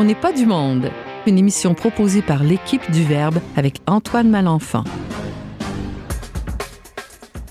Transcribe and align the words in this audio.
On 0.00 0.04
n'est 0.04 0.14
pas 0.14 0.32
du 0.32 0.46
monde, 0.46 0.92
une 1.26 1.38
émission 1.38 1.74
proposée 1.74 2.22
par 2.22 2.44
l'équipe 2.44 2.88
du 2.92 3.02
Verbe 3.02 3.40
avec 3.56 3.78
Antoine 3.88 4.30
Malenfant. 4.30 4.84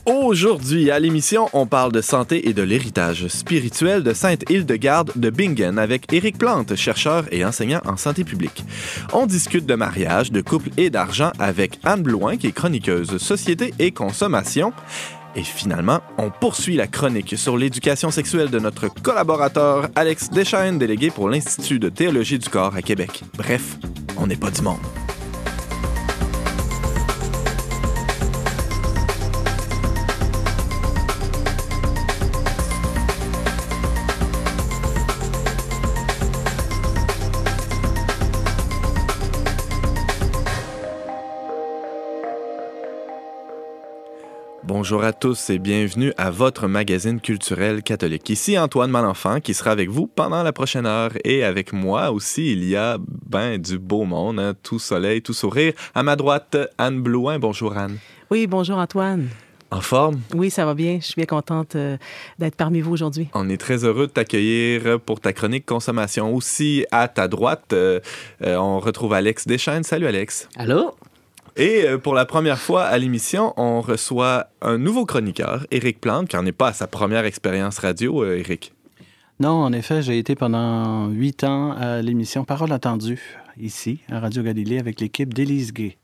Aujourd'hui, 0.05 0.89
à 0.89 0.97
l'émission, 0.97 1.49
on 1.51 1.67
parle 1.67 1.91
de 1.91 1.99
santé 1.99 2.47
et 2.47 2.53
de 2.53 2.61
l'héritage 2.61 3.27
spirituel 3.27 4.01
de 4.01 4.13
Sainte-Hildegarde 4.13 5.11
de 5.17 5.29
Bingen 5.29 5.77
avec 5.77 6.13
Éric 6.13 6.37
Plante, 6.37 6.73
chercheur 6.77 7.25
et 7.33 7.43
enseignant 7.43 7.81
en 7.85 7.97
santé 7.97 8.23
publique. 8.23 8.63
On 9.11 9.25
discute 9.25 9.65
de 9.65 9.75
mariage, 9.75 10.31
de 10.31 10.39
couple 10.39 10.69
et 10.77 10.89
d'argent 10.89 11.33
avec 11.39 11.77
Anne 11.83 12.03
Blouin, 12.03 12.37
qui 12.37 12.47
est 12.47 12.53
chroniqueuse 12.53 13.17
société 13.17 13.73
et 13.79 13.91
consommation. 13.91 14.71
Et 15.37 15.43
finalement, 15.43 15.99
on 16.17 16.31
poursuit 16.31 16.75
la 16.75 16.87
chronique 16.87 17.37
sur 17.37 17.57
l'éducation 17.57 18.09
sexuelle 18.09 18.49
de 18.49 18.57
notre 18.57 18.87
collaborateur 18.87 19.87
Alex 19.95 20.31
Deschaines, 20.31 20.79
délégué 20.79 21.11
pour 21.11 21.29
l'Institut 21.29 21.77
de 21.77 21.89
théologie 21.89 22.39
du 22.39 22.49
corps 22.49 22.75
à 22.75 22.81
Québec. 22.81 23.23
Bref, 23.37 23.77
on 24.17 24.25
n'est 24.25 24.35
pas 24.35 24.49
du 24.49 24.63
monde. 24.63 24.79
Bonjour 44.79 45.03
à 45.03 45.11
tous 45.11 45.49
et 45.49 45.57
bienvenue 45.57 46.13
à 46.17 46.29
votre 46.29 46.67
magazine 46.67 47.19
culturel 47.19 47.81
catholique. 47.81 48.29
Ici 48.29 48.59
Antoine 48.59 48.91
Malenfant 48.91 49.39
qui 49.39 49.55
sera 49.55 49.71
avec 49.71 49.89
vous 49.89 50.05
pendant 50.05 50.43
la 50.43 50.53
prochaine 50.53 50.85
heure 50.85 51.13
et 51.23 51.43
avec 51.43 51.73
moi 51.73 52.11
aussi 52.11 52.51
il 52.51 52.63
y 52.63 52.75
a 52.75 52.99
ben 53.25 53.57
du 53.57 53.79
beau 53.79 54.03
monde, 54.03 54.39
hein, 54.39 54.53
tout 54.61 54.77
soleil, 54.77 55.23
tout 55.23 55.33
sourire. 55.33 55.73
À 55.95 56.03
ma 56.03 56.15
droite, 56.15 56.55
Anne 56.77 57.01
Blouin. 57.01 57.39
Bonjour 57.39 57.75
Anne. 57.75 57.97
Oui, 58.29 58.45
bonjour 58.45 58.77
Antoine. 58.77 59.29
En 59.71 59.81
forme? 59.81 60.21
Oui, 60.35 60.51
ça 60.51 60.63
va 60.63 60.75
bien. 60.75 60.99
Je 61.01 61.07
suis 61.07 61.15
bien 61.15 61.25
contente 61.25 61.75
euh, 61.75 61.97
d'être 62.37 62.55
parmi 62.55 62.79
vous 62.79 62.91
aujourd'hui. 62.91 63.29
On 63.33 63.49
est 63.49 63.57
très 63.57 63.83
heureux 63.83 64.05
de 64.05 64.11
t'accueillir 64.11 64.99
pour 64.99 65.19
ta 65.19 65.33
chronique 65.33 65.65
consommation. 65.65 66.35
Aussi, 66.35 66.85
à 66.91 67.07
ta 67.07 67.27
droite, 67.27 67.73
euh, 67.73 67.99
euh, 68.43 68.55
on 68.57 68.79
retrouve 68.79 69.13
Alex 69.13 69.47
Deschaines. 69.47 69.83
Salut 69.83 70.05
Alex. 70.05 70.47
Allô? 70.55 70.93
Et 71.59 71.85
euh, 71.87 71.97
pour 71.97 72.13
la 72.13 72.25
première 72.25 72.59
fois 72.59 72.83
à 72.83 72.99
l'émission, 72.99 73.53
on 73.57 73.81
reçoit 73.81 74.51
un 74.61 74.77
nouveau 74.77 75.07
chroniqueur, 75.07 75.65
Éric 75.71 75.99
Plante, 75.99 76.27
qui 76.27 76.35
n'en 76.35 76.45
est 76.45 76.51
pas 76.51 76.67
à 76.67 76.73
sa 76.73 76.85
première 76.85 77.25
expérience 77.25 77.79
radio, 77.79 78.23
euh, 78.23 78.37
Éric. 78.37 78.73
Non, 79.39 79.63
en 79.63 79.73
effet, 79.73 80.03
j'ai 80.03 80.19
été 80.19 80.35
pendant 80.35 81.07
huit 81.07 81.43
ans 81.43 81.71
à 81.71 82.03
l'émission 82.03 82.45
Parole 82.45 82.71
attendue, 82.71 83.39
ici, 83.59 84.01
à 84.11 84.19
Radio 84.19 84.43
Galilée, 84.43 84.77
avec 84.77 85.01
l'équipe 85.01 85.33
d'Élise 85.33 85.73
Gay. 85.73 85.97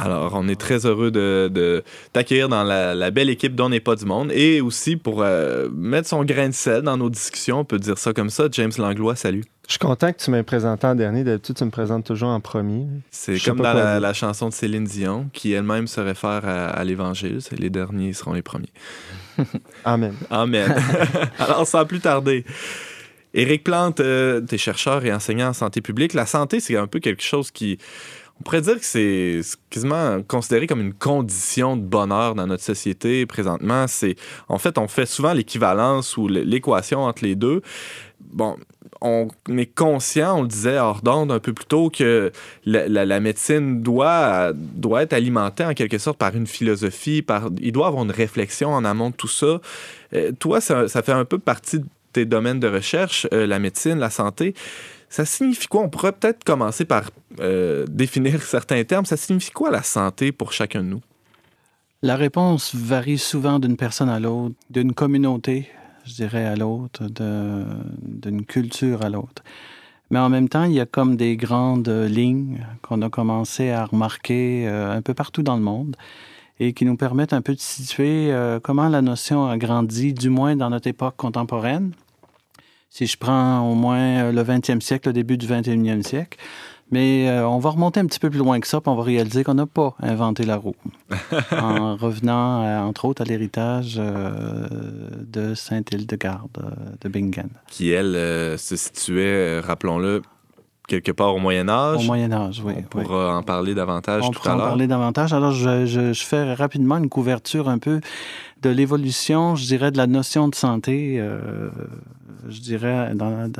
Alors, 0.00 0.32
on 0.34 0.46
est 0.46 0.60
très 0.60 0.86
heureux 0.86 1.10
de, 1.10 1.50
de 1.52 1.82
t'accueillir 2.12 2.48
dans 2.48 2.62
la, 2.62 2.94
la, 2.94 3.10
belle 3.10 3.30
équipe 3.30 3.56
dont 3.56 3.68
n'est 3.68 3.80
pas 3.80 3.96
du 3.96 4.04
monde 4.04 4.30
et 4.32 4.60
aussi 4.60 4.96
pour 4.96 5.22
euh, 5.22 5.68
mettre 5.74 6.08
son 6.08 6.24
grain 6.24 6.48
de 6.48 6.54
sel 6.54 6.82
dans 6.82 6.96
nos 6.96 7.10
discussions, 7.10 7.60
on 7.60 7.64
peut 7.64 7.80
dire 7.80 7.98
ça 7.98 8.12
comme 8.12 8.30
ça. 8.30 8.44
James 8.52 8.70
Langlois, 8.78 9.16
salut. 9.16 9.42
Je 9.66 9.72
suis 9.72 9.80
content 9.80 10.12
que 10.12 10.18
tu 10.18 10.30
m'aies 10.30 10.44
présenté 10.44 10.86
en 10.86 10.94
dernier. 10.94 11.24
D'habitude, 11.24 11.56
tu 11.56 11.64
me 11.64 11.70
présentes 11.70 12.04
toujours 12.04 12.28
en 12.28 12.38
premier. 12.38 12.86
C'est 13.10 13.38
comme 13.40 13.58
dans 13.58 13.74
la, 13.74 13.98
la, 13.98 14.12
chanson 14.12 14.48
de 14.48 14.54
Céline 14.54 14.84
Dion, 14.84 15.28
qui 15.32 15.52
elle-même 15.52 15.88
se 15.88 16.00
réfère 16.00 16.46
à, 16.46 16.68
à 16.68 16.84
l'Évangile. 16.84 17.40
Les 17.58 17.68
derniers 17.68 18.12
seront 18.12 18.34
les 18.34 18.42
premiers. 18.42 18.72
Amen. 19.84 20.14
Amen. 20.30 20.74
Alors, 21.38 21.66
sans 21.66 21.84
plus 21.84 22.00
tarder. 22.00 22.44
Éric 23.34 23.64
Plante, 23.64 24.00
euh, 24.00 24.40
t'es 24.40 24.58
chercheur 24.58 25.04
et 25.04 25.12
enseignant 25.12 25.48
en 25.48 25.52
santé 25.52 25.80
publique. 25.80 26.14
La 26.14 26.26
santé, 26.26 26.60
c'est 26.60 26.76
un 26.76 26.86
peu 26.86 26.98
quelque 26.98 27.22
chose 27.22 27.50
qui 27.50 27.78
on 28.40 28.44
pourrait 28.44 28.60
dire 28.60 28.78
que 28.78 28.84
c'est 28.84 29.40
quasiment 29.70 30.22
considéré 30.22 30.66
comme 30.66 30.80
une 30.80 30.94
condition 30.94 31.76
de 31.76 31.82
bonheur 31.82 32.34
dans 32.34 32.46
notre 32.46 32.62
société 32.62 33.26
présentement. 33.26 33.86
C'est 33.88 34.16
en 34.48 34.58
fait, 34.58 34.78
on 34.78 34.88
fait 34.88 35.06
souvent 35.06 35.32
l'équivalence 35.32 36.16
ou 36.16 36.28
l'équation 36.28 37.04
entre 37.04 37.24
les 37.24 37.34
deux. 37.34 37.62
Bon, 38.20 38.56
on 39.00 39.28
est 39.56 39.74
conscient, 39.74 40.38
on 40.38 40.42
le 40.42 40.48
disait 40.48 40.78
hors 40.78 41.02
d'onde 41.02 41.32
un 41.32 41.38
peu 41.38 41.52
plus 41.52 41.66
tôt, 41.66 41.90
que 41.90 42.32
la, 42.64 43.20
médecine 43.20 43.82
doit, 43.82 44.52
doit 44.54 45.02
être 45.02 45.12
alimentée 45.12 45.64
en 45.64 45.74
quelque 45.74 45.98
sorte 45.98 46.18
par 46.18 46.34
une 46.34 46.46
philosophie, 46.46 47.22
par, 47.22 47.48
il 47.60 47.72
doit 47.72 47.86
avoir 47.88 48.04
une 48.04 48.10
réflexion 48.10 48.70
en 48.70 48.84
amont 48.84 49.10
de 49.10 49.14
tout 49.14 49.28
ça. 49.28 49.60
Euh, 50.14 50.32
toi, 50.38 50.60
ça, 50.60 50.88
ça, 50.88 51.02
fait 51.02 51.12
un 51.12 51.24
peu 51.24 51.38
partie 51.38 51.80
de 51.80 51.86
tes 52.12 52.24
domaines 52.24 52.60
de 52.60 52.68
recherche, 52.68 53.26
euh, 53.32 53.46
la 53.46 53.58
médecine, 53.58 53.98
la 53.98 54.10
santé. 54.10 54.54
Ça 55.08 55.24
signifie 55.24 55.66
quoi? 55.66 55.82
On 55.82 55.88
pourrait 55.88 56.12
peut-être 56.12 56.44
commencer 56.44 56.84
par 56.84 57.10
euh, 57.40 57.86
définir 57.88 58.42
certains 58.42 58.84
termes. 58.84 59.04
Ça 59.04 59.16
signifie 59.16 59.50
quoi 59.50 59.70
la 59.70 59.82
santé 59.82 60.32
pour 60.32 60.52
chacun 60.52 60.82
de 60.82 60.88
nous? 60.88 61.00
La 62.02 62.16
réponse 62.16 62.74
varie 62.74 63.18
souvent 63.18 63.58
d'une 63.58 63.76
personne 63.76 64.08
à 64.08 64.20
l'autre, 64.20 64.54
d'une 64.70 64.92
communauté, 64.92 65.68
je 66.04 66.14
dirais, 66.14 66.46
à 66.46 66.54
l'autre, 66.54 67.06
d'une 67.08 68.44
culture 68.44 69.02
à 69.02 69.08
l'autre. 69.08 69.42
Mais 70.10 70.18
en 70.18 70.28
même 70.28 70.48
temps, 70.48 70.64
il 70.64 70.72
y 70.72 70.80
a 70.80 70.86
comme 70.86 71.16
des 71.16 71.36
grandes 71.36 71.88
lignes 71.88 72.64
qu'on 72.82 73.02
a 73.02 73.10
commencé 73.10 73.70
à 73.70 73.84
remarquer 73.84 74.66
euh, 74.68 74.96
un 74.96 75.02
peu 75.02 75.12
partout 75.12 75.42
dans 75.42 75.56
le 75.56 75.62
monde 75.62 75.96
et 76.60 76.72
qui 76.72 76.84
nous 76.84 76.96
permettent 76.96 77.32
un 77.32 77.42
peu 77.42 77.54
de 77.54 77.60
situer 77.60 78.32
euh, 78.32 78.58
comment 78.60 78.88
la 78.88 79.02
notion 79.02 79.46
a 79.46 79.58
grandi, 79.58 80.12
du 80.12 80.30
moins 80.30 80.56
dans 80.56 80.70
notre 80.70 80.86
époque 80.86 81.16
contemporaine 81.16 81.92
si 82.90 83.06
je 83.06 83.16
prends 83.16 83.60
au 83.70 83.74
moins 83.74 84.32
le 84.32 84.42
20e 84.42 84.80
siècle, 84.80 85.08
le 85.08 85.12
début 85.12 85.36
du 85.36 85.46
21e 85.46 86.02
siècle. 86.02 86.38
Mais 86.90 87.28
euh, 87.28 87.46
on 87.46 87.58
va 87.58 87.70
remonter 87.70 88.00
un 88.00 88.06
petit 88.06 88.18
peu 88.18 88.30
plus 88.30 88.38
loin 88.38 88.60
que 88.60 88.66
ça, 88.66 88.80
puis 88.80 88.90
on 88.90 88.94
va 88.94 89.02
réaliser 89.02 89.44
qu'on 89.44 89.54
n'a 89.54 89.66
pas 89.66 89.94
inventé 90.00 90.44
la 90.44 90.56
roue. 90.56 90.74
en 91.52 91.96
revenant, 91.96 92.64
euh, 92.64 92.80
entre 92.80 93.04
autres, 93.04 93.22
à 93.22 93.24
l'héritage 93.26 93.96
euh, 93.98 94.66
de 95.20 95.54
Sainte-Hildegarde 95.54 96.96
de 97.00 97.08
Bingen. 97.08 97.50
Qui, 97.66 97.90
elle, 97.90 98.58
se 98.58 98.76
situait, 98.76 99.60
rappelons-le, 99.60 100.22
quelque 100.88 101.12
part 101.12 101.34
au 101.34 101.38
Moyen 101.38 101.68
Âge. 101.68 102.00
Au 102.00 102.06
Moyen 102.06 102.32
Âge, 102.32 102.62
oui. 102.64 102.72
On 102.78 102.82
pourra 102.82 103.32
oui. 103.32 103.36
en 103.36 103.42
parler 103.42 103.74
davantage 103.74 104.22
on 104.24 104.30
tout 104.30 104.40
à 104.44 104.48
l'heure. 104.48 104.56
Pourra 104.56 104.66
en 104.66 104.68
parler 104.70 104.86
davantage. 104.86 105.34
Alors, 105.34 105.52
je, 105.52 105.84
je, 105.84 106.14
je, 106.14 106.24
fais 106.24 106.54
rapidement 106.54 106.96
une 106.96 107.10
couverture 107.10 107.68
un 107.68 107.78
peu 107.78 108.00
de 108.62 108.70
l'évolution, 108.70 109.54
je 109.56 109.66
dirais, 109.66 109.90
de 109.90 109.98
la 109.98 110.06
notion 110.06 110.48
de 110.48 110.54
santé, 110.54 111.16
euh, 111.18 111.70
je 112.48 112.60
dirais, 112.60 113.12
dans 113.14 113.50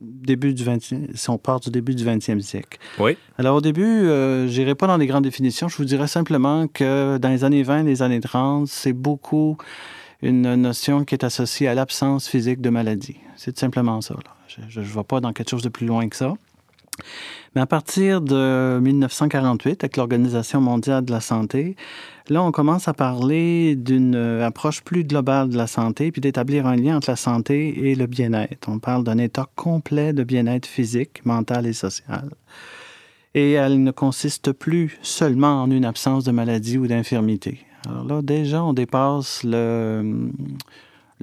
début 0.00 0.54
du 0.54 0.64
20 0.64 0.78
si 1.14 1.30
on 1.30 1.38
part 1.38 1.60
du 1.60 1.70
début 1.70 1.94
du 1.94 2.04
20e 2.04 2.40
siècle. 2.40 2.78
Oui. 2.98 3.16
Alors, 3.38 3.56
au 3.56 3.60
début, 3.60 3.84
euh, 3.84 4.48
je 4.48 4.60
n'irai 4.60 4.74
pas 4.74 4.86
dans 4.86 4.96
les 4.96 5.06
grandes 5.06 5.24
définitions. 5.24 5.68
Je 5.68 5.76
vous 5.76 5.84
dirais 5.84 6.06
simplement 6.06 6.68
que 6.68 7.18
dans 7.18 7.28
les 7.28 7.44
années 7.44 7.62
20, 7.62 7.84
les 7.84 8.02
années 8.02 8.20
30, 8.20 8.68
c'est 8.68 8.92
beaucoup 8.92 9.56
une 10.22 10.54
notion 10.54 11.04
qui 11.04 11.14
est 11.14 11.24
associée 11.24 11.68
à 11.68 11.74
l'absence 11.74 12.28
physique 12.28 12.60
de 12.60 12.70
maladie. 12.70 13.16
C'est 13.36 13.58
simplement 13.58 14.00
ça. 14.00 14.14
Là. 14.14 14.34
Je 14.68 14.80
ne 14.80 14.84
vais 14.84 15.04
pas 15.04 15.20
dans 15.20 15.32
quelque 15.32 15.50
chose 15.50 15.62
de 15.62 15.68
plus 15.68 15.86
loin 15.86 16.08
que 16.08 16.16
ça. 16.16 16.34
Mais 17.54 17.60
à 17.60 17.66
partir 17.66 18.20
de 18.20 18.78
1948, 18.80 19.84
avec 19.84 19.96
l'Organisation 19.96 20.60
mondiale 20.60 21.04
de 21.04 21.12
la 21.12 21.20
santé, 21.20 21.76
là, 22.28 22.42
on 22.42 22.50
commence 22.50 22.88
à 22.88 22.94
parler 22.94 23.76
d'une 23.76 24.14
approche 24.14 24.82
plus 24.82 25.04
globale 25.04 25.50
de 25.50 25.56
la 25.56 25.66
santé, 25.66 26.10
puis 26.12 26.20
d'établir 26.20 26.66
un 26.66 26.76
lien 26.76 26.96
entre 26.96 27.10
la 27.10 27.16
santé 27.16 27.90
et 27.90 27.94
le 27.94 28.06
bien-être. 28.06 28.68
On 28.68 28.78
parle 28.78 29.04
d'un 29.04 29.18
état 29.18 29.46
complet 29.54 30.12
de 30.12 30.24
bien-être 30.24 30.66
physique, 30.66 31.24
mental 31.26 31.66
et 31.66 31.74
social. 31.74 32.30
Et 33.34 33.52
elle 33.52 33.82
ne 33.82 33.90
consiste 33.90 34.52
plus 34.52 34.98
seulement 35.02 35.62
en 35.62 35.70
une 35.70 35.84
absence 35.84 36.24
de 36.24 36.32
maladie 36.32 36.78
ou 36.78 36.86
d'infirmité. 36.86 37.66
Alors 37.88 38.04
là, 38.04 38.22
déjà, 38.22 38.62
on 38.62 38.72
dépasse 38.72 39.42
le 39.44 40.30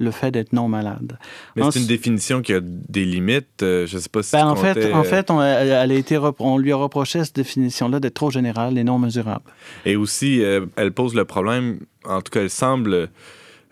le 0.00 0.10
fait 0.10 0.30
d'être 0.30 0.52
non 0.54 0.66
malade. 0.66 1.18
Mais 1.54 1.62
c'est 1.70 1.78
une 1.78 1.86
définition 1.86 2.40
qui 2.40 2.54
a 2.54 2.60
des 2.62 3.04
limites. 3.04 3.62
Euh, 3.62 3.86
je 3.86 3.96
ne 3.96 4.00
sais 4.00 4.08
pas 4.08 4.22
si 4.22 4.32
ben, 4.32 4.46
en, 4.46 4.54
comptais, 4.54 4.74
fait, 4.74 4.92
en 4.92 5.04
fait, 5.04 5.30
on, 5.30 5.42
elle 5.42 5.92
a 5.92 5.94
été, 5.94 6.18
on 6.38 6.56
lui 6.56 6.72
a 6.72 6.76
reproché 6.76 7.22
cette 7.22 7.36
définition-là 7.36 8.00
d'être 8.00 8.14
trop 8.14 8.30
générale 8.30 8.78
et 8.78 8.84
non 8.84 8.98
mesurable. 8.98 9.44
Et 9.84 9.96
aussi, 9.96 10.42
euh, 10.42 10.64
elle 10.76 10.92
pose 10.92 11.14
le 11.14 11.26
problème, 11.26 11.80
en 12.04 12.22
tout 12.22 12.30
cas, 12.30 12.40
elle 12.40 12.50
semble 12.50 13.10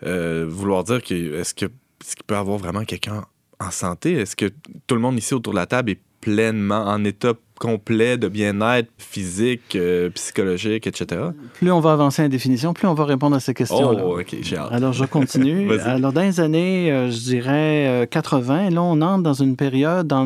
euh, 0.05 0.45
vouloir 0.47 0.83
dire 0.83 1.01
que 1.01 1.39
est-ce 1.39 1.55
que 1.55 1.65
est-ce 1.65 2.15
qu'il 2.15 2.23
peut 2.25 2.35
y 2.35 2.37
avoir 2.37 2.57
vraiment 2.57 2.85
quelqu'un 2.85 3.25
en 3.59 3.71
santé? 3.71 4.13
Est-ce 4.13 4.35
que 4.35 4.45
tout 4.87 4.95
le 4.95 5.01
monde 5.01 5.17
ici 5.17 5.33
autour 5.33 5.51
de 5.53 5.57
la 5.57 5.65
table 5.65 5.91
est 5.91 5.99
pleinement 6.21 6.85
en 6.85 7.03
état 7.03 7.33
complet 7.59 8.17
de 8.17 8.27
bien-être 8.29 8.89
physique, 8.97 9.75
euh, 9.75 10.09
psychologique, 10.11 10.87
etc. 10.87 11.21
Plus 11.55 11.71
on 11.71 11.81
va 11.81 11.91
avancer 11.91 12.23
en 12.23 12.29
définition, 12.29 12.73
plus 12.73 12.87
on 12.87 12.93
va 12.93 13.05
répondre 13.05 13.35
à 13.35 13.39
ces 13.39 13.53
questions-là. 13.53 14.01
Oh, 14.03 14.19
OK, 14.19 14.35
j'ai 14.41 14.57
hâte. 14.57 14.71
Alors, 14.71 14.93
je 14.93 15.05
continue. 15.05 15.71
Alors, 15.85 16.13
dans 16.13 16.21
les 16.21 16.39
années, 16.39 16.91
euh, 16.91 17.11
je 17.11 17.19
dirais, 17.19 17.87
euh, 17.87 18.05
80, 18.05 18.69
là, 18.71 18.81
on 18.81 19.01
entre 19.01 19.23
dans 19.23 19.33
une 19.33 19.55
période, 19.55 20.11
en, 20.11 20.25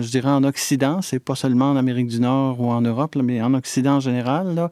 je 0.00 0.08
dirais, 0.08 0.30
en 0.30 0.44
Occident, 0.44 1.02
c'est 1.02 1.18
pas 1.18 1.34
seulement 1.34 1.72
en 1.72 1.76
Amérique 1.76 2.06
du 2.06 2.20
Nord 2.20 2.60
ou 2.60 2.70
en 2.70 2.80
Europe, 2.80 3.16
là, 3.16 3.22
mais 3.22 3.42
en 3.42 3.54
Occident 3.54 3.96
en 3.96 4.00
général, 4.00 4.54
là, 4.54 4.70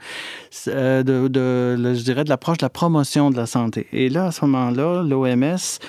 euh, 0.68 1.02
de, 1.02 1.28
de, 1.28 1.94
je 1.94 2.02
dirais, 2.02 2.24
de 2.24 2.28
l'approche 2.28 2.58
de 2.58 2.64
la 2.64 2.70
promotion 2.70 3.30
de 3.30 3.36
la 3.36 3.46
santé. 3.46 3.88
Et 3.92 4.08
là, 4.08 4.26
à 4.26 4.30
ce 4.30 4.44
moment-là, 4.44 5.02
l'OMS 5.02 5.80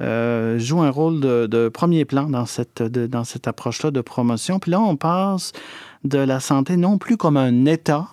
euh, 0.00 0.58
joue 0.58 0.80
un 0.82 0.90
rôle 0.90 1.20
de, 1.20 1.46
de 1.46 1.68
premier 1.68 2.04
plan 2.04 2.24
dans 2.28 2.46
cette, 2.46 2.82
de- 2.82 3.06
dans 3.06 3.24
cette 3.24 3.46
approche-là 3.48 3.90
de 3.90 4.00
promotion. 4.00 4.58
Puis 4.58 4.70
là, 4.70 4.80
on 4.80 4.96
passe 4.96 5.52
de 6.04 6.18
la 6.18 6.40
santé 6.40 6.76
non 6.76 6.98
plus 6.98 7.16
comme 7.16 7.36
un 7.36 7.64
état, 7.66 8.08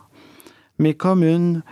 mais 0.80 0.94
comme 0.94 1.24
une 1.24 1.64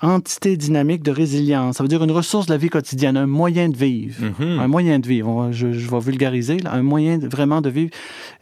entité 0.00 0.56
dynamique 0.56 1.02
de 1.02 1.10
résilience. 1.10 1.78
Ça 1.78 1.82
veut 1.82 1.88
dire 1.88 2.04
une 2.04 2.12
ressource 2.12 2.46
de 2.46 2.52
la 2.52 2.56
vie 2.58 2.68
quotidienne, 2.68 3.16
un 3.16 3.26
moyen 3.26 3.68
de 3.68 3.76
vivre. 3.76 4.22
Mhm. 4.38 4.60
Un 4.60 4.68
moyen 4.68 4.98
de 5.00 5.06
vivre, 5.08 5.48
je, 5.50 5.72
je 5.72 5.90
vais 5.90 5.98
vulgariser, 5.98 6.58
là, 6.58 6.72
un 6.72 6.82
moyen 6.82 7.18
de- 7.18 7.26
vraiment 7.26 7.60
de 7.60 7.68
vivre, 7.70 7.90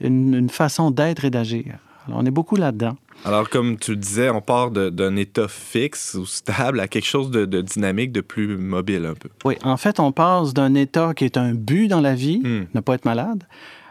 une, 0.02 0.34
une 0.34 0.50
façon 0.50 0.90
d'être 0.90 1.24
et 1.24 1.30
d'agir. 1.30 1.78
Alors, 2.06 2.18
on 2.20 2.26
est 2.26 2.30
beaucoup 2.30 2.56
là-dedans. 2.56 2.96
Alors, 3.24 3.48
comme 3.48 3.78
tu 3.78 3.92
le 3.92 3.96
disais, 3.96 4.30
on 4.30 4.40
part 4.40 4.70
d'un 4.70 5.16
état 5.16 5.48
fixe 5.48 6.14
ou 6.14 6.26
stable 6.26 6.80
à 6.80 6.86
quelque 6.88 7.06
chose 7.06 7.30
de, 7.30 7.44
de 7.46 7.60
dynamique, 7.62 8.12
de 8.12 8.20
plus 8.20 8.56
mobile 8.56 9.06
un 9.06 9.14
peu. 9.14 9.28
Oui, 9.44 9.56
en 9.64 9.76
fait, 9.76 9.98
on 10.00 10.12
passe 10.12 10.54
d'un 10.54 10.74
état 10.74 11.14
qui 11.14 11.24
est 11.24 11.36
un 11.36 11.54
but 11.54 11.88
dans 11.88 12.00
la 12.00 12.14
vie, 12.14 12.40
Hmm. 12.44 12.66
ne 12.74 12.80
pas 12.80 12.94
être 12.94 13.04
malade, 13.06 13.44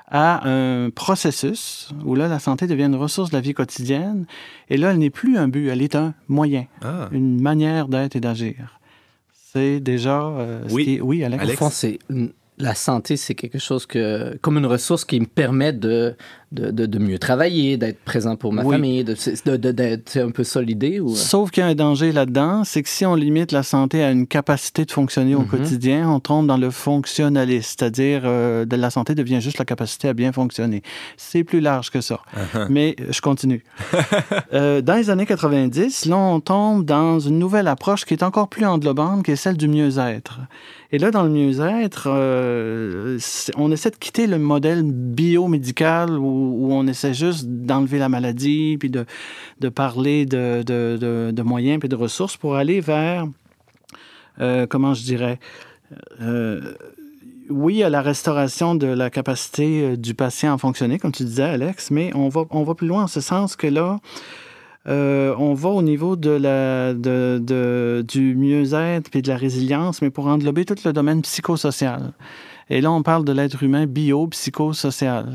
à 0.07 0.47
un 0.47 0.91
processus 0.91 1.89
où 2.06 2.13
là, 2.15 2.27
la 2.27 2.38
santé 2.39 2.67
devient 2.67 2.83
une 2.83 2.95
ressource 2.95 3.31
de 3.31 3.35
la 3.35 3.41
vie 3.41 3.53
quotidienne. 3.56 4.27
Et 4.69 4.77
là, 4.77 4.91
elle 4.91 5.00
n'est 5.00 5.09
plus 5.09 5.38
un 5.38 5.47
but, 5.47 5.68
elle 5.69 5.81
est 5.81 5.95
un 5.95 6.13
moyen, 6.27 6.65
Ah, 6.83 7.09
une 7.11 7.41
manière 7.41 7.88
d'être 7.88 8.15
et 8.15 8.19
d'agir. 8.19 8.79
C'est 9.33 9.79
déjà... 9.79 10.21
euh, 10.23 10.68
ce 10.69 10.73
Oui. 10.73 10.83
qui 10.83 10.95
est- 10.95 11.01
oui, 11.01 11.23
Alex? 11.23 11.41
Alex? 11.41 11.61
Au 11.61 11.69
fond, 11.69 12.29
la 12.57 12.73
santé, 12.75 13.18
c'est 13.18 13.35
quelque 13.35 13.57
chose 13.59 13.85
que, 13.85 14.38
comme 14.41 14.57
une 14.57 14.65
ressource 14.65 15.03
qui 15.06 15.19
me 15.19 15.25
permet 15.25 15.73
de, 15.73 16.15
de, 16.56 16.72
de, 16.72 16.86
de 16.86 17.00
mieux 17.00 17.19
travailler, 17.19 17.78
d'être 17.78 18.00
présent 18.04 18.36
pour 18.36 18.54
ma 18.54 18.63
Oui. 18.63 18.75
famille, 18.75 19.04
de, 19.04 19.16
de, 19.46 19.57
de- 19.57 19.72
d'être 19.72 20.10
c'est 20.10 20.22
un 20.22 20.31
peu 20.31 20.44
ça 20.44 20.62
l'idée 20.62 21.00
ou 21.00 21.10
Sauf 21.16 21.52
qu'il 21.52 21.62
y 21.62 21.66
a 21.66 21.69
un 21.69 21.75
danger 21.75 22.12
là-dedans, 22.12 22.63
c'est 22.63 22.81
que 22.81 22.90
si 22.90 23.06
on 23.06 23.13
limite 23.16 23.52
la 23.52 23.63
santé 23.63 24.04
à 24.04 24.12
une 24.12 24.25
capacité 24.28 24.86
de 24.86 24.92
fonctionner 24.92 25.36
au 25.36 25.42
Mhm. 25.42 25.48
quotidien, 25.48 26.10
on 26.10 26.19
tombe 26.19 26.48
dans 26.48 26.57
le 26.57 26.72
fonctionnalisme, 26.72 27.75
c'est-à-dire 27.78 28.22
euh, 28.25 28.66
de 28.66 28.75
la 28.75 28.90
santé 28.90 29.13
devient 29.16 29.42
juste 29.42 29.57
la 29.60 29.66
capacité 29.66 30.07
à 30.07 30.13
bien 30.13 30.31
fonctionner. 30.31 30.81
C'est 31.18 31.44
plus 31.44 31.60
large 31.60 31.92
que 31.92 32.02
ça. 32.02 32.19
Mais 32.69 32.96
euh, 33.02 33.12
je 33.12 33.22
continue. 33.22 33.63
Euh, 34.54 34.81
dans 34.81 34.96
les 34.96 35.10
années 35.10 35.25
90, 35.25 36.06
là, 36.06 36.18
on 36.18 36.40
tombe 36.40 36.86
dans 36.86 37.19
une 37.19 37.40
nouvelle 37.40 37.68
approche 37.68 38.06
qui 38.06 38.13
est 38.13 38.24
encore 38.24 38.48
plus 38.48 38.66
englobante, 38.66 39.24
qui 39.25 39.31
est 39.31 39.36
celle 39.36 39.57
du 39.57 39.68
mieux-être. 39.68 40.40
Et 40.92 40.98
là, 40.98 41.12
dans 41.12 41.24
le 41.24 41.30
mieux-être, 41.30 42.07
euh, 42.07 43.18
on 43.57 43.72
essaie 43.72 43.90
de 43.90 43.96
quitter 43.98 44.28
le 44.28 44.38
modèle 44.38 44.84
biomédical 44.84 46.18
où, 46.45 46.74
on 46.74 46.88
essaie 46.88 47.13
juste 47.13 47.45
d'enlever 47.47 48.00
la 48.00 48.09
maladie, 48.09 48.77
puis 48.80 48.89
de, 48.89 49.06
de 49.59 49.69
parler 49.69 50.25
de, 50.25 50.63
de, 50.63 51.31
de- 51.31 51.42
moyens 51.44 51.80
puis 51.80 51.89
de 51.89 51.95
ressources 51.95 52.38
pour 52.38 52.56
aller 52.56 52.81
vers, 52.81 53.25
euh, 54.39 54.65
comment 54.68 54.94
je 54.94 55.03
dirais, 55.03 55.39
euh, 56.21 56.74
oui, 57.50 57.83
à 57.83 57.89
la 57.89 58.01
restauration 58.01 58.75
de 58.75 58.88
la 58.88 59.09
capacité 59.09 59.81
euh, 59.83 59.95
du 59.97 60.13
patient 60.13 60.53
à 60.56 60.57
fonctionner, 60.57 60.97
comme 61.00 61.12
tu 61.12 61.24
disais, 61.24 61.44
Alex, 61.44 61.92
mais 61.92 62.12
on 62.15 62.30
va, 62.30 62.45
on 62.50 62.63
va 62.63 62.74
plus 62.75 62.88
loin 62.88 63.03
en 63.03 63.07
ce 63.07 63.21
sens 63.21 63.56
que 63.56 63.68
là, 63.68 64.00
on 64.88 65.53
va 65.56 65.69
au 65.69 65.81
niveau 65.81 66.15
de 66.15 66.30
la, 66.30 66.94
de, 66.94 67.42
de- 67.42 68.06
du 68.07 68.36
mieux-être 68.36 69.09
puis 69.09 69.21
de 69.24 69.30
la 69.30 69.36
résilience, 69.38 70.01
mais 70.03 70.12
pour 70.12 70.27
englober 70.27 70.63
tout 70.63 70.75
le 70.86 70.94
domaine 70.94 71.21
psychosocial. 71.24 72.13
Et 72.69 72.81
là, 72.81 72.92
on 72.92 73.01
parle 73.03 73.25
de 73.25 73.31
l'être 73.31 73.63
humain 73.63 73.86
bio-psychosocial. 73.88 75.25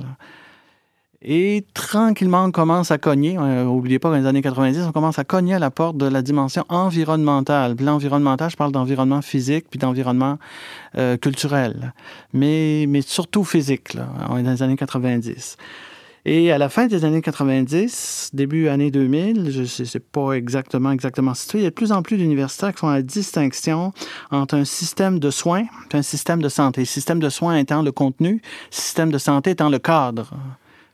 Et 1.23 1.67
tranquillement, 1.75 2.45
on 2.45 2.51
commence 2.51 2.91
à 2.91 2.97
cogner. 2.97 3.37
Euh, 3.39 3.65
N'oubliez 3.65 3.99
pas, 3.99 4.09
dans 4.09 4.17
les 4.17 4.27
années 4.27 4.41
90, 4.41 4.85
on 4.89 4.93
commence 4.93 5.19
à 5.19 5.25
cogner 5.25 5.55
à 5.55 5.59
la 5.59 5.71
porte 5.71 5.99
de 5.99 6.07
la 6.07 6.23
dimension 6.23 6.65
environnementale. 6.71 7.77
L'environnemental, 7.79 8.51
je 8.51 8.57
parle 8.57 8.73
d'environnement 8.73 9.21
physique 9.21 9.67
puis 9.69 9.79
d'environnement 9.79 10.39
euh, 10.97 11.19
culturel, 11.19 11.93
mais, 12.33 12.87
mais 12.89 13.03
surtout 13.03 13.45
physique, 13.45 13.93
là. 13.93 14.09
On 14.31 14.39
est 14.39 14.43
dans 14.43 14.53
les 14.53 14.63
années 14.63 14.77
90. 14.77 15.59
Et 16.25 16.53
à 16.53 16.59
la 16.59 16.69
fin 16.69 16.87
des 16.87 17.05
années 17.05 17.23
90, 17.23 18.31
début 18.33 18.69
année 18.69 18.91
2000, 18.91 19.51
je 19.51 19.61
ne 19.61 19.87
sais 19.87 20.01
pas 20.01 20.33
exactement, 20.33 20.91
exactement 20.91 21.35
situé, 21.35 21.61
il 21.61 21.63
y 21.65 21.67
a 21.67 21.71
de 21.71 21.75
plus 21.75 21.93
en 21.93 22.03
plus 22.03 22.17
d'universitaires 22.17 22.73
qui 22.73 22.81
font 22.81 22.91
la 22.91 23.03
distinction 23.03 23.93
entre 24.31 24.55
un 24.55 24.65
système 24.65 25.19
de 25.19 25.31
soins 25.31 25.65
et 25.93 25.97
un 25.97 26.03
système 26.03 26.43
de 26.43 26.49
santé. 26.49 26.85
Système 26.85 27.21
de 27.21 27.29
soins 27.29 27.57
étant 27.57 27.83
le 27.83 27.93
contenu, 27.93 28.43
système 28.71 29.11
de 29.11 29.19
santé 29.19 29.51
étant 29.51 29.71
le 29.71 29.79
cadre. 29.79 30.31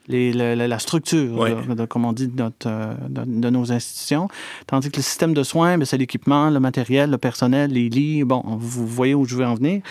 Les, 0.08 0.32
la, 0.32 0.78
structure, 0.78 1.44
là, 1.44 1.74
de- 1.74 1.84
comme 1.86 2.04
on 2.04 2.12
dit, 2.12 2.28
de, 2.28 2.40
notre, 2.42 2.68
euh, 2.68 2.94
de, 3.08 3.50
nos 3.50 3.72
institutions. 3.72 4.28
Tandis 4.66 4.90
que 4.90 4.96
le 4.98 5.02
système 5.02 5.34
de 5.34 5.42
soins, 5.42 5.78
ben, 5.78 5.84
c'est 5.84 5.98
l'équipement, 5.98 6.48
le 6.50 6.60
matériel, 6.60 7.10
le 7.10 7.18
personnel, 7.18 7.72
les 7.72 7.88
lits. 7.88 8.22
Bon, 8.24 8.42
vous 8.46 8.86
voyez 8.86 9.14
où 9.14 9.24
je 9.24 9.34
veux 9.36 9.44
en 9.44 9.54
venir. 9.54 9.82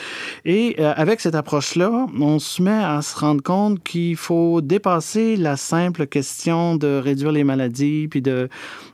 Et 0.45 0.75
euh, 0.79 0.93
avec 0.95 1.19
cette 1.21 1.35
approche-là, 1.35 2.07
on 2.19 2.39
se 2.39 2.61
met 2.61 2.71
à 2.71 3.01
se 3.01 3.17
rendre 3.19 3.43
compte 3.43 3.83
qu'il 3.83 4.15
faut 4.15 4.61
dépasser 4.61 5.35
la 5.35 5.57
simple 5.57 6.07
question 6.07 6.75
de 6.75 6.99
réduire 7.03 7.31
les 7.31 7.43
maladies, 7.43 8.07
puis 8.07 8.21
de, 8.21 8.47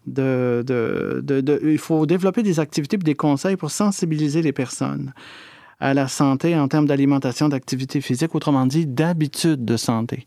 de, 0.08 0.64
de, 0.66 1.22
de- 1.24 1.42
de- 1.42 1.62
il 1.64 1.78
faut 1.78 2.06
développer 2.06 2.42
des 2.44 2.60
activités 2.60 2.98
puis 2.98 3.06
des 3.06 3.16
conseils 3.16 3.58
pour 3.58 3.70
sensibiliser 3.72 4.42
les 4.42 4.54
personnes 4.54 5.14
à 5.82 5.94
la 5.94 6.08
santé 6.08 6.56
en 6.56 6.68
termes 6.68 6.86
d'alimentation, 6.86 7.50
d'activité 7.50 8.00
physique, 8.02 8.34
autrement 8.36 8.66
dit, 8.66 8.86
d'habitude 8.86 9.66
de 9.66 9.76
santé. 9.78 10.26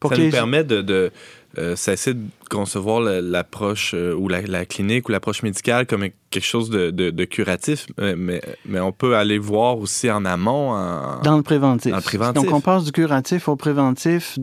Pour 0.00 0.10
ça 0.10 0.16
nous 0.18 0.24
les- 0.24 0.30
permet 0.30 0.62
de, 0.64 0.82
de 0.82 1.10
euh, 1.58 1.74
cesser 1.74 2.12
de 2.12 2.20
concevoir 2.50 3.00
l'approche 3.00 3.92
euh, 3.94 4.14
ou 4.14 4.28
la, 4.28 4.42
la 4.42 4.66
clinique 4.66 5.08
ou 5.08 5.12
l'approche 5.12 5.42
médicale 5.42 5.86
comme 5.86 6.04
quelque 6.30 6.44
chose 6.44 6.68
de, 6.68 6.90
de- 6.90 7.08
de 7.10 7.24
curatif, 7.24 7.86
mais, 7.96 8.14
mais, 8.14 8.42
mais 8.66 8.80
on 8.80 8.92
peut 8.92 9.16
aller 9.16 9.38
voir 9.38 9.78
aussi 9.78 10.10
en 10.10 10.26
amont. 10.26 10.72
En... 10.72 11.20
Dans 11.22 11.36
le 11.38 11.42
préventif. 11.42 11.90
Dans 11.92 11.96
le 11.96 12.02
préventif. 12.02 12.42
Donc, 12.42 12.52
on 12.52 12.60
passe 12.60 12.84
du 12.84 12.92
curatif 12.92 13.48
au 13.48 13.56
préventif, 13.56 14.36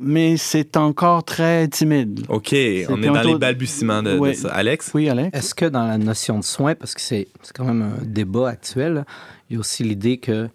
mais 0.00 0.36
c'est 0.38 0.76
encore 0.76 1.22
très 1.22 1.68
timide. 1.68 2.24
OK, 2.28 2.48
on 2.88 3.02
est 3.02 3.06
dans 3.06 3.22
les 3.22 3.38
balbutiements 3.38 4.02
de, 4.02 4.32
ça. 4.32 4.48
Alex? 4.48 4.90
Oui, 4.94 5.08
Alex? 5.08 5.38
Est-ce 5.38 5.54
que 5.54 5.66
dans 5.66 5.86
la 5.86 5.98
notion 5.98 6.38
de 6.40 6.44
soin, 6.44 6.74
parce 6.74 6.94
que 6.94 7.00
c'est 7.00 7.28
c'est 7.42 7.56
quand 7.56 7.64
même 7.66 7.82
un 7.82 8.04
débat 8.04 8.48
actuel, 8.48 9.04
il 9.50 9.54
y 9.54 9.56
a 9.56 9.60
aussi 9.60 9.82
l'idée 9.84 10.18
que 10.18 10.48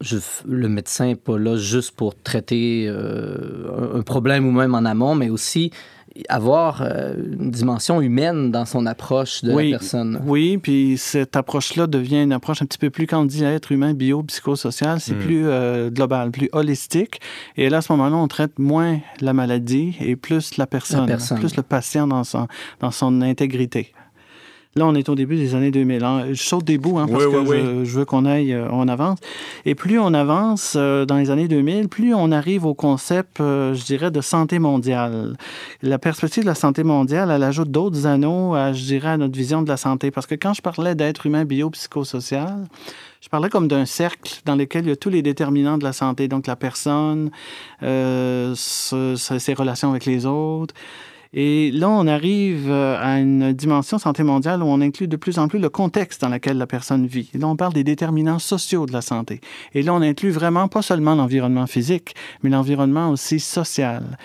je- 0.00 0.16
le 0.48 0.68
médecin 0.68 1.06
n'est 1.06 1.14
pas 1.14 1.38
là 1.38 1.56
juste 1.56 1.92
pour 1.92 2.14
traiter 2.20 2.86
euh, 2.88 3.98
un- 3.98 4.02
problème 4.02 4.46
ou 4.46 4.50
même 4.52 4.74
en 4.74 4.84
amont, 4.84 5.14
mais 5.14 5.30
aussi 5.30 5.70
avoir 6.28 6.82
euh, 6.82 7.14
une 7.38 7.50
dimension 7.50 8.02
humaine 8.02 8.50
dans 8.50 8.66
son 8.66 8.84
approche 8.84 9.42
de 9.44 9.52
Oui. 9.54 9.70
la 9.70 9.78
personne. 9.78 10.20
Oui, 10.26 10.58
puis 10.58 10.98
cette 10.98 11.36
approche-là 11.36 11.86
devient 11.86 12.22
une 12.22 12.32
approche 12.34 12.60
un 12.60 12.66
petit 12.66 12.76
peu 12.78 12.90
plus, 12.90 13.06
quand 13.06 13.22
on 13.22 13.24
dit 13.24 13.44
être 13.44 13.72
humain, 13.72 13.94
bio, 13.94 14.22
psychosocial, 14.24 15.00
c'est 15.00 15.14
Mm. 15.14 15.18
plus 15.20 15.46
euh, 15.46 15.88
global, 15.90 16.30
plus 16.30 16.50
holistique. 16.52 17.20
Et 17.56 17.70
là, 17.70 17.78
à 17.78 17.80
ce 17.80 17.92
moment-là, 17.92 18.16
on 18.16 18.28
traite 18.28 18.58
moins 18.58 18.98
la 19.22 19.32
maladie 19.32 19.96
et 20.00 20.16
plus 20.16 20.58
la 20.58 20.66
personne, 20.66 21.06
personne. 21.06 21.38
plus 21.38 21.56
le 21.56 21.62
patient 21.62 22.06
dans 22.06 22.24
son, 22.24 22.46
dans 22.80 22.90
son 22.90 23.22
intégrité. 23.22 23.92
Là, 24.74 24.86
on 24.86 24.94
est 24.94 25.10
au 25.10 25.14
début 25.14 25.36
des 25.36 25.54
années 25.54 25.70
2000. 25.70 26.02
hein. 26.02 26.24
Je 26.32 26.42
saute 26.42 26.64
des 26.64 26.78
bouts 26.78 26.98
hein, 26.98 27.06
parce 27.06 27.26
Oui, 27.26 27.30
que 27.30 27.36
oui, 27.36 27.56
je, 27.60 27.84
je 27.84 27.98
veux 27.98 28.04
qu'on 28.06 28.24
aille, 28.24 28.54
euh, 28.54 28.68
on 28.70 28.88
avance. 28.88 29.18
Et 29.66 29.74
plus 29.74 29.98
on 29.98 30.14
avance 30.14 30.74
euh, 30.76 31.04
dans 31.04 31.18
les 31.18 31.28
années 31.30 31.46
2000, 31.46 31.88
plus 31.90 32.14
on 32.14 32.32
arrive 32.32 32.64
au 32.64 32.72
concept, 32.72 33.40
euh, 33.40 33.74
je 33.74 33.84
dirais, 33.84 34.10
de 34.10 34.22
santé 34.22 34.58
mondiale. 34.58 35.36
La 35.82 35.98
perspective 35.98 36.44
de 36.44 36.48
la 36.48 36.54
santé 36.54 36.84
mondiale, 36.84 37.30
elle 37.30 37.42
ajoute 37.42 37.70
d'autres 37.70 38.06
anneaux, 38.06 38.54
à, 38.54 38.72
je 38.72 38.82
dirais, 38.84 39.10
à 39.10 39.16
notre 39.18 39.36
vision 39.36 39.60
de 39.60 39.68
la 39.68 39.76
santé. 39.76 40.10
Parce 40.10 40.26
que 40.26 40.36
quand 40.36 40.54
je 40.54 40.62
parlais 40.62 40.94
d'être 40.94 41.26
humain 41.26 41.44
biopsychosocial, 41.44 42.66
je 43.20 43.28
parlais 43.28 43.50
comme 43.50 43.68
d'un 43.68 43.84
cercle 43.84 44.40
dans 44.46 44.56
lequel 44.56 44.86
il 44.86 44.88
y 44.88 44.92
a 44.92 44.96
tous 44.96 45.10
les 45.10 45.20
déterminants 45.20 45.76
de 45.76 45.84
la 45.84 45.92
santé. 45.92 46.28
Donc, 46.28 46.46
la 46.46 46.56
personne, 46.56 47.30
ce- 47.82 49.16
ses 49.38 49.54
relations 49.54 49.90
avec 49.90 50.06
les 50.06 50.24
autres. 50.26 50.74
Et 51.34 51.70
là, 51.70 51.88
on 51.88 52.06
arrive 52.06 52.70
euh, 52.70 52.96
à 53.00 53.18
une 53.18 53.54
dimension 53.54 53.98
santé 53.98 54.22
mondiale 54.22 54.62
où 54.62 54.66
on 54.66 54.80
inclut 54.82 55.08
de 55.08 55.16
plus 55.16 55.38
en 55.38 55.48
plus 55.48 55.58
le 55.58 55.70
contexte 55.70 56.20
dans 56.20 56.28
lequel 56.28 56.58
la 56.58 56.66
personne 56.66 57.06
vit. 57.06 57.30
Et 57.34 57.38
là, 57.38 57.48
on 57.48 57.56
parle 57.56 57.72
des 57.72 57.84
déterminants 57.84 58.38
sociaux 58.38 58.84
de 58.84 58.92
la 58.92 59.00
santé. 59.00 59.40
Et 59.74 59.82
là, 59.82 59.94
on 59.94 60.02
inclut 60.02 60.30
vraiment 60.30 60.68
pas 60.68 60.82
seulement 60.82 61.14
l'environnement 61.14 61.66
physique, 61.66 62.14
mais 62.42 62.50
l'environnement 62.50 63.08
aussi 63.10 63.40
social. 63.40 64.18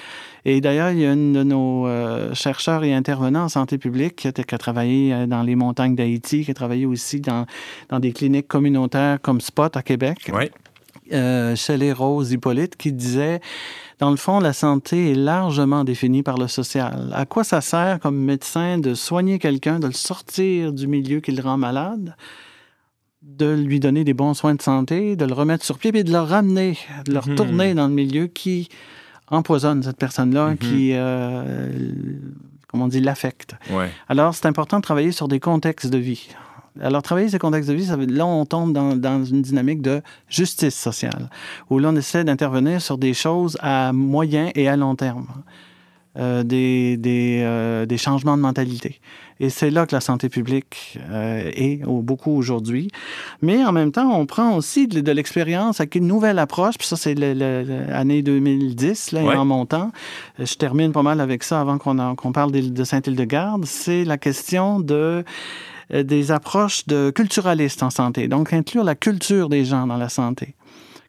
Et 0.44 0.60
d'ailleurs, 0.60 0.92
il 0.92 1.00
y 1.00 1.06
a 1.06 1.14
une 1.14 1.32
de 1.34 1.44
nos 1.44 1.88
euh, 1.88 2.34
chercheurs 2.34 2.84
et 2.84 2.94
intervenants 2.94 3.46
en 3.46 3.50
santé 3.50 3.78
publique 3.78 4.18
qui 4.18 4.28
a, 4.28 4.32
qui 4.32 4.56
a 4.56 4.58
travaillé 4.58 5.14
euh, 5.14 5.28
dans 5.28 5.44
les 5.44 5.56
montagnes 5.56 5.96
d'Haïti, 5.96 6.44
qui 6.44 6.52
a 6.52 6.54
travaillé 6.54 6.86
aussi 6.86 7.22
dans, 7.22 7.46
dans 7.90 8.00
des 8.00 8.12
cliniques 8.12 8.48
communautaires 8.48 9.20
comme 9.22 9.40
Spot 9.42 9.76
à 9.76 9.82
Québec 9.82 10.30
Oui. 10.34 10.46
euh, 11.14 11.56
Shelley 11.56 11.92
Rose 11.92 12.32
Hippolyte 12.32 12.76
qui 12.78 12.92
disait 12.94 13.42
dans 14.00 14.12
le 14.12 14.16
fond, 14.16 14.40
la 14.40 14.54
santé 14.54 15.12
est 15.12 15.16
largement 15.16 15.84
définie 15.84 16.22
par 16.24 16.38
le 16.38 16.48
social. 16.48 17.12
À 17.16 17.26
quoi 17.26 17.44
ça 17.44 17.62
sert 17.62 18.00
comme 18.00 18.18
médecin 18.18 18.78
de 18.78 18.94
soigner 18.94 19.40
quelqu'un, 19.40 19.80
de 19.80 19.88
le 19.88 19.94
sortir 19.94 20.72
du 20.72 20.86
milieu 20.88 21.20
qui 21.20 21.32
le 21.32 21.42
rend 21.42 21.58
malade, 21.58 22.16
de 23.24 23.52
lui 23.54 23.80
donner 23.80 24.04
des 24.04 24.14
bons 24.14 24.34
soins 24.36 24.54
de 24.56 24.62
santé, 24.62 25.16
de 25.16 25.26
le 25.26 25.34
remettre 25.34 25.66
sur 25.66 25.80
pied, 25.80 25.92
puis 25.92 26.04
de 26.04 26.12
le 26.12 26.20
ramener, 26.20 26.78
de 27.06 27.14
le 27.14 27.20
Mhm. 27.20 27.30
retourner 27.32 27.74
dans 27.74 27.88
le 27.88 27.94
milieu 27.94 28.28
qui 28.28 28.70
empoisonne 29.30 29.82
cette 29.84 29.98
personne-là, 29.98 30.52
Mhm. 30.52 30.58
qui, 30.58 30.92
euh, 30.94 31.68
comme 32.68 32.82
on 32.84 32.88
dit, 32.88 33.02
l'affecte. 33.02 33.56
Ouais. 33.72 33.90
Alors, 34.08 34.36
c'est 34.36 34.46
important 34.46 34.78
de 34.78 34.84
travailler 34.84 35.12
sur 35.12 35.28
des 35.28 35.40
contextes 35.40 35.90
de 35.90 35.98
vie. 35.98 36.28
Alors, 36.82 37.02
travailler 37.02 37.30
ce 37.30 37.38
contexte 37.38 37.70
de 37.70 37.76
vie, 37.76 37.86
ça 37.86 37.96
veut, 37.96 38.06
là, 38.06 38.26
on 38.26 38.46
tombe 38.46 38.74
dans, 38.74 38.96
dans, 38.96 39.24
une 39.24 39.42
dynamique 39.42 39.82
de 39.82 40.02
justice 40.30 40.76
sociale, 40.76 41.30
où 41.70 41.80
là, 41.80 41.90
on 41.90 41.96
essaie 41.96 42.24
d'intervenir 42.24 42.82
sur 42.82 42.98
des 42.98 43.14
choses 43.14 43.58
à 43.62 43.94
moyen 43.94 44.52
et 44.56 44.68
à 44.68 44.76
long 44.76 44.96
terme. 44.96 45.28
Euh, 46.20 46.42
des, 46.42 46.98
des, 46.98 47.42
euh, 47.44 47.86
des, 47.86 48.00
changements 48.00 48.38
de 48.38 48.42
mentalité. 48.42 49.00
Et 49.40 49.52
c'est 49.52 49.70
là 49.70 49.86
que 49.86 49.94
la 49.94 50.02
santé 50.02 50.30
publique 50.30 50.98
euh, 51.12 51.52
est 51.54 51.84
beaucoup 51.86 52.32
aujourd'hui. 52.32 52.90
Mais 53.44 53.64
en 53.64 53.72
même 53.72 53.92
temps, 53.92 54.12
on 54.20 54.26
prend 54.26 54.56
aussi 54.56 54.88
de, 54.88 55.00
de 55.00 55.12
l'expérience 55.12 55.80
avec 55.80 55.94
une 55.94 56.08
nouvelle 56.08 56.40
approche. 56.40 56.76
Puis 56.80 56.88
ça, 56.88 56.96
c'est 56.96 57.14
l'année 57.14 58.24
2010, 58.24 59.12
là, 59.12 59.24
ouais. 59.24 59.36
en 59.36 59.46
montant. 59.46 59.92
Je 60.40 60.56
termine 60.56 60.92
pas 60.92 61.04
mal 61.04 61.22
avec 61.22 61.44
ça 61.44 61.62
avant 61.62 61.78
qu'on 61.78 62.16
qu 62.16 62.32
parle 62.32 62.52
de, 62.52 62.62
de 62.62 62.84
Saint-Hildegarde. 62.84 63.66
C'est 63.66 64.04
la 64.04 64.18
question 64.18 64.80
de 64.80 65.24
des 65.92 66.32
approches 66.32 66.86
de 66.88 67.12
culturalistes 67.12 67.84
en 67.84 67.90
santé. 67.90 68.28
Donc, 68.28 68.54
inclure 68.54 68.84
la 68.84 68.96
culture 68.96 69.50
des 69.50 69.66
gens 69.66 69.88
dans 69.88 69.98
la 69.98 70.10
santé 70.10 70.56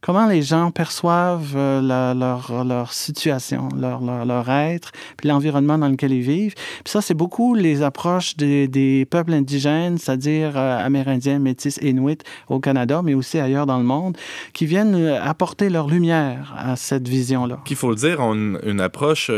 comment 0.01 0.27
les 0.27 0.43
gens 0.43 0.71
perçoivent 0.71 1.55
euh, 1.57 2.15
leur, 2.15 2.65
leur 2.65 2.93
situation, 2.93 3.69
leur, 3.77 4.01
leur, 4.01 4.51
être, 4.51 4.93
puis 5.17 5.29
l'environnement 5.29 5.79
dans 5.79 5.89
lequel 5.89 6.13
ils 6.13 6.23
vivent? 6.23 6.55
Puis 6.55 6.93
ça, 6.93 7.01
c'est 7.01 7.15
beaucoup 7.15 7.55
les 7.55 7.83
approches 7.83 8.37
des, 8.37 8.69
des 8.69 9.07
peuples 9.07 9.33
indigènes, 9.33 9.99
c'est-à-dire 9.99 10.53
euh, 10.57 10.85
amérindiens, 10.85 11.39
métis, 11.39 11.79
inuits 11.83 12.19
au 12.49 12.61
Canada, 12.61 13.03
mais 13.03 13.15
aussi 13.15 13.39
ailleurs 13.39 13.67
dans 13.67 13.79
le 13.79 13.85
monde, 13.85 14.17
qui 14.53 14.67
viennent 14.67 14.95
euh, 14.95 15.23
apporter 15.23 15.71
leur 15.71 15.89
lumière 15.89 16.55
à 16.57 16.77
cette 16.77 17.09
vision-là. 17.09 17.61
Qu'il 17.65 17.77
faut 17.77 17.91
le 17.91 17.97
dire, 17.97 18.21
on 18.21 18.35
une, 18.35 18.81
approche 18.81 19.31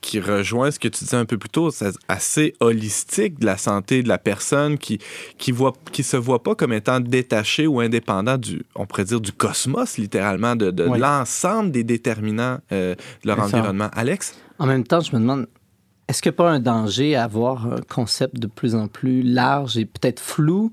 qui 0.00 0.20
rejoint 0.20 0.70
ce 0.70 0.78
que 0.78 0.86
tu 0.86 1.04
disais 1.04 1.16
un 1.16 1.24
peu 1.24 1.38
plus 1.38 1.48
tôt, 1.48 1.70
assez 2.08 2.54
holistique 2.60 3.40
de 3.40 3.46
la 3.46 3.56
santé 3.56 4.02
de 4.02 4.08
la 4.08 4.18
personne, 4.18 4.78
qui 4.78 4.98
qui 5.38 5.52
qui 5.92 6.02
se 6.02 6.16
voit 6.16 6.42
pas 6.42 6.54
comme 6.54 6.72
étant 6.72 7.00
détaché 7.00 7.66
ou 7.66 7.80
indépendant 7.80 8.38
du, 8.38 8.62
on 8.74 8.86
pourrait 8.86 9.04
dire, 9.04 9.20
du 9.20 9.32
cosmos, 9.32 9.63
littéralement, 9.98 10.56
de, 10.56 10.82
l'ensemble 10.82 11.70
des 11.70 11.84
déterminants 11.84 12.58
euh, 12.72 12.94
de 12.94 13.28
leur 13.28 13.40
environnement. 13.40 13.88
Ça. 13.92 14.00
Alex? 14.00 14.34
En 14.58 14.66
même 14.66 14.84
temps, 14.84 15.00
je 15.00 15.14
me 15.14 15.20
demande, 15.20 15.46
est-ce 16.08 16.22
qu'il 16.22 16.30
n'y 16.30 16.36
a 16.36 16.38
pas 16.38 16.50
un 16.50 16.60
danger 16.60 17.16
à 17.16 17.24
avoir 17.24 17.66
un 17.66 17.80
concept 17.88 18.38
de 18.38 18.46
plus 18.46 18.74
en 18.74 18.88
plus 18.88 19.22
large 19.22 19.76
et 19.76 19.84
peut-être 19.84 20.20
flou? 20.20 20.70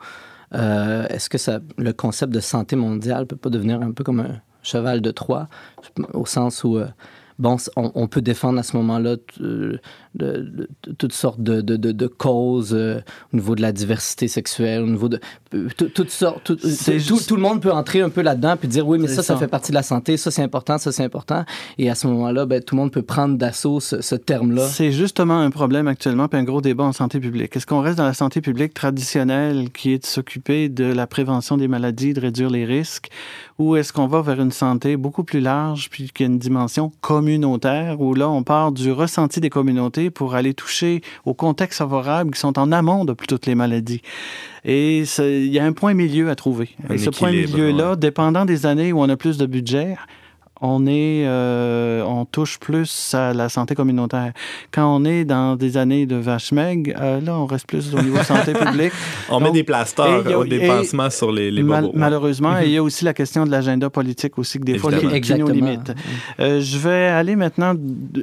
Euh, 0.54 1.08
est-ce 1.08 1.30
que 1.30 1.38
ça, 1.38 1.60
le 1.78 1.94
concept 1.94 2.34
de 2.34 2.40
santé 2.40 2.76
mondiale 2.76 3.26
peut 3.26 3.38
pas 3.38 3.50
devenir 3.50 3.82
un 3.82 3.92
peu 3.92 4.04
comme 4.04 4.20
un 4.20 4.42
cheval 4.64 5.02
de 5.02 5.12
Troie, 5.12 5.48
au 6.14 6.26
sens 6.26 6.64
où... 6.64 6.78
Euh, 6.78 6.88
bon, 7.42 7.58
on, 7.76 7.92
on, 7.96 8.08
peut 8.08 8.22
défendre 8.22 8.60
à 8.60 8.64
ce 8.64 8.78
moment-là 8.78 9.18
de, 9.40 9.80
de, 10.16 10.70
toutes 10.98 11.14
sortes 11.14 11.42
de, 11.42 11.62
de 11.62 12.08
causes 12.08 12.74
euh, 12.74 13.02
au 13.34 13.38
niveau 13.38 13.56
de 13.56 13.62
la 13.62 13.72
diversité 13.72 14.28
sexuelle, 14.28 14.84
au 14.84 14.88
niveau 14.88 15.10
de 15.10 15.20
toutes 15.50 16.12
sortes. 16.12 16.44
Tout, 16.44 16.56
tout, 16.56 17.20
tout, 17.28 17.36
le 17.36 17.42
monde 17.42 17.62
peut 17.62 17.72
entrer 17.72 18.02
un 18.02 18.10
peu 18.10 18.22
là-dedans 18.22 18.56
puis 18.58 18.68
dire 18.68 18.88
oui, 18.88 19.00
mais 19.00 19.08
ça, 19.08 19.16
ça, 19.24 19.34
ça, 19.34 19.38
fait 19.38 19.48
partie 19.48 19.72
de 19.72 19.76
la 19.76 19.84
santé, 19.84 20.18
ça 20.18 20.32
c'est 20.32 20.44
important, 20.44 20.78
ça 20.78 20.92
c'est 20.92 21.04
important. 21.04 21.44
Et 21.78 21.90
à 21.90 21.96
ce 21.96 22.08
moment-là, 22.08 22.46
ben, 22.46 22.62
tout 22.62 22.76
le 22.76 22.82
monde 22.82 22.92
peut 22.92 23.02
prendre 23.02 23.38
d'assaut 23.38 23.80
ce, 23.80 24.02
ce 24.02 24.16
terme-là. 24.16 24.68
C'est 24.68 24.92
justement 24.92 25.40
un 25.40 25.50
problème 25.50 25.88
actuellement, 25.88 26.28
puis 26.28 26.40
un 26.40 26.44
gros 26.44 26.62
débat 26.62 26.84
en 26.84 26.94
santé 26.94 27.20
publique. 27.20 27.56
Est-ce 27.56 27.66
qu'on 27.66 27.82
reste 27.82 27.98
dans 27.98 28.06
la 28.06 28.14
santé 28.14 28.42
publique 28.42 28.74
traditionnelle 28.74 29.72
qui 29.72 29.94
est 29.94 30.00
de 30.00 30.06
s'occuper 30.06 30.70
de 30.70 30.86
la 30.86 31.08
prévention 31.08 31.58
des 31.58 31.68
maladies, 31.68 32.14
de 32.14 32.22
réduire 32.22 32.50
les 32.50 32.66
risques, 32.66 33.10
ou 33.62 33.76
est-ce 33.76 33.94
qu'on 33.94 34.08
va 34.08 34.22
vers 34.22 34.42
une 34.42 34.52
santé 34.52 34.98
beaucoup 34.98 35.24
plus 35.24 35.40
large, 35.40 35.90
puis 35.92 36.10
qui 36.14 36.24
a 36.24 36.26
une 36.26 36.40
dimension 36.40 36.92
communautaire, 37.02 38.02
où 38.02 38.16
là, 38.16 38.28
on 38.28 38.42
part 38.42 38.72
du 38.72 38.92
ressenti 38.92 39.40
des 39.40 39.52
communautés 39.52 40.10
pour 40.10 40.34
aller 40.34 40.56
toucher 40.56 41.02
aux 41.26 41.36
contextes 41.36 41.78
favorables 41.78 42.32
qui 42.32 42.40
sont 42.40 42.58
en 42.58 42.72
amont 42.72 43.06
de 43.06 43.14
toutes 43.14 43.46
les 43.46 43.54
maladies. 43.54 44.02
Et 44.66 45.04
il 45.20 45.54
y 45.54 45.60
a 45.60 45.66
un 45.66 45.74
point 45.74 45.94
milieu 45.94 46.30
à 46.30 46.36
trouver. 46.36 46.70
Un 46.90 46.96
Et 46.96 46.98
ce 46.98 47.12
point 47.12 47.32
milieu-là, 47.32 47.92
ouais. 47.92 47.98
dépendant 47.98 48.46
des 48.46 48.66
années 48.66 48.92
où 48.92 49.00
on 49.00 49.10
a 49.10 49.16
plus 49.16 49.38
de 49.38 49.46
budget, 49.46 49.96
on 50.62 50.86
est, 50.86 51.26
euh, 51.26 52.04
on 52.04 52.26
touche 52.26 52.60
plus 52.60 53.14
à 53.16 53.34
la 53.34 53.50
santé 53.50 53.74
communautaire. 53.74 54.32
Quand 54.72 54.96
on 54.96 55.04
est 55.06 55.26
dans 55.26 55.56
des 55.56 55.76
années 55.76 56.06
de 56.06 56.16
vache 56.16 56.52
maigre, 56.52 56.94
euh, 57.02 57.20
là, 57.20 57.36
on 57.36 57.48
reste 57.48 57.66
plus 57.68 57.94
au 57.96 58.02
niveau 58.02 58.22
santé 58.24 58.54
publique. 58.66 58.94
on 59.30 59.40
Donc, 59.40 59.44
met 59.50 59.52
des 59.52 59.64
plasteurs 59.64 60.24
au 60.38 60.46
dépassement 60.46 61.10
sur 61.10 61.32
les, 61.32 61.50
les 61.50 61.64
mal, 61.64 61.90
malheureusement, 61.94 62.60
il 62.60 62.70
y 62.70 62.78
a 62.78 62.84
aussi 62.84 63.04
la 63.06 63.14
question 63.14 63.46
de 63.46 63.52
l'agenda 63.52 63.90
politique 63.90 64.38
aussi 64.38 64.60
que 64.60 64.66
des 64.66 64.74
Évidemment. 64.74 65.00
fois 65.02 65.10
qui, 65.20 65.22
qui 65.22 65.34
nous 65.36 65.48
limite. 65.48 65.92
Euh, 66.40 66.62
je 66.62 66.78
vais 66.78 67.08
aller 67.08 67.36
maintenant 67.36 67.74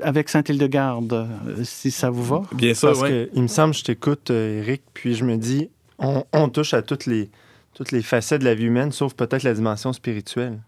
avec 0.02 0.28
Saint-Hildegarde, 0.28 1.26
si 1.64 1.90
ça 1.90 2.08
vous 2.10 2.22
va. 2.24 2.42
Bien 2.54 2.72
sûr, 2.74 2.88
Parce 2.90 3.02
oui. 3.02 3.08
que, 3.08 3.30
il 3.34 3.42
me 3.42 3.48
semble, 3.48 3.74
je 3.74 3.82
t'écoute, 3.82 4.30
Eric, 4.30 4.82
puis 4.94 5.14
je 5.14 5.24
me 5.24 5.36
dis, 5.36 5.68
on, 5.98 6.22
on 6.32 6.48
touche 6.48 6.72
à 6.72 6.82
toutes 6.82 7.06
les, 7.06 7.30
toutes 7.74 7.90
les 7.90 8.02
facettes 8.02 8.40
de 8.42 8.44
la 8.46 8.54
vie 8.54 8.66
humaine, 8.66 8.92
sauf 8.92 9.14
peut-être 9.14 9.42
la 9.42 9.54
dimension 9.54 9.92
spirituelle 9.92 10.58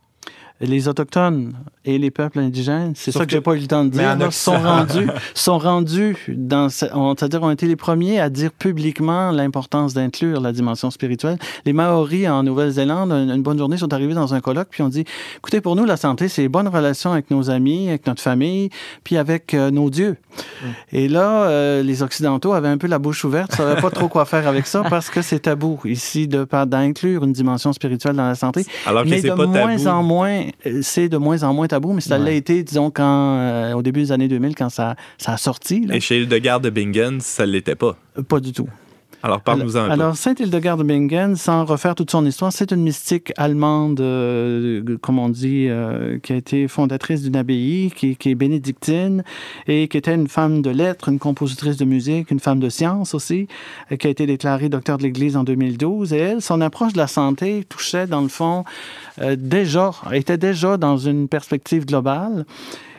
les 0.67 0.89
Autochtones 0.89 1.55
et 1.85 1.99
les 1.99 2.11
peuples 2.11 2.39
indigènes, 2.39 2.93
c'est 2.95 3.11
ça 3.11 3.21
que, 3.21 3.25
que 3.25 3.31
j'ai 3.31 3.41
pas 3.41 3.55
eu 3.55 3.61
le 3.61 3.67
temps 3.67 3.85
de 3.85 3.91
dire, 3.91 4.17
là, 4.17 4.31
sont 4.31 4.59
rendus, 4.59 5.09
sont 5.35 5.59
rendus 5.59 6.17
dans, 6.29 6.69
c'est-à-dire 6.69 7.43
ont 7.43 7.51
été 7.51 7.67
les 7.67 7.77
premiers 7.77 8.21
à 8.21 8.29
dire 8.29 8.53
publiquement 8.53 9.31
l'importance 9.31 9.95
d'inclure 9.95 10.41
la 10.41 10.53
dimension 10.53 10.91
spirituelle. 10.91 11.39
Les 11.65 11.73
Maoris 11.73 12.29
en 12.29 12.43
Nouvelle-Zélande, 12.43 13.13
une, 13.13 13.43
bonne 13.43 13.59
journée, 13.59 13.79
sont 13.79 13.93
arrivés 13.93 14.15
dans 14.15 14.35
un 14.35 14.41
colloque 14.41 14.69
puis 14.71 14.83
ont 14.83 14.89
dit, 14.89 15.05
écoutez, 15.39 15.61
pour 15.61 15.75
nous, 15.75 15.85
la 15.85 15.97
santé, 15.97 16.29
c'est 16.29 16.43
les 16.43 16.49
bonnes 16.49 16.69
relations 16.69 17.13
avec 17.13 17.31
nos 17.31 17.51
amis, 17.51 17.89
avec 17.89 18.07
notre 18.07 18.23
famille, 18.23 18.69
puis 19.03 19.17
avec 19.17 19.55
euh, 19.55 19.71
nos 19.71 19.89
dieux. 19.89 20.17
Mm. 20.63 20.67
Et 20.93 21.09
là, 21.09 21.45
euh, 21.45 21.83
les 21.83 22.03
Occidentaux 22.03 22.53
avaient 22.53 22.69
un 22.69 22.79
peu 22.79 22.89
la 22.89 22.99
bouche 22.99 23.25
ouverte, 23.25 23.55
savaient 23.55 23.81
pas 23.81 23.91
trop 23.91 24.09
quoi 24.09 24.25
faire 24.25 24.47
avec 24.47 24.67
ça 24.67 24.83
parce 24.91 25.09
que 25.09 25.23
c'est 25.23 25.41
tabou 25.41 25.81
ici 25.85 26.29
de 26.29 26.47
d'inclure 26.65 27.25
une 27.25 27.33
dimension 27.33 27.73
spirituelle 27.73 28.17
dans 28.17 28.27
la 28.27 28.35
santé. 28.35 28.67
Alors 28.85 29.05
que 29.05 29.09
Mais 29.09 29.23
de 29.23 29.31
pas 29.31 29.47
moins 29.47 29.77
tabou. 29.77 29.89
en 29.89 30.03
moins 30.03 30.43
c'est 30.83 31.09
de 31.09 31.17
moins 31.17 31.43
en 31.43 31.55
moins 31.55 31.69
tabou, 31.71 31.93
mais 31.93 32.01
ça 32.01 32.19
ouais. 32.19 32.25
l'a 32.25 32.33
été, 32.33 32.63
disons, 32.63 32.91
quand, 32.91 33.39
euh, 33.39 33.73
au 33.73 33.83
début 33.83 34.01
des 34.01 34.13
années 34.13 34.29
2000, 34.29 34.55
quand 34.55 34.69
ça, 34.69 34.97
ça 35.19 35.33
a 35.33 35.37
sorti. 35.37 35.87
Là. 35.87 35.97
Et 35.97 36.01
chez 36.01 36.21
Hildegard 36.21 36.61
de 36.61 36.71
Bingen, 36.71 37.21
ça 37.21 37.47
ne 37.47 37.53
l'était 37.53 37.75
pas. 37.75 37.97
Pas 38.29 38.41
du 38.41 38.53
tout. 38.53 38.69
Alors, 39.23 39.41
parle-nous-en 39.43 39.81
un 39.81 39.87
peu. 39.87 39.93
Alors, 39.93 40.17
Sainte 40.17 40.41
Hildegard 40.41 40.79
de 40.79 40.83
Bingen, 40.83 41.37
sans 41.37 41.65
refaire 41.65 41.95
toute 41.95 42.11
son 42.11 42.25
histoire, 42.25 42.53
c'est 42.53 42.73
une 42.73 42.83
mystique 42.83 43.33
allemande, 43.37 44.01
euh, 44.01 44.97
comme 45.03 45.19
on 45.19 45.29
dit, 45.29 45.67
euh, 45.69 46.19
qui 46.19 46.33
a 46.33 46.37
été 46.37 46.69
fondatrice 46.69 47.23
d'une 47.23 47.37
abbaye, 47.37 47.93
qui, 47.95 48.17
qui, 48.17 48.31
est 48.31 48.35
bénédictine, 48.35 49.23
et 49.67 49.89
qui 49.89 49.99
était 49.99 50.15
une 50.15 50.29
femme 50.29 50.63
de 50.63 50.71
lettres, 50.71 51.09
une 51.09 51.19
compositrice 51.19 51.77
de 51.77 51.85
musique, 51.85 52.31
une 52.31 52.41
femme 52.41 52.61
de 52.61 52.71
science 52.71 53.15
aussi, 53.15 53.47
euh, 53.93 53.97
qui 53.97 54.07
a 54.07 54.11
été 54.11 54.27
déclarée 54.27 54.69
docteur 54.69 54.97
de 54.97 55.03
l'Église 55.03 55.37
en 55.37 55.45
2012. 55.45 56.13
Et 56.15 56.19
elle, 56.19 56.43
son 56.43 56.61
approche 56.63 56.95
de 56.95 56.99
la 56.99 57.07
santé 57.07 57.65
touchait, 57.69 58.07
dans 58.07 58.23
le 58.23 58.29
fond, 58.29 58.65
euh, 59.21 59.37
déjà, 59.39 59.91
était 60.13 60.39
déjà 60.39 60.79
dans 60.79 60.97
une 60.97 61.29
perspective 61.29 61.85
globale. 61.85 62.47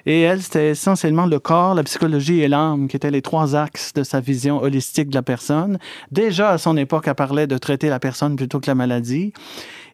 Et 0.05 0.21
elle, 0.21 0.41
c'était 0.41 0.69
essentiellement 0.69 1.25
le 1.25 1.39
corps, 1.39 1.75
la 1.75 1.83
psychologie 1.83 2.41
et 2.41 2.47
l'âme 2.47 2.87
qui 2.87 2.95
étaient 2.95 3.11
les 3.11 3.21
trois 3.21 3.55
axes 3.55 3.93
de 3.93 4.03
sa 4.03 4.19
vision 4.19 4.61
holistique 4.61 5.09
de 5.09 5.15
la 5.15 5.21
personne. 5.21 5.77
Déjà, 6.11 6.49
à 6.49 6.57
son 6.57 6.77
époque, 6.77 7.07
elle 7.07 7.15
parlait 7.15 7.47
de 7.47 7.57
traiter 7.57 7.89
la 7.89 7.99
personne 7.99 8.35
plutôt 8.35 8.59
que 8.59 8.67
la 8.67 8.75
maladie. 8.75 9.33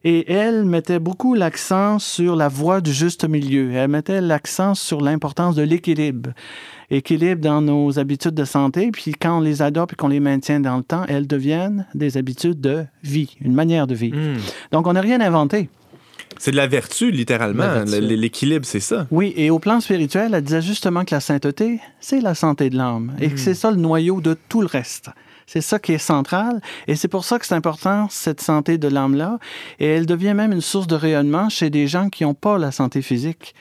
Et 0.04 0.30
elle 0.32 0.64
mettait 0.64 1.00
beaucoup 1.00 1.34
l'accent 1.34 1.98
sur 1.98 2.36
la 2.36 2.48
voie 2.48 2.80
du 2.80 2.92
juste 2.92 3.28
milieu. 3.28 3.72
Elle 3.72 3.90
mettait 3.90 4.20
l'accent 4.20 4.74
sur 4.74 5.00
l'importance 5.00 5.56
de 5.56 5.62
l'équilibre. 5.62 6.30
Équilibre 6.90 7.42
dans 7.42 7.60
nos 7.60 7.98
habitudes 7.98 8.34
de 8.34 8.44
santé, 8.44 8.90
puis 8.90 9.12
quand 9.12 9.38
on 9.38 9.40
les 9.40 9.60
adopte 9.60 9.92
et 9.92 9.96
qu'on 9.96 10.08
les 10.08 10.20
maintient 10.20 10.60
dans 10.60 10.78
le 10.78 10.82
temps, 10.82 11.04
elles 11.08 11.26
deviennent 11.26 11.86
des 11.94 12.16
habitudes 12.16 12.60
de 12.60 12.86
vie, 13.02 13.36
une 13.42 13.52
manière 13.52 13.86
de 13.86 13.94
vivre. 13.94 14.16
Hmm. 14.16 14.36
Mm. 14.36 14.40
Donc, 14.72 14.86
on 14.86 14.94
n'a 14.94 15.02
rien 15.02 15.20
inventé. 15.20 15.68
C'est 16.38 16.52
de 16.52 16.56
la 16.56 16.66
vertu, 16.66 17.10
littéralement. 17.10 17.84
L'équilibre, 17.84 18.64
c'est 18.64 18.80
ça. 18.80 19.06
Oui, 19.10 19.32
et 19.36 19.50
au 19.50 19.58
plan 19.58 19.80
spirituel, 19.80 20.34
elle 20.34 20.42
disait 20.42 20.62
justement 20.62 21.04
que 21.04 21.14
la 21.14 21.20
sainteté, 21.20 21.80
c'est 22.00 22.20
la 22.20 22.34
santé 22.34 22.70
de 22.70 22.76
l'âme. 22.76 23.14
Et 23.20 23.30
que 23.30 23.38
c'est 23.38 23.54
ça 23.54 23.70
le 23.70 23.76
noyau 23.76 24.20
de 24.20 24.36
tout 24.48 24.60
le 24.60 24.66
reste. 24.66 25.10
C'est 25.46 25.62
ça 25.62 25.78
qui 25.78 25.92
est 25.92 25.98
central. 25.98 26.60
Et 26.86 26.94
c'est 26.94 27.08
pour 27.08 27.24
ça 27.24 27.38
que 27.38 27.46
c'est 27.46 27.54
important, 27.54 28.06
cette 28.10 28.40
santé 28.40 28.76
de 28.76 28.86
l'âme-là. 28.86 29.38
Et 29.80 29.86
elle 29.86 30.06
devient 30.06 30.34
même 30.34 30.52
une 30.52 30.60
source 30.60 30.86
de 30.86 30.94
rayonnement 30.94 31.48
chez 31.48 31.70
des 31.70 31.86
gens 31.86 32.10
qui 32.10 32.24
n'ont 32.24 32.34
pas 32.34 32.58
la 32.58 32.70
santé 32.70 33.02
physique 33.02 33.54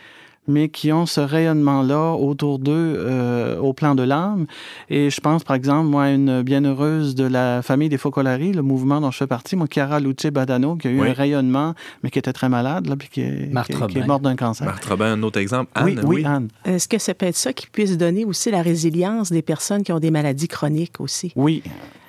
mais 0.47 0.69
qui 0.69 0.91
ont 0.91 1.05
ce 1.05 1.21
rayonnement-là 1.21 2.13
autour 2.13 2.59
d'eux 2.59 2.95
euh, 2.97 3.57
au 3.59 3.73
plan 3.73 3.95
de 3.95 4.03
l'âme. 4.03 4.45
Et 4.89 5.09
je 5.09 5.19
pense, 5.21 5.43
par 5.43 5.55
exemple, 5.55 5.87
moi, 5.87 6.09
une 6.09 6.41
bienheureuse 6.41 7.15
de 7.15 7.25
la 7.25 7.61
famille 7.61 7.89
des 7.89 7.97
Focolari, 7.97 8.53
le 8.53 8.61
mouvement 8.61 9.01
dont 9.01 9.11
je 9.11 9.17
fais 9.17 9.27
partie, 9.27 9.55
moi, 9.55 9.67
Chiara 9.69 9.99
Luce 9.99 10.27
Badano, 10.31 10.75
qui 10.75 10.87
a 10.87 10.91
eu 10.91 11.01
oui. 11.01 11.09
un 11.09 11.13
rayonnement, 11.13 11.73
mais 12.03 12.09
qui 12.09 12.19
était 12.19 12.33
très 12.33 12.49
malade, 12.49 12.87
là, 12.87 12.95
puis 12.95 13.09
qui 13.09 13.21
est, 13.21 13.51
Marthe 13.51 13.73
qui, 13.73 13.87
qui 13.87 13.99
est 13.99 14.07
morte 14.07 14.23
d'un 14.23 14.35
cancer. 14.35 14.65
Marthe 14.65 14.85
Robin, 14.85 15.13
un 15.13 15.23
autre 15.23 15.39
exemple. 15.39 15.71
Anne, 15.75 15.85
oui, 15.85 15.97
oui, 16.03 16.15
oui, 16.17 16.25
Anne. 16.25 16.49
Est-ce 16.65 16.87
que 16.87 16.97
ça 16.97 17.13
peut 17.13 17.25
être 17.25 17.35
ça 17.35 17.53
qui 17.53 17.67
puisse 17.67 17.97
donner 17.97 18.25
aussi 18.25 18.51
la 18.51 18.61
résilience 18.61 19.31
des 19.31 19.41
personnes 19.41 19.83
qui 19.83 19.91
ont 19.91 19.99
des 19.99 20.11
maladies 20.11 20.47
chroniques 20.47 20.99
aussi? 20.99 21.33
Oui. 21.35 21.63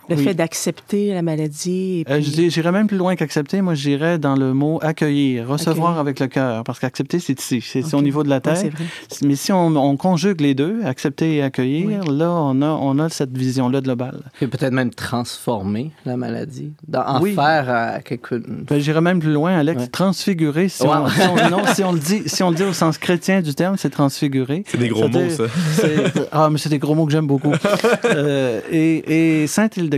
Le 0.09 0.17
Oui. 0.17 0.25
fait 0.25 0.35
d'accepter 0.35 1.13
la 1.13 1.23
maladie. 1.23 2.05
Et 2.07 2.11
Euh, 2.11 2.17
puis- 2.17 2.25
je 2.25 2.31
dis- 2.31 2.51
J'irais 2.51 2.73
même 2.73 2.87
plus 2.87 2.97
loin 2.97 3.15
qu'accepter. 3.17 3.61
Moi, 3.63 3.75
j'irais 3.75 4.19
dans 4.19 4.35
le 4.35 4.55
mot 4.55 4.79
accueillir, 4.83 5.47
recevoir 5.49 5.99
avec 5.99 6.19
le 6.21 6.27
cœur. 6.27 6.65
Parce 6.65 6.79
qu'accepter, 6.81 7.19
c'est 7.21 7.39
ici. 7.39 7.61
C'est 7.61 7.83
c'est 7.83 7.95
au 7.95 8.03
niveau 8.03 8.23
de 8.25 8.29
la 8.31 8.41
tête. 8.41 8.73
Mais 9.23 9.37
si 9.37 9.53
on, 9.53 9.67
on 9.77 9.97
conjugue 9.97 10.41
les 10.41 10.55
deux, 10.55 10.81
accepter 10.85 11.37
et 11.37 11.43
accueillir, 11.43 12.05
là, 12.11 12.31
on 12.31 12.63
a, 12.63 12.67
on 12.69 12.99
a 12.99 13.09
cette 13.09 13.37
vision-là 13.37 13.81
globale. 13.81 14.23
Et 14.41 14.47
peut-être 14.47 14.73
même 14.73 14.91
transformer 14.91 15.91
la 16.07 16.17
maladie, 16.17 16.73
en 16.95 17.21
Oui. 17.21 17.35
faire 17.35 17.69
à 17.69 18.01
quelque... 18.01 18.37
Ben, 18.37 18.79
J'irais 18.81 19.01
même 19.01 19.21
plus 19.21 19.33
loin, 19.33 19.57
Alex. 19.59 19.83
Ouais. 19.83 19.87
Transfigurer, 19.89 20.69
si, 20.69 20.83
on, 20.85 21.09
si 21.09 21.21
on- 21.23 21.51
non, 21.51 21.63
si 21.75 21.85
on 21.85 21.93
le 21.93 21.99
dit, 21.99 22.23
si 22.27 22.43
on 22.43 22.51
le 22.51 22.57
dit 22.57 22.63
au 22.63 22.73
sens 22.73 22.99
chrétien 22.99 23.41
du 23.43 23.55
terme, 23.55 23.77
c'est 23.77 23.91
transfigurer. 23.91 24.65
C'est 24.67 24.79
des 24.79 24.89
gros 24.89 25.09
mots, 25.09 25.29
ça. 25.31 25.45
Ah, 26.33 26.49
mais 26.51 26.59
c'est 26.59 26.69
des 26.71 26.79
gros 26.79 26.95
mots 26.95 27.07
que 27.07 27.13
j'aime 27.13 27.27
beaucoup. 27.27 27.53
Euh, 28.05 28.61
et, 28.71 29.43
et 29.43 29.47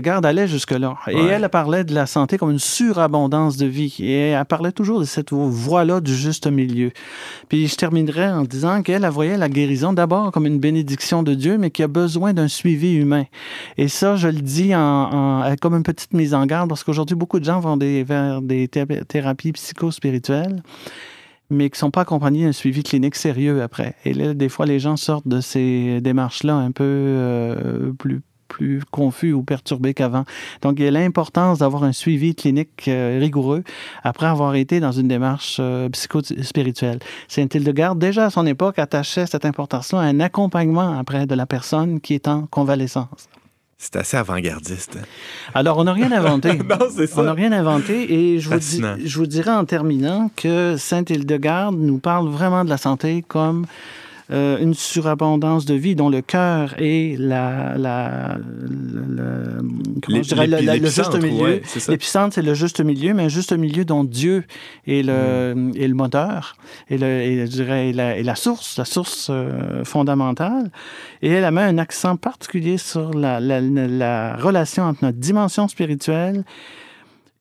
Allait 0.09 0.49
jusque-là. 0.49 0.97
Et 1.09 1.17
elle 1.27 1.49
parlait 1.49 1.85
de 1.85 1.95
la 1.95 2.07
santé 2.07 2.37
comme 2.39 2.51
une 2.51 2.59
surabondance 2.59 3.57
de 3.57 3.67
vie. 3.67 3.97
Et 4.01 4.31
elle 4.31 4.45
parlait 4.45 4.73
toujours 4.73 5.01
de 5.01 5.05
cette 5.05 5.33
voie-là 5.33 6.01
du 6.01 6.15
juste 6.15 6.47
milieu. 6.47 6.91
Puis 7.49 7.69
je 7.69 7.75
terminerai 7.77 8.29
en 8.29 8.43
disant 8.43 8.83
qu'elle 8.83 9.05
elle 9.05 9.11
voyait 9.11 9.37
la 9.37 9.49
guérison 9.49 9.93
d'abord 9.93 10.31
comme 10.33 10.47
une 10.47 10.59
bénédiction 10.59 11.23
de 11.23 11.35
Dieu, 11.35 11.59
mais 11.59 11.71
qui 11.71 11.83
a 11.83 11.89
besoin 11.89 12.33
d'un 12.33 12.49
suivi 12.49 12.95
humain. 12.95 13.25
Et 13.79 13.89
ça, 13.89 14.17
je 14.17 14.29
le 14.29 14.41
dis 14.41 14.75
en, 14.75 14.81
en- 14.81 15.55
comme 15.61 15.75
une 15.75 15.83
petite 15.83 16.13
mise 16.13 16.35
en 16.35 16.47
garde, 16.47 16.69
parce 16.69 16.85
qu'aujourd'hui, 16.85 17.17
beaucoup 17.17 17.41
de 17.41 17.45
gens 17.45 17.61
vont 17.61 17.77
des, 17.77 18.03
vers 18.05 18.43
des 18.43 18.69
thé- 18.69 18.87
thérapies 19.09 19.53
psychospirituelles 19.53 20.63
mais 21.53 21.69
qui 21.69 21.75
ne 21.75 21.79
sont 21.79 21.91
pas 21.91 22.03
accompagnés 22.03 22.45
d'un 22.45 22.53
suivi 22.53 22.85
clinique 22.85 23.17
sérieux 23.17 23.61
après. 23.61 23.97
Et 24.05 24.15
là, 24.15 24.35
des 24.35 24.49
fois, 24.49 24.67
les 24.67 24.79
gens 24.79 24.97
sortent 24.97 25.27
de 25.27 25.41
ces 25.41 26.01
démarches-là 26.01 26.55
un 26.55 26.71
peu 26.71 26.85
euh, 26.87 27.91
plus 27.99 28.21
plus 28.51 28.83
confus 28.91 29.33
ou 29.33 29.43
perturbés 29.43 29.95
qu'avant. 29.95 30.25
Donc, 30.61 30.75
il 30.79 30.85
y 30.85 30.89
a 30.89 30.91
l'importance 30.91 31.61
d'avoir 31.61 31.85
un 31.85 31.93
suivi 31.93 32.35
clinique 32.35 32.89
euh, 32.89 33.19
rigoureux 33.21 33.63
après 34.03 34.27
avoir 34.27 34.55
été 34.57 34.81
dans 34.81 34.93
une 34.93 35.09
démarche 35.09 35.57
euh, 35.61 35.89
psychospirituelle. 35.89 36.99
Saint-Hildegarde, 37.29 37.99
déjà 37.99 38.27
à 38.27 38.31
son 38.31 38.45
époque, 38.47 38.79
attachait 38.79 39.27
cette 39.27 39.45
importance-là 39.45 40.01
à 40.01 40.03
un 40.03 40.21
accompagnement 40.21 40.99
après 40.99 41.27
de 41.27 41.35
la 41.35 41.47
personne 41.47 42.01
qui 42.01 42.15
est 42.15 42.27
en 42.29 42.47
convalescence. 42.47 43.29
C'est 43.79 43.97
assez 43.97 44.19
avant-gardiste. 44.19 44.99
Alors, 45.55 45.79
on 45.79 45.85
n'a 45.85 45.95
rien 45.95 46.13
inventé. 46.13 46.53
non, 46.69 46.77
c'est 46.95 47.17
On 47.17 47.23
n'a 47.23 47.29
ça. 47.29 47.33
rien 47.33 47.53
inventé 47.53 48.13
et 48.35 48.39
je 48.39 48.51
vous, 48.51 48.59
dis- 48.59 48.83
je 49.07 49.19
vous 49.19 49.27
dirais 49.27 49.53
en 49.53 49.65
terminant 49.65 50.31
que 50.37 50.77
Sainte-Hildegarde 50.77 51.77
nous 51.79 51.97
parle 51.99 52.29
vraiment 52.29 52.63
de 52.65 52.69
la 52.69 52.77
santé 52.77 53.25
comme 53.27 53.65
euh, 54.33 54.59
une 54.61 54.75
surabondance 54.75 55.65
de 55.65 55.75
vie 55.75 55.95
dont 55.97 56.09
le 56.09 56.23
cœur 56.23 56.75
est 56.79 57.17
la, 57.19 57.77
la, 57.77 58.39
le, 58.39 59.59
comment 60.03 60.23
je 60.23 60.35
dirais, 60.35 60.47
le- 60.47 60.87
juste 60.87 61.21
milieu. 61.21 61.43
ouais. 61.43 61.63
L'épicentre, 61.89 62.35
c'est 62.35 62.43
le 62.43 62.55
juste 62.55 62.81
milieu, 62.81 63.13
mais 63.15 63.25
un 63.25 63.29
juste 63.29 63.53
milieu 63.53 63.85
dont 63.85 64.05
Dieu 64.05 64.45
est 64.87 65.03
le, 65.03 65.55
Mm. 65.55 65.73
est 65.77 65.89
le 65.89 65.95
moteur 65.95 66.57
et, 66.89 66.99
le, 66.99 67.07
et 67.07 67.47
je 67.47 67.51
dirais 67.51 67.91
est 67.91 68.23
la, 68.23 68.35
source, 68.37 68.79
la 68.79 68.85
source 68.85 69.29
euh, 69.31 69.85
fondamentale. 69.85 70.71
Et 71.23 71.29
elle 71.31 71.45
a 71.45 71.51
mis 71.51 71.59
un 71.61 71.79
accent 71.79 72.17
particulier 72.17 72.79
sur 72.79 73.13
la 73.13 74.37
relation 74.37 74.85
entre 74.85 75.05
notre 75.05 75.19
dimension 75.19 75.67
spirituelle 75.69 76.45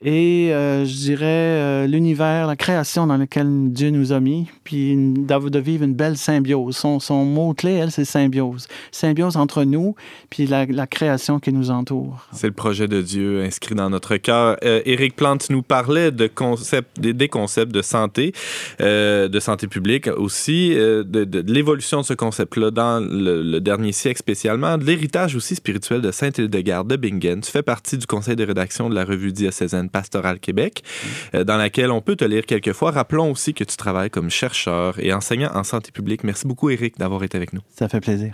et, 0.01 0.53
euh, 0.53 0.86
je 0.86 0.96
dirais, 0.96 1.25
euh, 1.25 1.86
l'univers, 1.86 2.48
la 2.48 2.56
création 2.56 3.06
dans 3.06 3.18
lequel 3.18 3.48
Dieu 3.74 3.89
nous 3.89 4.13
a 4.13 4.22
mis, 4.22 4.48
puis 4.63 4.91
une- 4.91 5.25
de 5.25 5.60
vivre 5.60 5.84
une 5.84 5.94
belle 5.94 6.15
symbiose. 6.18 6.77
Son, 6.77 7.25
mot-clé, 7.25 7.74
elle, 7.74 7.91
c'est 7.91 8.06
symbiose. 8.06 8.68
Symbiose 8.91 9.36
entre 9.36 9.63
nous, 9.65 9.96
puis 10.29 10.48
la, 10.48 10.65
création 10.88 11.39
qui 11.39 11.51
nous 11.51 11.70
entoure. 11.70 12.27
C'est 12.32 12.48
le 12.48 12.53
projet 12.53 12.88
de 12.88 13.01
Dieu 13.01 13.41
inscrit 13.44 13.75
dans 13.75 13.89
notre 13.89 14.15
cœur. 14.18 14.56
Euh, 14.63 14.82
Éric 14.86 15.15
Plante 15.18 15.50
nous 15.50 15.62
parlait 15.62 16.12
de 16.12 16.27
concepts, 16.27 17.00
des, 17.00 17.27
concepts 17.27 17.74
de 17.74 17.82
santé, 17.82 18.32
euh, 18.79 19.27
de 19.27 19.39
santé 19.39 19.68
publique 19.68 20.08
aussi, 20.08 20.74
euh, 20.75 21.03
de, 21.03 21.25
de- 21.25 21.44
l'évolution 21.51 22.01
de 22.01 22.06
ce 22.06 22.13
concept-là 22.13 22.72
dans 22.72 23.00
le, 23.01 23.44
le 23.44 23.60
dernier 23.60 23.91
siècle 23.91 24.20
spécialement, 24.20 24.77
de 24.77 24.86
l'héritage 24.86 25.36
aussi 25.36 25.56
spirituel 25.56 26.01
de 26.01 26.12
Sainte-Hildegarde 26.12 26.88
de 26.88 26.96
Bingen. 26.96 27.41
Tu 27.41 27.51
fais 27.51 27.63
partie 27.63 27.98
du 27.98 28.06
conseil 28.08 28.36
de 28.38 28.46
rédaction 28.46 28.89
de 28.89 28.96
la 28.96 29.03
revue 29.03 29.32
diocésaine 29.34 29.88
Pastorale 29.89 30.39
Québec, 30.39 30.84
euh, 31.36 31.43
dans 31.43 31.58
laquelle 31.58 31.91
on 31.91 32.01
peut 32.01 32.15
te 32.15 32.25
lire 32.25 32.46
quelquefois. 32.46 32.91
Rappelons 32.91 33.31
aussi 33.31 33.53
que 33.53 33.63
tu 33.63 33.75
travailles 33.75 34.10
comme 34.10 34.29
chercheur 34.29 35.00
et 35.00 35.13
enseignant 35.13 35.51
en 35.53 35.63
santé 35.63 35.91
publique. 35.91 36.24
Merci 36.24 36.48
beaucoup, 36.48 36.69
Éric, 36.69 36.98
d'avoir 36.98 37.23
été 37.23 37.38
avec 37.38 37.54
nous. 37.54 37.62
Ça 37.69 37.89
fait 37.89 37.99
plaisir. 37.99 38.34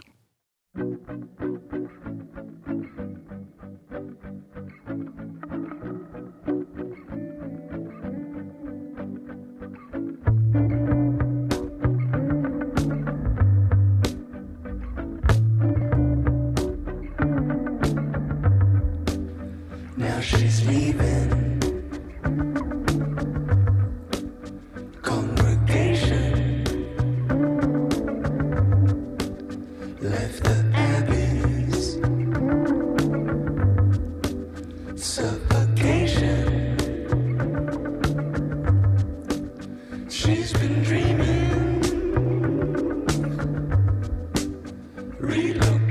Reload. 45.25 45.84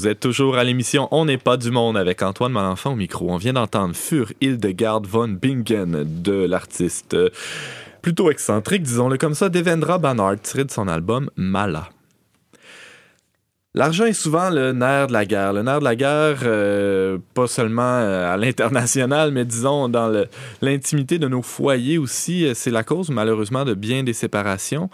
Vous 0.00 0.08
êtes 0.08 0.20
toujours 0.20 0.56
à 0.56 0.64
l'émission 0.64 1.08
On 1.10 1.26
n'est 1.26 1.36
pas 1.36 1.58
du 1.58 1.70
monde 1.70 1.98
avec 1.98 2.22
Antoine 2.22 2.52
Malenfant 2.52 2.92
au 2.92 2.96
micro. 2.96 3.28
On 3.28 3.36
vient 3.36 3.52
d'entendre 3.52 3.94
Fur 3.94 4.32
Hildegard 4.40 5.02
von 5.02 5.28
Bingen 5.28 6.04
de 6.22 6.46
l'artiste 6.46 7.12
euh, 7.12 7.28
plutôt 8.00 8.30
excentrique, 8.30 8.82
disons-le 8.82 9.18
comme 9.18 9.34
ça, 9.34 9.50
Devendra 9.50 9.98
Banhart, 9.98 10.40
tiré 10.40 10.64
de 10.64 10.70
son 10.70 10.88
album 10.88 11.28
Mala. 11.36 11.90
L'argent 13.74 14.06
est 14.06 14.14
souvent 14.14 14.48
le 14.48 14.72
nerf 14.72 15.08
de 15.08 15.12
la 15.12 15.26
guerre. 15.26 15.52
Le 15.52 15.62
nerf 15.62 15.80
de 15.80 15.84
la 15.84 15.96
guerre, 15.96 16.38
euh, 16.44 17.18
pas 17.34 17.46
seulement 17.46 17.82
euh, 17.82 18.32
à 18.32 18.38
l'international, 18.38 19.32
mais 19.32 19.44
disons 19.44 19.90
dans 19.90 20.24
l'intimité 20.62 21.18
de 21.18 21.28
nos 21.28 21.42
foyers 21.42 21.98
aussi. 21.98 22.48
C'est 22.54 22.70
la 22.70 22.84
cause, 22.84 23.10
malheureusement, 23.10 23.66
de 23.66 23.74
bien 23.74 24.02
des 24.02 24.14
séparations. 24.14 24.88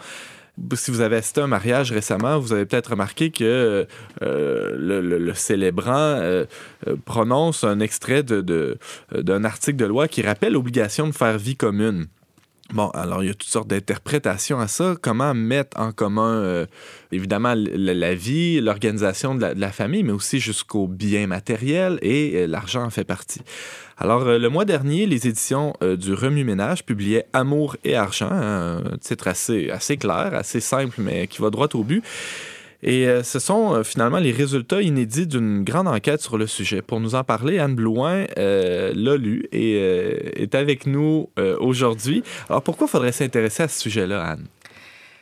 Si 0.73 0.89
vous 0.89 1.01
avez 1.01 1.17
assisté 1.17 1.41
à 1.41 1.43
un 1.43 1.47
mariage 1.47 1.91
récemment, 1.91 2.39
vous 2.39 2.51
avez 2.51 2.65
peut-être 2.65 2.91
remarqué 2.91 3.29
que 3.29 3.85
euh, 4.23 4.75
le, 4.75 5.33
célébrant 5.35 5.91
euh, 5.93 6.45
euh, 6.87 6.95
prononce 7.05 7.63
un 7.63 7.79
extrait 7.79 8.23
d'un 8.23 9.43
article 9.43 9.77
de 9.77 9.85
loi 9.85 10.07
qui 10.07 10.23
rappelle 10.23 10.53
l'obligation 10.53 11.07
de 11.07 11.11
faire 11.11 11.37
vie 11.37 11.55
commune. 11.55 12.07
Bon, 12.73 12.89
alors 12.89 13.23
il 13.23 13.27
y 13.27 13.29
a 13.29 13.33
toutes 13.33 13.49
sortes 13.49 13.69
d'interprétations 13.69 14.59
à 14.59 14.67
ça. 14.67 14.95
Comment 15.01 15.33
mettre 15.33 15.79
en 15.79 15.93
commun, 15.93 16.41
euh, 16.41 16.65
évidemment, 17.13 17.53
la, 17.55 18.13
vie, 18.13 18.59
l'organisation 18.59 19.35
de 19.35 19.53
la, 19.55 19.71
famille, 19.71 20.03
mais 20.03 20.11
aussi 20.11 20.39
jusqu'aux 20.39 20.87
biens 20.87 21.27
matériels 21.27 21.97
et 22.01 22.33
euh, 22.35 22.47
l'argent 22.47 22.83
en 22.83 22.89
fait 22.89 23.05
partie. 23.05 23.41
Alors, 23.97 24.23
euh, 24.23 24.37
le 24.37 24.49
mois 24.49 24.65
dernier, 24.65 25.05
les 25.05 25.27
éditions 25.27 25.73
du 25.81 26.13
Remue-Ménage 26.13 26.85
publiaient 26.85 27.25
Amour 27.31 27.77
et 27.85 27.95
argent, 27.95 28.29
hein, 28.29 28.81
un 28.93 28.97
titre 28.97 29.27
assez 29.27 29.97
clair, 29.97 30.33
assez 30.33 30.59
simple, 30.59 30.95
mais 30.97 31.27
qui 31.27 31.41
va 31.41 31.49
droit 31.49 31.69
au 31.73 31.83
but. 31.83 32.03
Et 32.83 33.07
euh, 33.07 33.23
ce 33.23 33.39
sont 33.39 33.73
euh, 33.73 33.83
finalement 33.83 34.19
les 34.19 34.31
résultats 34.31 34.81
inédits 34.81 35.27
d'une 35.27 35.63
grande 35.63 35.87
enquête 35.87 36.21
sur 36.21 36.37
le 36.37 36.47
sujet. 36.47 36.81
Pour 36.81 36.99
nous 36.99 37.15
en 37.15 37.23
parler, 37.23 37.59
Anne 37.59 37.75
Blouin 37.75 38.25
euh, 38.37 38.91
l'a 38.95 39.17
lu 39.17 39.47
et 39.51 39.77
est 39.77 40.55
avec 40.55 40.85
nous 40.85 41.29
aujourd'hui. 41.59 42.23
Alors 42.49 42.61
pourquoi 42.61 42.87
faudrait 42.87 43.11
s'intéresser 43.11 43.63
à 43.63 43.67
ce 43.67 43.79
sujet-là, 43.81 44.23
Anne? 44.23 44.47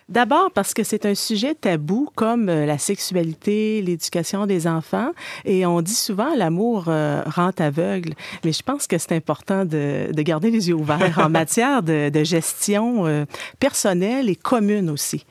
D'abord 0.08 0.52
parce 0.52 0.76
que 0.76 0.84
c'est 0.84 1.08
un 1.08 1.15
sujet 1.15 1.56
tabou 1.56 2.10
comme 2.13 2.46
la 2.46 2.78
sexualité, 2.78 3.82
l'éducation 3.82 4.46
des 4.46 4.68
enfants. 4.68 5.10
Et 5.46 5.65
on 5.65 5.82
dit 5.82 5.96
souvent 5.96 6.36
l'amour 6.36 6.86
euh, 6.89 7.24
rend 7.26 7.52
aveugle. 7.58 8.13
Mais 8.44 8.52
je 8.52 8.62
pense 8.62 8.86
que 8.86 9.00
c'est 9.00 9.13
important 9.13 9.65
de, 9.65 10.12
de 10.12 10.22
garder 10.22 10.52
les 10.52 10.70
yeux 10.70 10.76
ouverts 10.76 11.18
en 11.18 11.30
matière 11.32 11.82
de, 11.82 12.10
de 12.10 12.24
gestion 12.24 13.08
euh, 13.08 13.26
personnelle 13.60 14.30
et 14.30 14.36
commune 14.36 14.91
aussi. 14.91 15.26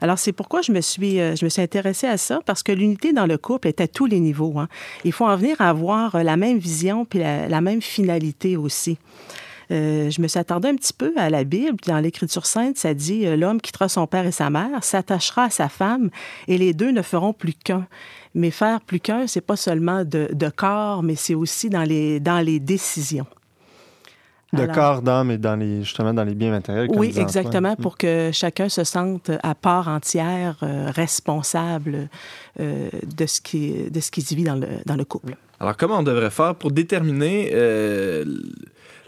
Alors, 0.00 0.18
c'est 0.18 0.32
pourquoi 0.32 0.62
je 0.62 0.72
me 0.72 0.80
suis, 0.80 1.20
euh, 1.20 1.34
je 1.36 1.44
me 1.44 1.50
suis 1.50 1.62
intéressée 1.62 2.06
à 2.06 2.16
ça, 2.16 2.40
parce 2.44 2.62
que 2.62 2.72
l'unité 2.72 3.12
dans 3.12 3.26
le 3.26 3.38
couple 3.38 3.68
est 3.68 3.80
à 3.80 3.88
tous 3.88 4.06
les 4.06 4.20
niveaux. 4.20 4.58
hein. 4.58 4.68
Il 5.04 5.12
faut 5.12 5.26
en 5.26 5.36
venir 5.36 5.60
à 5.60 5.70
avoir 5.70 6.14
euh, 6.14 6.22
la 6.22 6.36
même 6.36 6.58
vision 6.58 7.04
puis 7.04 7.18
la, 7.20 7.60
même 7.60 7.80
finalité 7.80 8.56
aussi. 8.56 8.98
Euh, 9.72 10.10
je 10.10 10.20
me 10.20 10.28
suis 10.28 10.38
attardée 10.38 10.68
un 10.68 10.76
petit 10.76 10.92
peu 10.92 11.12
à 11.16 11.28
la 11.30 11.44
Bible. 11.44 11.76
Dans 11.86 11.98
l'Écriture 11.98 12.46
sainte, 12.46 12.76
ça 12.76 12.94
dit 12.94 13.26
euh, 13.26 13.36
L'homme 13.36 13.60
quittera 13.60 13.88
son 13.88 14.06
père 14.06 14.26
et 14.26 14.32
sa 14.32 14.50
mère, 14.50 14.84
s'attachera 14.84 15.44
à 15.44 15.50
sa 15.50 15.68
femme, 15.68 16.10
et 16.46 16.58
les 16.58 16.72
deux 16.72 16.92
ne 16.92 17.02
feront 17.02 17.32
plus 17.32 17.54
qu'un. 17.54 17.86
Mais 18.34 18.50
faire 18.50 18.80
plus 18.80 19.00
qu'un, 19.00 19.26
c'est 19.26 19.40
pas 19.40 19.56
seulement 19.56 20.04
de, 20.04 20.28
de 20.32 20.48
corps, 20.50 21.02
mais 21.02 21.16
c'est 21.16 21.34
aussi 21.34 21.70
dans 21.70 21.84
les, 21.84 22.20
dans 22.20 22.40
les 22.40 22.60
décisions. 22.60 23.26
De 24.52 24.62
Alors- 24.62 24.74
corps, 24.74 25.02
d'âme 25.02 25.32
et 25.32 25.38
dans 25.38 25.56
les, 25.56 25.82
justement 25.82 26.14
dans 26.14 26.22
les 26.22 26.34
biens 26.36 26.50
matériels. 26.52 26.86
comme 26.86 26.98
Oui, 27.00 27.08
Antoine. 27.08 27.24
exactement, 27.24 27.74
pour 27.76 27.98
que 27.98 28.30
chacun 28.32 28.68
se 28.68 28.84
sente 28.84 29.30
à 29.42 29.54
part 29.56 29.88
entière, 29.88 30.56
euh, 30.62 30.90
responsable 30.94 32.08
euh, 32.60 32.88
de, 33.04 33.26
ce 33.26 33.40
qui, 33.40 33.90
de 33.90 34.00
ce 34.00 34.10
qui 34.12 34.22
se 34.22 34.34
vit 34.36 34.44
dans 34.44 34.54
le, 34.54 34.68
dans 34.86 34.94
le 34.96 35.04
couple. 35.04 35.34
Alors 35.58 35.76
comment 35.76 35.98
on 35.98 36.02
devrait 36.04 36.30
faire 36.30 36.54
pour 36.54 36.70
déterminer 36.70 37.50
euh, 37.54 38.24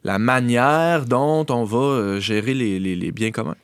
la 0.03 0.19
manière 0.19 1.05
dont 1.05 1.47
on 1.51 1.65
va 1.65 2.19
gérer 2.19 2.55
les, 2.55 2.81
les- 2.81 2.97
les 2.97 3.13
biens 3.13 3.31
communs? 3.31 3.57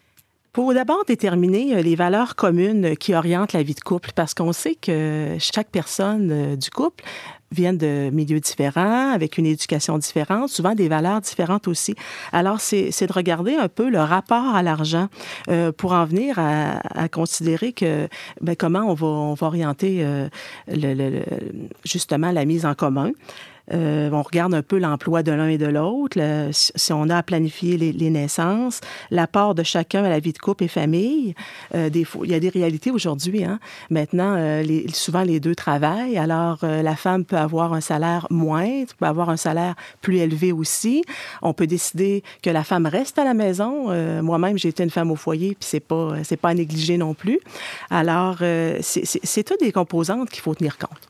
Pour 0.52 0.72
d'abord 0.72 1.02
déterminer 1.04 1.82
les 1.82 1.96
valeurs 1.96 2.36
communes 2.36 2.96
qui 2.96 3.12
orientent 3.12 3.52
la 3.52 3.64
vie 3.64 3.74
de 3.74 3.80
couple, 3.80 4.10
parce 4.14 4.34
qu'on 4.34 4.52
sait 4.52 4.76
que 4.76 5.34
chaque 5.40 5.68
personne 5.70 6.54
du 6.54 6.70
couple 6.70 7.02
vient 7.54 7.72
de 7.72 8.10
milieux 8.12 8.40
différents, 8.40 9.10
avec 9.12 9.38
une 9.38 9.46
éducation 9.46 9.98
différente, 9.98 10.48
souvent 10.50 10.74
des 10.74 10.88
valeurs 10.88 11.20
différentes 11.20 11.68
aussi. 11.68 11.94
Alors, 12.32 12.60
c'est 12.60 13.06
de 13.06 13.12
regarder 13.12 13.54
un 13.54 13.68
peu 13.68 13.88
le 13.88 14.00
rapport 14.00 14.54
à 14.54 14.62
l'argent 14.62 15.08
euh, 15.48 15.72
pour 15.72 15.92
en 15.92 16.04
venir 16.04 16.38
à, 16.38 17.08
considérer 17.08 17.72
que 17.72 18.08
ben, 18.40 18.56
comment 18.56 18.80
on 18.80 18.94
va, 18.94 19.06
on 19.06 19.34
va 19.34 19.46
orienter 19.46 20.02
euh, 20.02 20.28
justement 21.84 22.32
la 22.32 22.44
mise 22.44 22.66
en 22.66 22.74
commun. 22.74 23.12
Euh, 23.72 24.10
on 24.12 24.22
regarde 24.22 24.54
un 24.54 24.62
peu 24.62 24.78
l'emploi 24.78 25.22
de 25.22 25.32
l'un 25.32 25.48
et 25.48 25.58
de 25.58 25.66
l'autre, 25.66 26.18
si 26.52 26.92
on 26.92 27.08
a 27.08 27.16
à 27.16 27.22
planifier 27.22 27.76
les, 27.78 27.92
les 27.92 28.10
naissances, 28.10 28.80
l'apport 29.10 29.54
de 29.54 29.62
chacun 29.62 30.04
à 30.04 30.08
la 30.08 30.18
vie 30.18 30.32
de 30.32 30.38
couple 30.38 30.64
et 30.64 30.68
famille. 30.68 31.34
Euh, 31.74 31.88
il 31.94 32.30
y 32.30 32.34
a 32.34 32.40
des 32.40 32.48
réalités 32.48 32.90
aujourd'hui. 32.90 33.44
Hein? 33.44 33.58
Maintenant, 33.90 34.34
euh, 34.36 34.62
souvent 34.92 35.22
les 35.22 35.40
deux 35.40 35.54
travaillent. 35.54 36.18
Alors, 36.18 36.58
la 36.62 36.96
femme 36.96 37.24
peut 37.24 37.36
avoir 37.36 37.72
un 37.72 37.80
salaire 37.80 38.26
moindre, 38.30 38.92
peut 38.98 39.06
avoir 39.06 39.30
un 39.30 39.36
salaire 39.36 39.74
plus 40.00 40.18
élevé 40.18 40.52
aussi. 40.52 41.02
On 41.42 41.52
peut 41.54 41.66
décider 41.66 42.22
que 42.42 42.50
la 42.50 42.64
femme 42.64 42.86
reste 42.86 43.18
à 43.18 43.24
la 43.24 43.34
maison. 43.34 43.90
Moi-même, 44.22 44.58
j'ai 44.58 44.68
été 44.68 44.82
une 44.82 44.90
femme 44.90 45.10
au 45.10 45.16
foyer, 45.16 45.56
puis 45.58 45.68
c'est 45.68 45.80
pas 45.80 46.14
c'est 46.22 46.36
pas 46.36 46.50
à 46.50 46.54
négliger 46.54 46.96
non 46.98 47.14
plus. 47.14 47.40
Alors, 47.90 48.38
c'est- 48.80 49.44
toutes 49.44 49.60
des 49.60 49.72
composantes 49.72 50.30
qu'il 50.30 50.42
faut 50.42 50.54
tenir 50.54 50.78
compte. 50.78 51.08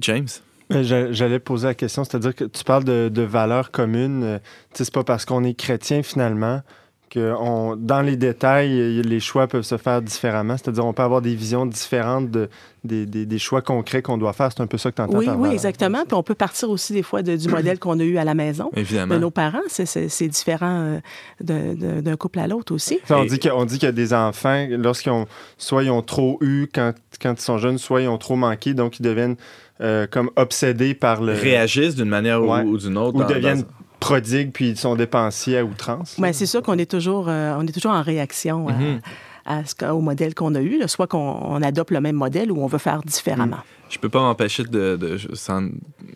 James? 0.00 0.28
Euh, 0.72 0.82
j'a- 0.82 1.12
J'allais 1.12 1.38
poser 1.38 1.68
la 1.68 1.74
question, 1.74 2.04
c'est-à-dire 2.04 2.34
que 2.34 2.44
tu 2.44 2.64
parles 2.64 2.84
de, 2.84 3.08
de 3.08 3.22
valeurs 3.22 3.70
communes. 3.70 4.22
euh, 4.24 4.38
tu 4.72 4.78
sais, 4.78 4.84
c'est 4.84 4.94
pas 4.94 5.04
parce 5.04 5.24
qu'on 5.24 5.44
est 5.44 5.54
chrétien 5.54 6.02
finalement 6.02 6.62
que 7.10 7.34
on, 7.38 7.76
dans 7.76 8.00
les 8.00 8.16
détails, 8.16 9.02
les 9.02 9.20
choix 9.20 9.46
peuvent 9.46 9.64
se 9.64 9.76
faire 9.76 10.00
différemment. 10.00 10.56
C'est-à-dire 10.56 10.86
on 10.86 10.94
peut 10.94 11.02
avoir 11.02 11.20
des 11.20 11.34
visions 11.34 11.66
différentes 11.66 12.30
de, 12.30 12.48
des, 12.84 13.04
des- 13.04 13.26
des 13.26 13.38
choix 13.38 13.60
concrets 13.60 14.00
qu'on 14.00 14.16
doit 14.16 14.32
faire. 14.32 14.48
C'est 14.50 14.62
un 14.62 14.66
peu 14.66 14.78
ça 14.78 14.90
que 14.90 14.96
tu 14.96 15.02
entends. 15.02 15.18
Oui, 15.18 15.28
oui, 15.36 15.50
exactement. 15.52 16.04
Puis 16.06 16.14
on 16.14 16.22
peut 16.22 16.34
partir 16.34 16.70
aussi 16.70 16.94
des 16.94 17.02
fois 17.02 17.20
de- 17.20 17.36
du 17.36 17.48
modèle 17.48 17.78
qu'on 17.78 18.00
a 18.00 18.02
eu 18.02 18.16
à 18.16 18.24
la 18.24 18.32
maison. 18.32 18.70
Évidemment. 18.74 19.14
de 19.14 19.20
nos 19.20 19.30
parents. 19.30 19.60
C'est- 19.68 19.84
C'est 19.84 20.08
c'est 20.08 20.28
différent 20.28 20.98
euh, 21.42 22.00
d'un 22.00 22.16
couple 22.16 22.38
à 22.38 22.46
l'autre 22.46 22.74
aussi. 22.74 22.98
on 23.10 23.24
Et- 23.24 23.26
dit 23.26 23.38
qu'il 23.38 23.50
y 23.50 23.52
a- 23.52 23.56
on 23.56 23.64
dit 23.66 23.74
qu'il 23.78 23.86
y 23.86 23.90
a 23.90 23.92
des 23.92 24.14
enfants, 24.14 24.66
lorsqu'ils 24.70 25.10
ont, 25.12 25.26
soit 25.58 25.82
ils 25.84 25.90
ont 25.90 26.02
trop 26.02 26.38
eu 26.40 26.66
quand, 26.74 26.92
quand 27.20 27.34
ils 27.38 27.42
sont 27.44 27.58
jeunes, 27.58 27.76
soit 27.78 28.02
ils 28.02 28.08
ont 28.08 28.18
trop 28.18 28.36
manqué, 28.36 28.72
donc 28.74 28.98
ils 28.98 29.02
deviennent 29.02 29.36
euh, 29.82 30.06
comme 30.06 30.30
obsédés 30.36 30.94
par 30.94 31.22
le... 31.22 31.32
Réagissent 31.32 31.94
d'une 31.96 32.08
manière 32.08 32.42
ou- 32.42 32.52
Ouais. 32.52 32.62
ou, 32.62 32.78
d'une 32.78 32.96
autre. 32.98 33.16
ou 33.16 33.20
dans- 33.22 33.28
deviennent 33.28 33.62
dans- 33.62 33.66
prodigues, 34.00 34.50
puis 34.52 34.70
ils 34.70 34.76
sont 34.76 34.96
dépensiers 34.96 35.58
à 35.58 35.64
outrance. 35.64 36.16
Mais 36.18 36.32
c'est 36.32 36.46
sûr 36.46 36.62
qu'on 36.62 36.78
est 36.78 36.90
toujours, 36.90 37.28
euh, 37.28 37.54
on 37.58 37.66
est 37.66 37.72
toujours 37.72 37.92
en 37.92 38.02
réaction 38.02 38.68
à, 38.68 38.72
Mhm. 38.72 39.00
à 39.46 39.64
ce, 39.64 39.74
qu'au 39.76 40.00
modèle 40.00 40.34
qu'on 40.34 40.54
a 40.56 40.60
eu, 40.60 40.78
là, 40.78 40.88
soit 40.88 41.06
qu'on 41.06 41.18
on 41.40 41.62
adopte 41.62 41.90
le 41.92 42.00
même 42.00 42.16
modèle 42.16 42.50
ou 42.50 42.62
on 42.62 42.66
veut 42.66 42.78
faire 42.78 43.00
différemment. 43.04 43.58
Je 43.90 43.98
peux 43.98 44.08
pas 44.08 44.20
m'empêcher 44.20 44.64
de, 44.64 45.18
sans 45.34 45.68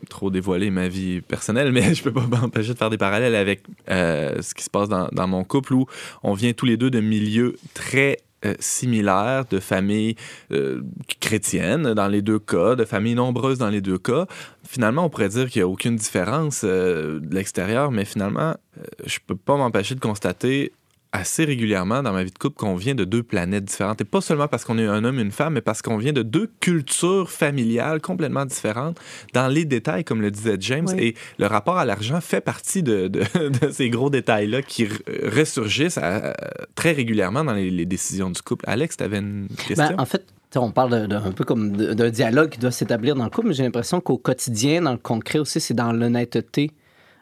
trop 0.09 0.31
dévoiler 0.31 0.71
ma 0.71 0.89
vie 0.89 1.21
personnelle, 1.21 1.71
mais 1.73 1.95
je 1.95 2.03
peux 2.03 2.13
pas 2.13 2.27
m'empêcher 2.27 2.73
de 2.73 2.79
faire 2.79 2.91
des 2.91 2.99
parallèles 2.99 3.35
avec 3.37 3.63
euh, 3.91 4.41
ce 4.43 4.55
qui 4.55 4.65
se 4.65 4.71
passe 4.71 4.89
dans, 4.89 5.09
dans 5.13 5.29
mon 5.29 5.45
couple 5.45 5.75
où 5.75 5.87
on 6.23 6.33
vient 6.35 6.53
tous 6.55 6.67
les 6.67 6.77
deux 6.77 6.91
de 6.91 7.01
milieux 7.01 7.57
très 7.75 8.17
euh, 8.47 8.55
similaires, 8.61 9.45
de 9.51 9.61
familles 9.61 10.17
euh, 10.53 10.83
chrétiennes 11.21 11.95
dans 11.95 12.09
les 12.09 12.23
deux 12.23 12.39
cas, 12.39 12.75
de 12.75 12.85
familles 12.85 13.15
nombreuses 13.15 13.59
dans 13.59 13.69
les 13.69 13.81
deux 13.81 13.99
cas. 13.99 14.27
Finalement, 14.67 15.05
on 15.05 15.11
pourrait 15.11 15.29
dire 15.29 15.51
qu'il 15.51 15.61
n'y 15.61 15.65
a 15.65 15.69
aucune 15.69 15.97
différence 15.97 16.63
euh, 16.65 17.21
de 17.21 17.35
l'extérieur, 17.35 17.91
mais 17.91 18.05
finalement, 18.05 18.57
je 19.05 19.19
peux 19.27 19.37
pas 19.37 19.57
m'empêcher 19.57 19.95
de 19.95 20.01
constater 20.01 20.73
assez 21.17 21.45
régulièrement 21.45 22.03
dans 22.03 22.13
ma 22.13 22.23
vie 22.25 22.31
de 22.31 22.39
couple 22.39 22.57
qu'on 22.57 22.77
vient 22.77 22.95
de 22.95 23.05
deux 23.05 23.23
planètes 23.23 23.65
différentes. 23.65 24.01
Et 24.01 24.05
pas 24.05 24.21
seulement 24.21 24.49
parce 24.49 24.65
qu'on 24.65 24.79
est 24.79 24.87
un 24.87 25.05
homme 25.05 25.19
et 25.19 25.23
une 25.23 25.33
femme, 25.33 25.55
mais 25.55 25.61
parce 25.61 25.83
qu'on 25.83 25.97
vient 25.97 26.13
de 26.13 26.23
deux 26.23 26.51
cultures 26.61 27.31
familiales 27.31 28.01
complètement 28.01 28.45
différentes 28.45 28.99
dans 29.35 29.49
les 29.49 29.65
détails, 29.65 30.05
comme 30.05 30.21
le 30.23 30.31
disait 30.31 30.57
James. 30.61 30.87
Oui. 30.89 30.95
Et 31.03 31.15
le 31.39 31.47
rapport 31.47 31.79
à 31.79 31.85
l'argent 31.85 32.21
fait 32.21 32.41
partie 32.41 32.83
de, 32.83 33.09
de- 33.09 33.49
de 33.67 33.71
ces 33.71 33.91
gros 33.91 34.11
détails-là 34.11 34.63
qui 34.63 34.85
re- 34.87 35.29
ressurgissent 35.39 35.99
à- 35.99 36.35
très 36.75 36.93
régulièrement 36.93 37.45
dans 37.45 37.55
les, 37.55 37.71
les 37.71 37.87
décisions 37.87 38.31
du 38.31 38.41
couple. 38.43 38.65
Alex, 38.69 38.97
tu 38.97 39.05
avais 39.05 39.19
une 39.19 39.49
question? 39.67 39.89
Ben, 39.89 39.95
en 39.99 40.05
fait, 40.07 40.25
on 40.55 40.71
parle 40.71 41.03
de- 41.03 41.07
de- 41.07 41.17
un 41.17 41.33
peu 41.33 41.45
comme 41.45 41.77
d'un 41.77 42.11
dialogue 42.11 42.51
qui 42.51 42.59
doit 42.59 42.71
s'établir 42.71 43.15
dans 43.15 43.25
le 43.25 43.31
couple, 43.31 43.49
mais 43.49 43.55
j'ai 43.55 43.63
l'impression 43.63 44.01
qu'au 44.01 44.17
quotidien, 44.19 44.83
dans 44.83 44.93
le 44.93 44.99
concret 44.99 45.39
aussi, 45.39 45.61
c'est 45.61 45.75
dans 45.75 45.93
l'honnêteté 45.93 46.71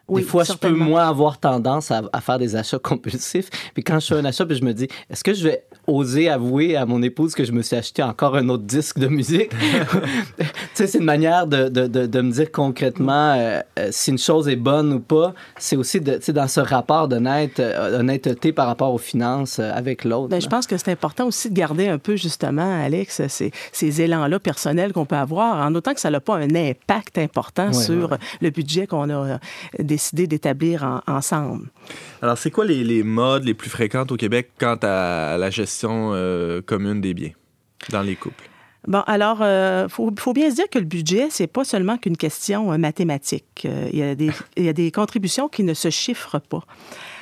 Oui, 0.07 0.21
des 0.21 0.27
fois, 0.27 0.43
je 0.43 0.53
peux, 0.53 0.69
moi, 0.69 1.03
avoir 1.03 1.39
tendance 1.39 1.89
à, 1.89 2.03
à 2.13 2.21
faire 2.21 2.37
des 2.37 2.55
achats 2.55 2.77
compulsifs. 2.77 3.49
Puis 3.73 3.83
quand 3.83 3.99
je 3.99 4.07
fais 4.07 4.15
un 4.15 4.25
achat, 4.25 4.45
puis 4.45 4.55
je 4.55 4.63
me 4.63 4.73
dis, 4.73 4.87
est-ce 5.09 5.23
que 5.23 5.33
je 5.33 5.47
vais 5.47 5.63
oser 5.87 6.29
avouer 6.29 6.75
à 6.75 6.85
mon 6.85 7.01
épouse 7.01 7.33
que 7.33 7.43
je 7.43 7.51
me 7.51 7.61
suis 7.61 7.75
acheté 7.75 8.03
encore 8.03 8.35
un 8.35 8.47
autre 8.49 8.63
disque 8.63 8.99
de 8.99 9.07
musique? 9.07 9.49
tu 10.37 10.45
sais, 10.75 10.87
c'est 10.87 10.99
une 10.99 11.05
manière 11.05 11.47
de, 11.47 11.69
de, 11.69 11.87
de, 11.87 12.05
de 12.05 12.21
me 12.21 12.31
dire 12.31 12.51
concrètement 12.51 13.33
euh, 13.33 13.61
euh, 13.79 13.87
si 13.91 14.11
une 14.11 14.19
chose 14.19 14.47
est 14.47 14.55
bonne 14.55 14.93
ou 14.93 14.99
pas. 14.99 15.33
C'est 15.57 15.75
aussi 15.75 15.99
de, 15.99 16.19
dans 16.31 16.47
ce 16.47 16.59
rapport 16.59 17.07
d'honnête, 17.07 17.59
euh, 17.59 18.51
par 18.55 18.67
rapport 18.67 18.93
aux 18.93 18.99
finances 18.99 19.59
euh, 19.59 19.71
avec 19.73 20.03
l'autre. 20.03 20.29
Ben, 20.29 20.41
je 20.41 20.47
pense 20.47 20.67
que 20.67 20.77
c'est 20.77 20.91
important 20.91 21.25
aussi 21.25 21.49
de 21.49 21.55
garder 21.55 21.87
un 21.87 21.97
peu, 21.97 22.15
justement, 22.15 22.83
Alex, 22.83 23.25
ces, 23.27 23.51
ces 23.71 24.01
élans-là 24.01 24.39
personnels 24.39 24.93
qu'on 24.93 25.05
peut 25.05 25.15
avoir, 25.15 25.65
en 25.65 25.73
autant 25.73 25.93
que 25.93 25.99
ça 25.99 26.11
n'a 26.11 26.19
pas 26.19 26.35
un 26.35 26.53
impact 26.55 27.17
important 27.17 27.73
sur 27.73 28.17
le 28.41 28.49
budget 28.51 28.87
qu'on 28.87 29.09
a 29.09 29.39
décidé 29.95 30.27
d'établir 30.27 30.83
en- 30.83 31.01
ensemble. 31.07 31.67
Alors, 32.21 32.37
c'est 32.37 32.51
quoi 32.51 32.65
les, 32.65 32.83
les 32.83 33.03
modes 33.03 33.43
les 33.45 33.53
plus 33.53 33.69
fréquentes 33.69 34.11
au 34.11 34.17
Québec 34.17 34.51
quant 34.59 34.77
à 34.81 35.37
la 35.37 35.49
gestion 35.49 36.11
euh, 36.13 36.61
commune 36.61 37.01
des 37.01 37.13
biens 37.13 37.31
dans 37.89 38.01
les 38.01 38.15
couples? 38.15 38.49
Bon, 38.87 39.01
alors, 39.07 39.39
il 39.41 39.87
faut, 39.89 40.11
faut 40.19 40.33
bien 40.33 40.49
se 40.51 40.55
dire 40.55 40.69
que 40.69 40.77
le 40.77 40.85
budget, 40.85 41.27
c'est 41.31 41.47
pas 41.47 41.63
seulement 41.63 41.97
qu'une 41.97 42.17
question 42.17 42.71
euh, 42.71 42.77
mathématique. 42.77 43.63
Euh, 43.65 43.89
Il 43.91 43.97
y, 43.99 44.03
a 44.03 44.13
des- 44.13 44.29
il 44.57 44.63
y 44.63 44.69
a 44.69 44.73
des 44.73 44.91
contributions 44.91 45.47
qui 45.49 45.63
ne 45.63 45.73
se 45.73 45.89
chiffrent 45.89 46.39
pas. 46.39 46.61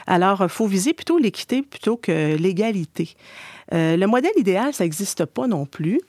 Alors, 0.05 0.41
il 0.43 0.49
faut 0.49 0.67
viser 0.67 0.93
plutôt 0.93 1.17
l'équité 1.17 1.61
plutôt 1.61 1.95
que 1.95 2.35
l'égalité. 2.35 3.15
Euh, 3.73 3.95
le 3.95 4.05
modèle 4.07 4.33
idéal, 4.35 4.73
ça 4.73 4.83
n'existe 4.83 5.23
pas 5.23 5.47
non 5.47 5.65
plus. 5.65 6.01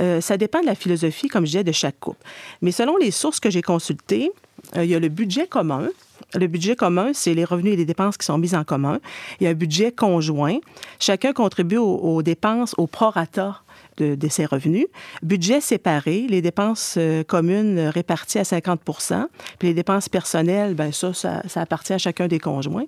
Euh, 0.00 0.22
ça 0.22 0.38
dépend 0.38 0.60
de 0.62 0.66
la 0.66 0.74
philosophie, 0.74 1.28
comme 1.28 1.44
je 1.44 1.50
disais, 1.52 1.64
de 1.64 1.72
chaque 1.72 2.00
couple. 2.00 2.24
Mais 2.62 2.72
selon 2.72 2.96
les 2.96 3.10
sources 3.10 3.38
que 3.38 3.50
j'ai 3.50 3.60
consultées, 3.60 4.32
euh, 4.78 4.84
il 4.84 4.90
y 4.90 4.94
a 4.94 4.98
le 4.98 5.08
budget 5.10 5.46
commun. 5.46 5.88
Le 6.34 6.46
budget 6.46 6.76
commun, 6.76 7.10
c'est 7.12 7.34
les 7.34 7.44
revenus 7.44 7.74
et 7.74 7.76
les 7.76 7.84
dépenses 7.84 8.16
qui 8.16 8.24
sont 8.26 8.38
mis 8.38 8.54
en 8.54 8.64
commun. 8.64 9.00
Il 9.40 9.44
y 9.44 9.46
a 9.46 9.50
un 9.50 9.54
budget 9.54 9.92
conjoint. 9.92 10.58
Chacun 10.98 11.32
contribue 11.32 11.76
aux, 11.76 12.22
dépenses 12.22 12.74
au 12.78 12.86
prorata 12.86 13.62
de, 13.98 14.14
de 14.14 14.28
ses 14.28 14.46
revenus. 14.46 14.86
Budget 15.22 15.60
séparé, 15.60 16.26
les 16.28 16.40
dépenses 16.40 16.94
euh, 16.98 17.22
communes 17.24 17.78
réparties 17.78 18.38
à 18.38 18.42
50% 18.42 19.26
puis 19.58 19.68
les 19.68 19.74
dépenses 19.74 20.08
personnelles, 20.08 20.74
ben 20.74 20.92
ça, 20.92 21.12
ça 21.12 21.42
appartient 21.60 21.92
à 21.92 21.98
chacun 21.98 22.28
des 22.28 22.38
conjoints. 22.38 22.86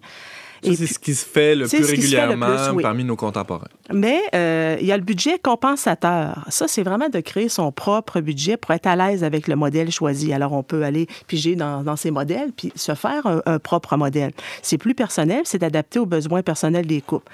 C'est 0.64 0.86
ce 0.86 0.98
qui 0.98 1.14
se 1.14 1.24
fait 1.24 1.54
le 1.54 1.68
plus 1.68 1.80
le 1.80 1.86
régulièrement 1.86 2.46
plus, 2.46 2.76
oui. 2.76 2.82
parmi 2.82 3.04
nos 3.04 3.16
contemporains. 3.16 3.68
Mais 3.92 4.20
euh, 4.34 4.76
il 4.80 4.86
y 4.86 4.92
a 4.92 4.96
le 4.96 5.02
budget 5.02 5.38
compensateur. 5.38 6.44
Ça, 6.48 6.68
c'est 6.68 6.82
vraiment 6.82 7.08
de 7.08 7.20
créer 7.20 7.48
son 7.48 7.70
propre 7.72 8.20
budget 8.20 8.56
pour 8.56 8.72
être 8.72 8.86
à 8.86 8.96
l'aise 8.96 9.24
avec 9.24 9.48
le 9.48 9.56
modèle 9.56 9.90
choisi. 9.90 10.32
Alors, 10.32 10.52
on 10.52 10.62
peut 10.62 10.84
aller 10.84 11.06
piger 11.26 11.56
dans, 11.56 11.82
dans 11.82 11.96
ces 11.96 12.10
modèles 12.10 12.50
puis 12.56 12.72
se 12.74 12.94
faire 12.94 13.26
un, 13.26 13.42
un 13.46 13.58
propre 13.58 13.96
modèle. 13.96 14.32
C'est 14.62 14.78
plus 14.78 14.94
personnel, 14.94 15.42
c'est 15.44 15.62
adapté 15.62 15.98
aux 15.98 16.06
besoins 16.06 16.42
personnels 16.42 16.86
des 16.86 17.00
couples. 17.00 17.30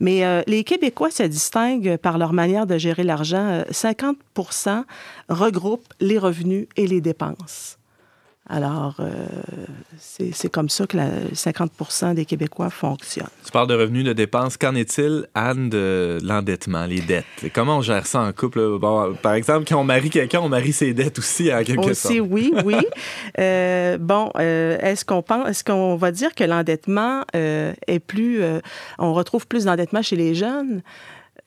Mais 0.00 0.24
euh, 0.24 0.42
les 0.48 0.64
Québécois 0.64 1.10
se 1.10 1.22
distinguent 1.22 1.96
par 1.96 2.18
leur 2.18 2.32
manière 2.32 2.66
de 2.66 2.76
gérer 2.76 3.04
l'argent. 3.04 3.62
Euh, 3.62 3.64
50% 3.70 4.82
regroupent 5.28 5.92
les 6.00 6.18
revenus 6.18 6.66
et 6.76 6.86
les 6.86 7.00
dépenses. 7.00 7.78
Alors, 8.48 8.96
euh, 8.98 9.26
c'est 9.98 10.50
comme 10.50 10.68
ça 10.68 10.86
que 10.86 10.96
la 10.96 11.08
50% 11.32 12.14
des 12.14 12.24
Québécois 12.24 12.70
fonctionnent. 12.70 13.28
Tu 13.44 13.52
parles 13.52 13.68
de 13.68 13.74
revenus, 13.74 14.04
de 14.04 14.12
dépenses. 14.12 14.56
Qu'en 14.56 14.74
est-il, 14.74 15.26
Anne, 15.34 15.70
de 15.70 16.18
l'endettement, 16.22 16.84
les 16.84 17.00
dettes? 17.00 17.24
Comment 17.54 17.78
on 17.78 17.82
gère 17.82 18.04
ça 18.06 18.20
en 18.20 18.32
couple? 18.32 18.78
Bon, 18.78 19.14
par 19.22 19.34
exemple, 19.34 19.66
quand 19.68 19.80
on 19.80 19.84
marie 19.84 20.10
quelqu'un, 20.10 20.40
on 20.40 20.48
marie 20.48 20.72
ses 20.72 20.92
dettes 20.92 21.20
aussi, 21.20 21.54
en 21.54 21.62
quelque 21.62 21.94
sorte. 21.94 22.12
Aussi, 22.12 22.20
oui, 22.20 22.52
oui. 22.64 22.76
Euh, 23.38 23.96
bon, 23.98 24.30
euh, 24.36 24.76
est-ce 24.80 25.04
qu'on 25.04 25.22
pense, 25.22 25.48
est-ce 25.48 25.62
qu'on 25.62 25.94
va 25.94 26.10
dire 26.10 26.34
que 26.34 26.44
l'endettement 26.44 27.24
est 27.32 28.04
plus, 28.04 28.42
on 28.98 29.14
retrouve 29.14 29.46
plus 29.46 29.66
d'endettement 29.66 30.02
chez 30.02 30.16
les 30.16 30.34
jeunes? 30.34 30.82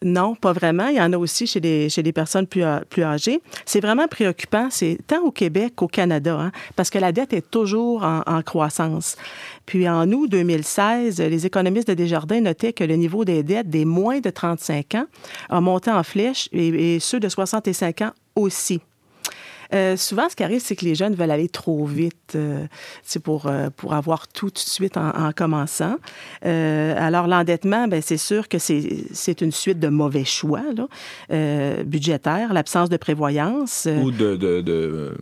Non, 0.05 0.35
pas 0.35 0.53
vraiment. 0.53 0.87
Il 0.89 0.97
y 0.97 1.01
en 1.01 1.11
a 1.13 1.17
aussi 1.17 1.47
chez 1.47 1.59
les, 1.59 1.89
chez 1.89 2.03
personnes 2.13 2.45
plus, 2.45 2.61
â- 2.63 2.83
plus 2.87 3.01
âgées. 3.01 3.41
C'est 3.65 3.79
vraiment 3.79 4.07
préoccupant, 4.07 4.67
c'est 4.69 4.99
tant 5.07 5.21
au 5.23 5.31
Québec 5.31 5.73
qu'au 5.75 5.87
Canada, 5.87 6.37
hein, 6.39 6.51
parce 6.75 6.91
que 6.91 6.99
la 6.99 7.11
dette 7.11 7.33
est 7.33 7.49
toujours 7.49 8.03
en, 8.03 8.41
croissance. 8.43 9.17
Puis 9.65 9.89
en 9.89 10.07
août 10.11 10.29
2016, 10.29 11.19
les 11.19 11.45
économistes 11.47 11.87
de 11.87 11.95
Desjardins 11.95 12.39
notaient 12.39 12.71
que 12.71 12.83
le 12.83 12.95
niveau 12.97 13.25
des 13.25 13.41
dettes 13.41 13.69
des 13.69 13.83
moins 13.83 14.19
de 14.19 14.29
35 14.29 14.93
ans 14.93 15.05
a 15.49 15.59
monté 15.59 15.89
en 15.89 16.03
flèche 16.03 16.49
et 16.51 16.99
ceux 16.99 17.19
de 17.19 17.27
65 17.27 18.01
ans 18.03 18.11
aussi. 18.35 18.81
Euh, 19.73 19.97
souvent, 19.97 20.29
ce 20.29 20.35
qui 20.35 20.43
arrive, 20.43 20.61
c'est 20.61 20.75
que 20.75 20.85
les 20.85 20.95
jeunes 20.95 21.15
veulent 21.15 21.31
aller 21.31 21.49
trop 21.49 21.85
vite 21.85 22.33
euh, 22.35 22.65
c'est 23.03 23.21
pour, 23.21 23.47
euh, 23.47 23.69
pour 23.75 23.93
avoir 23.93 24.27
tout 24.27 24.45
tout 24.49 24.63
de 24.63 24.69
suite 24.69 24.97
en, 24.97 25.09
en 25.09 25.31
commençant. 25.31 25.95
Euh, 26.45 26.93
alors, 26.97 27.27
l'endettement, 27.27 27.87
ben, 27.87 28.01
c'est 28.01 28.17
sûr 28.17 28.47
que 28.47 28.59
c'est 28.59 29.05
c'est 29.13 29.41
une 29.41 29.51
suite 29.51 29.79
de 29.79 29.87
mauvais 29.87 30.25
choix 30.25 30.61
là, 30.75 30.87
euh, 31.31 31.83
budgétaires, 31.83 32.53
l'absence 32.53 32.89
de 32.89 32.97
prévoyance. 32.97 33.85
euh, 33.87 34.01
Ou 34.01 34.11
de... 34.11 34.35
de, 34.35 34.61
de- 34.61 35.17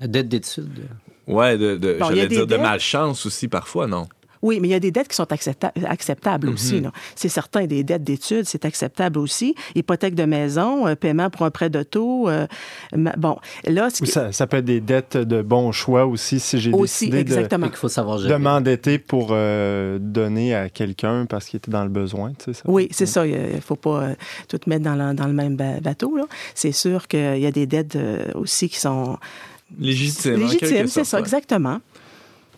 La 0.00 0.08
dette 0.08 0.28
d'études. 0.28 0.88
ouais, 1.26 1.56
de, 1.56 1.76
Bon, 1.98 2.06
j'allais 2.08 2.26
dire 2.28 2.46
de 2.46 2.56
malchance 2.56 3.24
aussi, 3.26 3.48
parfois, 3.48 3.86
non? 3.86 4.06
Oui, 4.46 4.60
mais 4.60 4.68
il 4.68 4.70
y 4.70 4.74
a 4.74 4.80
des 4.80 4.90
dettes 4.92 5.08
qui 5.08 5.16
sont 5.16 5.24
accepta- 5.32 5.72
acceptables 5.86 6.48
aussi. 6.48 6.80
là. 6.80 6.92
C'est 7.16 7.28
certain, 7.28 7.66
des 7.66 7.82
dettes 7.82 8.04
d'études, 8.04 8.44
c'est 8.46 8.64
acceptable 8.64 9.18
aussi. 9.18 9.54
Hypothèque 9.74 10.14
de 10.14 10.24
maison, 10.24 10.86
euh, 10.86 10.94
paiement 10.94 11.30
pour 11.30 11.42
un 11.44 11.50
prêt 11.50 11.68
d'auto. 11.68 12.28
euh, 12.28 12.46
bon, 13.16 13.36
là, 13.64 13.90
ce 13.90 14.02
Ou 14.02 14.06
qui- 14.06 14.12
ça, 14.12 14.30
ça 14.32 14.46
peut 14.46 14.58
être 14.58 14.64
des 14.64 14.80
dettes 14.80 15.16
de 15.16 15.42
bon 15.42 15.72
choix 15.72 16.06
aussi 16.06 16.38
si 16.40 16.58
j'ai 16.60 16.70
décidé 16.70 17.12
de, 17.12 17.18
exactement. 17.18 17.66
Fait 17.66 17.70
qu'il 17.70 17.78
faut 17.78 17.88
savoir 17.88 18.18
de 18.18 18.28
gérer. 18.28 18.38
m'endetter 18.38 18.98
pour 18.98 19.28
euh, 19.32 19.98
donner 20.00 20.54
à 20.54 20.68
quelqu'un 20.68 21.26
parce 21.26 21.46
qu'il 21.46 21.58
était 21.58 21.70
dans 21.72 21.82
le 21.84 21.90
besoin. 21.90 22.30
Tu 22.38 22.44
sais, 22.46 22.52
ça. 22.54 22.62
Oui, 22.66 22.88
c'est 22.92 23.06
ça. 23.06 23.26
Il 23.26 23.34
ne 23.56 23.60
faut 23.60 23.76
pas 23.76 24.02
euh, 24.02 24.14
tout 24.48 24.60
mettre 24.66 24.84
dans 24.84 24.94
le, 24.94 25.14
dans 25.14 25.26
le 25.26 25.32
même 25.32 25.56
ba- 25.56 25.80
bateau. 25.80 26.16
C'est 26.54 26.72
sûr 26.72 27.08
qu'il 27.08 27.38
y 27.38 27.46
a 27.46 27.50
des 27.50 27.66
dettes 27.66 27.96
euh, 27.96 28.24
aussi 28.34 28.68
qui 28.68 28.78
sont 28.78 29.18
légitimes, 29.80 30.48
quelque 30.58 30.86
c'est 30.88 31.04
ça, 31.04 31.16
ouais. 31.16 31.22
exactement. 31.22 31.80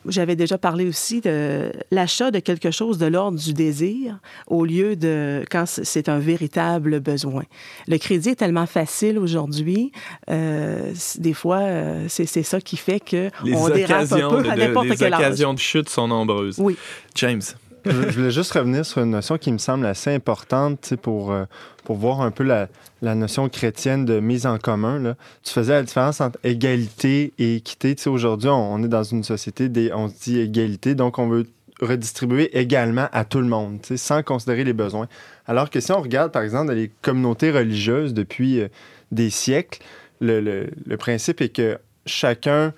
J'avais 0.07 0.37
déjà 0.37 0.59
parlé 0.59 0.87
aussi 0.87 1.21
de 1.21 1.73
l'achat 1.91 2.31
de 2.31 2.39
quelque 2.39 2.71
chose 2.71 2.99
de 2.99 3.07
l'ordre 3.07 3.39
du 3.39 3.53
désir 3.53 4.19
au 4.47 4.65
lieu 4.65 4.97
de 4.97 5.45
quand 5.51 5.65
c'est 5.67 6.09
un 6.09 6.19
véritable 6.19 7.01
besoin. 7.01 7.43
Le 7.87 7.99
crédit 7.99 8.31
est 8.31 8.37
tellement 8.37 8.67
facile 8.67 9.19
aujourd'hui, 9.19 9.93
euh, 10.31 10.93
des 11.19 11.35
fois, 11.35 11.59
euh, 11.59 12.07
c'est 12.09 12.27
ça 12.43 12.61
qui 12.61 12.77
fait 12.77 13.01
que 13.01 13.31
Les 13.45 13.55
on 13.55 13.69
dérape 13.69 14.13
un 14.13 14.31
peu 14.31 14.43
de, 14.43 14.49
à 14.49 14.57
n'importe 14.57 14.97
quel 14.97 15.13
âge. 15.13 15.21
occasions 15.21 15.55
de 15.55 15.59
chute 15.59 15.89
sont 15.89 16.09
nombreuses. 16.09 16.57
Oui. 16.59 16.77
James, 17.15 17.43
je, 17.85 17.91
voulais 18.19 18.31
juste 18.31 18.53
revenir 18.53 18.85
sur 18.85 19.03
une 19.03 19.11
notion 19.11 19.39
qui 19.39 19.53
me 19.53 19.59
semble 19.59 19.87
assez 19.87 20.13
importante 20.15 20.95
pour, 21.03 21.33
euh, 21.33 21.45
pour 21.85 21.97
voir 21.97 22.21
un 22.21 22.31
peu 22.31 22.45
la, 22.45 22.69
notion 23.15 23.49
chrétienne 23.49 24.05
de 24.05 24.21
mise 24.21 24.47
en 24.47 24.59
commun. 24.59 25.15
Tu 25.43 25.53
faisais 25.53 25.73
la 25.73 25.83
différence 25.83 26.21
entre 26.21 26.39
égalité 26.45 27.33
et 27.39 27.57
équité. 27.57 27.97
Aujourd'hui, 28.07 28.49
on, 28.49 28.83
est 28.83 28.89
dans 28.89 29.03
une 29.03 29.25
société, 29.25 29.69
des, 29.69 29.93
on 29.93 30.09
se 30.09 30.15
dit 30.23 30.39
égalité, 30.39 30.95
donc 30.95 31.19
on 31.19 31.29
veut 31.29 31.47
redistribuer 31.81 32.59
également 32.59 33.09
à 33.13 33.25
tout 33.25 33.39
le 33.41 33.47
monde, 33.47 33.79
sans 33.97 34.23
considérer 34.23 34.65
les 34.65 34.73
besoins. 34.73 35.07
Alors 35.47 35.71
que 35.71 35.81
si 35.81 35.93
on 35.93 36.01
regarde, 36.01 36.33
par 36.33 36.43
exemple, 36.43 36.69
dans 36.69 36.75
les 36.75 36.91
communautés 37.03 37.51
religieuses 37.53 38.15
depuis 38.15 38.61
euh, 38.61 38.69
des 39.13 39.31
siècles, 39.31 39.81
le, 40.21 40.41
le- 40.41 40.71
le 40.87 40.97
principe 40.97 41.41
est 41.41 41.51
que 41.51 41.79
chacun 42.05 42.73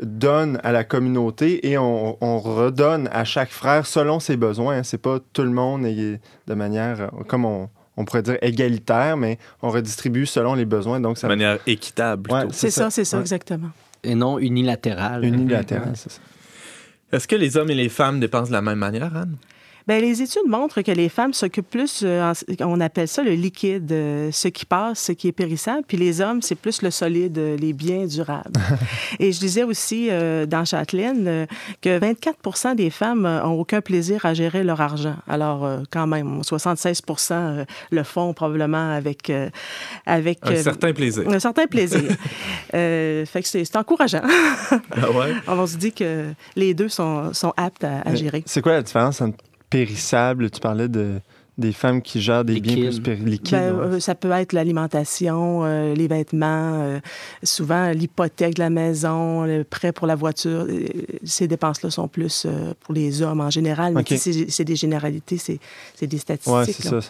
donne 0.00 0.58
à 0.64 0.72
la 0.72 0.84
communauté 0.84 1.68
et 1.68 1.78
on, 1.78 2.16
on 2.22 2.38
redonne 2.38 3.08
à 3.12 3.24
chaque 3.24 3.50
frère 3.50 3.86
selon 3.86 4.20
ses 4.20 4.36
besoins. 4.36 4.78
hein. 4.78 4.82
C'est 4.82 4.98
pas 4.98 5.18
tout 5.32 5.42
le 5.42 5.50
monde 5.50 5.84
est 5.86 6.20
de 6.46 6.54
manière, 6.54 7.00
euh, 7.02 7.08
comme 7.28 7.44
on, 7.44 7.68
on 7.96 8.04
pourrait 8.04 8.22
dire, 8.22 8.38
égalitaire, 8.42 9.16
mais 9.16 9.38
on 9.62 9.68
redistribue 9.70 10.26
selon 10.26 10.54
les 10.54 10.64
besoins. 10.64 10.98
Donc, 11.00 11.20
de 11.20 11.26
manière 11.28 11.58
équitable. 11.66 12.30
Ouais. 12.32 12.44
C'est 12.50 12.70
ça, 12.70 12.90
c'est 12.90 13.04
ça, 13.04 13.18
Ouais. 13.18 13.22
exactement. 13.22 13.70
Et 14.02 14.14
non 14.14 14.38
unilatéral. 14.38 15.24
unilatéral, 15.24 15.92
c'est 15.94 16.10
ça. 16.10 16.20
Est-ce 17.12 17.28
que 17.28 17.36
les 17.36 17.56
hommes 17.56 17.70
et 17.70 17.74
les 17.74 17.90
femmes 17.90 18.18
dépensent 18.20 18.48
de 18.48 18.54
la 18.54 18.62
même 18.62 18.78
manière, 18.78 19.14
Anne? 19.16 19.36
Bien, 19.88 19.98
les 19.98 20.22
études 20.22 20.46
montrent 20.46 20.82
que 20.82 20.92
les 20.92 21.08
femmes 21.08 21.32
s'occupent 21.32 21.70
plus, 21.70 22.02
euh, 22.04 22.32
on 22.60 22.80
appelle 22.80 23.08
ça 23.08 23.22
le 23.22 23.32
liquide, 23.32 23.90
euh, 23.90 24.30
ce 24.32 24.48
qui 24.48 24.64
passe, 24.64 25.00
ce 25.00 25.12
qui 25.12 25.28
est 25.28 25.32
périssable, 25.32 25.82
puis 25.86 25.96
les 25.96 26.20
hommes, 26.20 26.40
c'est 26.40 26.54
plus 26.54 26.82
le 26.82 26.90
solide, 26.90 27.38
euh, 27.38 27.56
les 27.56 27.72
biens 27.72 28.06
durables. 28.06 28.60
Et 29.18 29.32
je 29.32 29.40
disais 29.40 29.64
aussi 29.64 30.08
dans 30.48 30.64
Châtelaine 30.64 31.46
que 31.80 31.98
24 31.98 32.74
des 32.74 32.90
femmes 32.90 33.26
ont 33.26 33.58
aucun 33.58 33.80
plaisir 33.80 34.24
à 34.24 34.34
gérer 34.34 34.64
leur 34.64 34.80
argent. 34.80 35.16
Alors, 35.28 35.68
quand 35.90 36.06
même, 36.06 36.40
76% 36.40 37.32
euh, 37.32 37.64
le 37.90 38.02
font 38.02 38.32
probablement 38.32 38.92
avec... 38.92 39.32
avec 40.06 40.38
Un 40.42 40.56
certain 40.56 40.92
plaisir. 40.92 41.28
un 41.28 41.38
certain 41.38 41.66
plaisir. 41.66 42.02
Fait 42.72 43.42
que 43.42 43.48
c'est 43.48 43.76
encourageant. 43.76 44.22
Ah 44.22 45.10
ouais? 45.10 45.34
on 45.48 45.66
se 45.66 45.76
dit 45.76 45.92
que 45.92 46.32
les 46.56 46.74
deux 46.74 46.88
sont, 46.88 47.32
sont 47.32 47.52
aptes 47.56 47.84
à, 47.84 48.00
à 48.04 48.14
gérer. 48.14 48.42
C'est 48.46 48.62
quoi 48.62 48.72
la 48.72 48.82
différence 48.82 49.20
entre 49.20 49.38
périssable, 49.72 50.50
tu 50.50 50.60
parlais 50.60 50.88
de, 50.88 51.20
des 51.58 51.72
femmes 51.72 52.00
qui 52.02 52.20
gèrent 52.20 52.44
des 52.44 52.60
biens 52.60 52.90
plus 53.02 53.14
liquides. 53.16 53.52
Ben, 53.52 53.74
ouais. 53.74 53.84
euh, 53.96 54.00
ça 54.00 54.14
peut 54.14 54.30
être 54.30 54.52
l'alimentation, 54.52 55.64
euh, 55.64 55.94
les 55.94 56.08
vêtements, 56.08 56.80
euh, 56.82 57.00
souvent 57.42 57.90
l'hypothèque 57.90 58.54
de 58.54 58.60
la 58.60 58.70
maison, 58.70 59.44
le 59.44 59.64
prêt 59.64 59.92
pour 59.92 60.06
la 60.06 60.14
voiture. 60.14 60.66
Ces 61.24 61.48
dépenses-là 61.48 61.90
sont 61.90 62.08
plus 62.08 62.44
euh, 62.46 62.72
pour 62.80 62.94
les 62.94 63.22
hommes 63.22 63.40
en 63.40 63.50
général, 63.50 63.94
mais 63.94 64.16
c'est 64.16 64.64
des 64.64 64.76
généralités, 64.76 65.38
c'est 65.38 65.58
c'est 65.94 66.06
des 66.06 66.18
statistiques. 66.18 66.54
Ouais, 66.54 66.64
c'est 66.66 66.88
ça. 66.88 67.00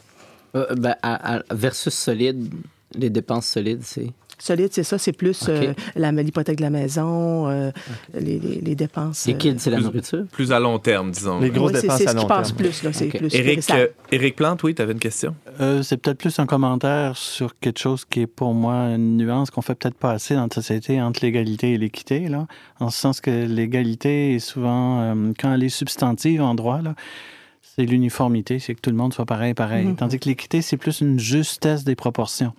Euh, 0.54 0.74
ben, 0.76 0.94
à- 1.02 1.36
à- 1.36 1.42
versus 1.54 1.94
solide, 1.94 2.52
les 2.94 3.10
dépenses 3.10 3.46
solides, 3.46 3.82
c'est. 3.84 4.10
Solide, 4.44 4.70
c'est 4.72 4.82
ça, 4.82 4.98
c'est 4.98 5.12
plus 5.12 5.40
OK. 5.44 5.48
euh, 5.50 5.72
la- 5.94 6.10
l'hypothèque 6.10 6.56
de 6.56 6.62
la 6.62 6.70
maison, 6.70 7.48
euh, 7.48 7.70
les, 8.12 8.40
les- 8.40 8.60
les 8.60 8.74
dépenses. 8.74 9.28
euh, 9.28 9.30
Liquide, 9.32 9.60
c'est 9.60 9.70
la 9.70 9.78
nourriture? 9.78 10.24
Plus 10.32 10.50
à 10.50 10.58
long 10.58 10.80
terme, 10.80 11.12
disons. 11.12 11.38
Les 11.38 11.50
grosses 11.50 11.70
oui, 11.70 11.76
c'est- 11.76 11.82
dépenses 11.82 11.98
c'est 11.98 12.08
à 12.08 12.10
ce 12.10 12.16
qui 12.16 12.22
long 12.22 12.28
passe 12.28 12.46
terme. 12.48 12.58
plus, 12.58 12.82
là, 12.82 12.92
c'est 12.92 13.06
OK. 13.06 13.18
plus 13.18 13.34
Éric, 13.36 13.70
euh, 13.70 13.86
Éric 14.10 14.34
Plante, 14.34 14.62
oui, 14.64 14.74
tu 14.74 14.82
avais 14.82 14.94
une 14.94 14.98
question? 14.98 15.36
Euh, 15.60 15.82
c'est 15.82 15.96
peut-être 15.96 16.18
plus 16.18 16.36
un 16.40 16.46
commentaire 16.46 17.16
sur 17.16 17.56
quelque 17.60 17.78
chose 17.78 18.04
qui 18.04 18.22
est 18.22 18.26
pour 18.26 18.52
moi 18.52 18.74
une 18.96 19.16
nuance 19.16 19.50
qu'on 19.52 19.62
fait 19.62 19.76
peut-être 19.76 19.94
pas 19.96 20.10
assez 20.10 20.34
dans 20.34 20.42
notre 20.42 20.56
société 20.56 21.00
entre 21.00 21.20
l'égalité 21.22 21.74
et 21.74 21.78
l'équité, 21.78 22.28
là. 22.28 22.48
En 22.80 22.90
ce 22.90 22.98
sens 22.98 23.20
que 23.20 23.30
l'égalité 23.30 24.34
est 24.34 24.38
souvent, 24.40 25.00
euh, 25.02 25.32
quand 25.38 25.54
elle 25.54 25.62
est 25.62 25.68
substantive 25.68 26.42
en 26.42 26.56
droit, 26.56 26.82
là, 26.82 26.94
c'est 27.76 27.84
l'uniformité, 27.84 28.58
c'est 28.58 28.74
que 28.74 28.80
tout 28.80 28.90
le 28.90 28.96
monde 28.96 29.14
soit 29.14 29.24
pareil, 29.24 29.54
pareil. 29.54 29.86
Mhm. 29.86 29.96
Tandis 29.96 30.18
que 30.18 30.28
l'équité, 30.28 30.62
c'est 30.62 30.76
plus 30.76 31.00
une 31.00 31.18
justesse 31.18 31.84
des 31.84 31.94
proportions 31.94 32.52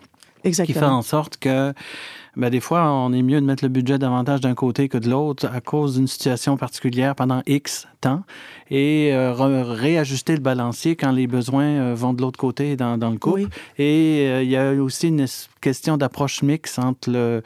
qui 0.52 0.54
fait 0.54 0.62
Exactement. 0.64 0.98
en 0.98 1.02
sorte 1.02 1.38
que 1.38 1.74
ben, 2.36 2.50
des 2.50 2.60
fois, 2.60 2.92
on 2.92 3.14
est 3.14 3.22
mieux 3.22 3.40
de 3.40 3.46
mettre 3.46 3.64
le 3.64 3.70
budget 3.70 4.00
davantage 4.00 4.42
d'un 4.42 4.56
côté 4.56 4.90
que 4.90 4.98
de 4.98 5.08
l'autre 5.10 5.48
à 5.54 5.62
cause 5.62 5.96
d'une 5.98 6.08
situation 6.08 6.58
particulière 6.58 7.14
pendant 7.16 7.44
X 7.46 7.88
temps 8.02 8.24
et 8.72 9.12
euh, 9.14 9.34
réajuster 9.34 10.34
le 10.34 10.40
balancier 10.42 10.96
quand 10.96 11.12
les 11.12 11.28
besoins 11.28 11.66
euh, 11.66 11.94
vont 11.96 12.14
de 12.14 12.22
l'autre 12.22 12.40
côté 12.40 12.76
dans, 12.76 12.98
dans 12.98 13.12
le 13.12 13.18
couple. 13.20 13.42
Oui. 13.42 13.48
Et 13.78 14.26
euh, 14.28 14.42
il 14.44 14.50
y 14.50 14.58
a 14.58 14.72
aussi 14.74 15.10
une 15.10 15.20
es- 15.22 15.48
question 15.62 15.96
d'approche 15.96 16.42
mixte 16.42 16.80
entre 16.80 17.12
le, 17.12 17.44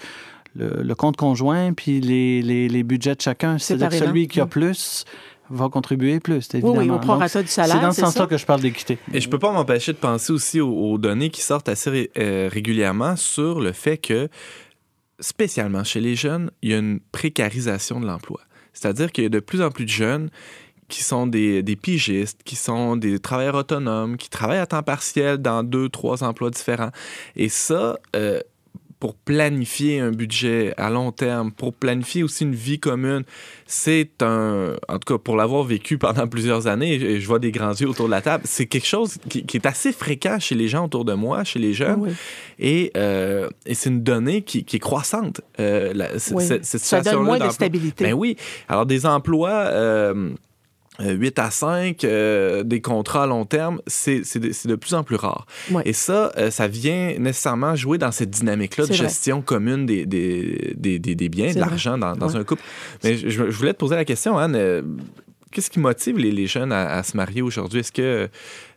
le, 0.56 0.82
le 0.84 0.96
compte 0.96 1.18
conjoint 1.18 1.74
puis 1.74 2.00
les, 2.00 2.42
les, 2.42 2.70
les 2.70 2.84
budgets 2.84 3.16
de 3.16 3.22
chacun. 3.22 3.58
C'est-à-dire 3.58 3.92
celui 3.92 4.28
qui 4.30 4.40
a 4.40 4.46
plus 4.46 5.04
va 5.50 5.70
contribuer 5.70 6.20
plus, 6.20 6.48
Oui, 6.54 6.60
évidemment. 6.60 6.78
oui, 6.80 6.86
au 6.90 6.94
Donc, 6.94 7.02
prorata 7.02 7.42
du 7.42 7.48
salaire. 7.48 7.76
c'est 7.78 7.82
dans 7.82 7.92
ce 7.92 8.02
sens-là 8.02 8.28
que 8.28 8.38
je 8.38 8.46
parle 8.46 8.62
d'équité. 8.62 8.98
Et 9.14 9.22
je 9.22 9.30
peux 9.30 9.40
pas 9.40 9.52
m'empêcher 9.52 9.94
de 9.94 9.98
penser 9.98 10.32
aussi 10.34 10.60
aux, 10.62 10.70
aux 10.74 10.98
données 10.98 11.30
qui 11.30 11.42
sortent 11.42 11.70
assez 11.70 11.90
ré- 11.90 12.12
euh, 12.18 12.50
régulièrement 12.52 13.16
sur 13.16 13.60
le 13.62 13.72
fait 13.72 13.98
que, 13.98 14.30
spécialement 15.20 15.84
chez 15.84 16.00
les 16.00 16.16
jeunes, 16.16 16.52
il 16.62 16.70
y 16.72 16.74
a 16.74 16.78
une 16.78 17.00
précarisation 17.12 18.00
de 18.00 18.06
l'emploi. 18.06 18.40
C'est-à-dire 18.74 19.12
qu'il 19.12 19.24
y 19.24 19.28
a 19.28 19.30
de 19.30 19.40
plus 19.40 19.62
en 19.62 19.72
plus 19.72 19.86
de 19.86 19.90
jeunes 19.90 20.30
qui 20.90 21.04
sont 21.04 21.28
des, 21.28 21.64
des 21.64 21.76
pigistes, 21.76 22.42
qui 22.46 22.56
sont 22.56 22.96
des 22.96 23.20
travailleurs 23.20 23.56
autonomes, 23.56 24.16
qui 24.16 24.30
travaillent 24.30 24.60
à 24.60 24.68
temps 24.68 24.84
partiel 24.84 25.38
dans 25.38 25.64
deux, 25.64 25.90
trois 25.90 26.24
emplois 26.24 26.50
différents. 26.50 26.92
Et 27.36 27.50
ça, 27.50 27.98
euh, 28.16 28.40
pour 29.00 29.16
planifier 29.16 30.00
un 30.00 30.10
budget 30.12 30.74
à 30.78 30.90
long 30.90 31.12
terme, 31.12 31.52
pour 31.52 31.74
planifier 31.74 32.24
aussi 32.24 32.44
une 32.46 32.56
vie 32.56 32.80
commune, 32.80 33.24
c'est 33.68 34.24
un, 34.24 34.74
en 34.88 34.98
tout 35.00 35.14
cas 35.14 35.18
pour 35.20 35.36
l'avoir 35.36 35.64
vécu 35.64 35.98
pendant 35.98 36.28
plusieurs 36.36 36.66
années, 36.68 36.96
et 36.96 37.20
je 37.20 37.28
vois 37.28 37.38
des 37.40 37.52
grands 37.52 37.74
yeux 37.74 37.88
autour 37.90 38.08
de 38.08 38.12
la 38.12 38.22
table, 38.22 38.44
c'est 38.48 38.66
quelque 38.66 38.88
chose 38.88 39.18
qui, 39.30 39.46
qui 39.46 39.58
est 39.58 39.66
assez 39.68 39.92
fréquent 39.92 40.40
chez 40.40 40.56
les 40.56 40.68
gens 40.68 40.86
autour 40.86 41.06
de 41.06 41.14
moi, 41.14 41.44
chez 41.44 41.60
les 41.60 41.74
jeunes, 41.74 42.00
Oui. 42.00 42.12
et, 42.60 42.92
euh, 42.98 43.50
et 43.66 43.76
c'est 43.76 43.90
une 43.90 44.02
donnée 44.04 44.42
qui, 44.42 44.64
qui 44.64 44.78
est 44.78 44.80
croissante. 44.80 45.42
Euh, 45.60 45.94
la- 45.94 46.10
Oui. 46.32 46.44
cette, 46.46 46.66
cette 46.66 46.82
Ça 46.82 47.02
donne 47.02 47.24
moins 47.24 47.38
de 47.40 47.50
stabilité. 47.50 48.06
Ben 48.06 48.14
oui. 48.14 48.36
Alors, 48.68 48.86
des 48.86 49.06
emplois 49.06 49.52
euh, 49.72 50.32
8 51.00 51.40
à 51.40 51.52
5, 51.52 52.04
euh, 52.04 52.64
des 52.64 52.82
contrats 52.82 53.24
à 53.24 53.28
long 53.28 53.46
terme, 53.46 53.80
c'est 53.88 54.22
de, 54.40 54.76
plus 54.76 54.94
en 54.94 55.04
plus 55.04 55.16
rare. 55.16 55.46
Et 55.86 55.94
ça, 55.94 56.32
euh, 56.38 56.50
ça 56.52 56.68
vient 56.68 57.14
nécessairement 57.20 57.76
jouer 57.76 57.98
dans 57.98 58.12
cette 58.12 58.30
dynamique-là 58.32 58.86
de 58.86 58.90
vrai. 58.90 58.98
gestion 58.98 59.42
commune 59.42 59.86
des, 59.86 60.06
des, 60.06 60.74
des, 60.76 61.00
des- 61.00 61.30
biens, 61.30 61.54
de 61.54 61.60
l'argent 61.60 61.98
dans, 61.98 62.36
un 62.38 62.44
couple. 62.44 62.64
Mais 63.04 63.16
je, 63.18 63.30
je 63.30 63.42
voulais 63.58 63.74
te 63.74 63.78
poser 63.80 63.96
la 63.96 64.06
question, 64.06 64.38
Anne. 64.38 64.56
euh, 64.56 64.82
Qu'est-ce 65.52 65.70
qui 65.70 65.80
motive 65.80 66.18
les, 66.18 66.32
les 66.32 66.46
jeunes 66.46 66.72
à, 66.72 66.90
à 66.96 67.04
se 67.04 67.16
marier 67.16 67.42
aujourd'hui? 67.42 67.80
Est-ce 67.80 67.92
que, 67.92 68.30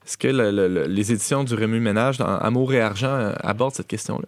est-ce 0.07 0.17
que 0.17 0.29
le- 0.29 0.51
le- 0.51 0.69
le- 0.69 0.87
les 0.87 1.13
éditions 1.13 1.43
du 1.45 1.55
Remue 1.55 1.81
Ménage 1.81 2.17
dans 2.19 2.27
Amour 2.39 2.73
et 2.75 2.81
Argent 2.81 3.09
euh, 3.13 3.33
abordent 3.43 3.75
cette 3.75 3.89
question-là? 3.89 4.27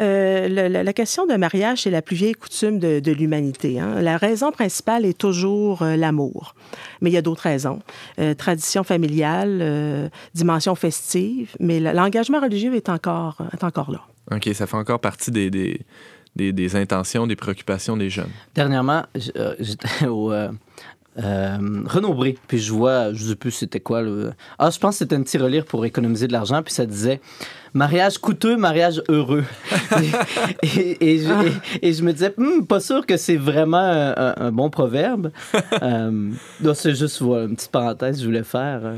Euh, 0.00 0.48
le- 0.48 0.68
la, 0.68 0.82
la 0.82 0.92
question 0.92 1.26
de 1.26 1.34
mariage, 1.34 1.82
c'est 1.82 1.90
la 1.90 2.02
plus 2.02 2.16
vieille 2.16 2.32
coutume 2.34 2.78
de, 2.78 2.98
de 2.98 3.12
l'humanité. 3.12 3.78
hein. 3.78 4.00
La 4.00 4.16
raison 4.16 4.50
principale 4.50 5.04
est 5.04 5.16
toujours 5.16 5.82
euh, 5.82 5.96
l'amour. 5.96 6.54
Mais 7.00 7.10
il 7.10 7.12
y 7.12 7.16
a 7.18 7.22
d'autres 7.22 7.42
raisons. 7.42 7.80
Euh, 8.18 8.34
tradition 8.34 8.84
familiale, 8.84 9.58
euh, 9.60 10.08
dimension 10.34 10.74
festive, 10.74 11.54
mais 11.60 11.78
l'engagement 11.78 12.40
religieux 12.40 12.74
est 12.74 12.88
encore, 12.88 13.36
est 13.52 13.64
encore 13.64 13.90
là. 13.92 14.00
OK, 14.34 14.48
ça 14.54 14.66
fait 14.66 14.76
encore 14.76 15.00
partie 15.00 15.30
des, 15.30 15.50
des, 15.50 15.80
des, 16.36 16.52
des 16.52 16.76
intentions, 16.76 17.26
des 17.26 17.36
préoccupations 17.36 17.96
des 17.96 18.08
jeunes. 18.08 18.30
Dernièrement, 18.54 19.04
j'étais 19.14 20.06
au 20.06 20.32
euh, 20.32 20.48
euh, 21.22 21.58
Renaud-Bré, 21.84 22.38
puis 22.48 22.58
je 22.58 22.72
vois, 22.72 23.12
je 23.12 23.24
sais 23.26 23.36
plus 23.36 23.50
c'était 23.50 23.80
quoi. 23.80 24.00
Le... 24.02 24.32
Ah, 24.58 24.70
je 24.70 24.78
pense 24.78 24.94
que 24.94 24.98
c'était 25.00 25.16
un 25.16 25.22
petit 25.22 25.38
relire 25.38 25.64
pour 25.66 25.84
économiser 25.84 26.26
de 26.26 26.32
l'argent, 26.32 26.62
puis 26.62 26.72
ça 26.72 26.86
disait 26.86 27.20
mariage 27.74 28.18
coûteux, 28.18 28.56
mariage 28.56 29.02
heureux. 29.08 29.44
et, 30.62 31.12
et 31.14 31.18
je, 31.18 31.32
et- 31.82 31.88
et 31.88 31.92
je 31.92 32.02
me 32.02 32.12
disais, 32.12 32.32
Hmm, 32.36 32.64
pas 32.64 32.80
sûr 32.80 33.06
que 33.06 33.16
c'est 33.16 33.36
vraiment 33.36 33.78
un, 33.78 34.10
un- 34.16 34.34
un 34.36 34.52
bon 34.52 34.70
proverbe. 34.70 35.30
euh, 35.82 36.30
c'est 36.74 36.94
juste 36.94 37.20
voilà, 37.22 37.44
une 37.44 37.56
petite 37.56 37.70
parenthèse 37.70 38.16
que 38.16 38.22
je 38.22 38.26
voulais 38.26 38.42
faire. 38.44 38.80
euh. 38.84 38.96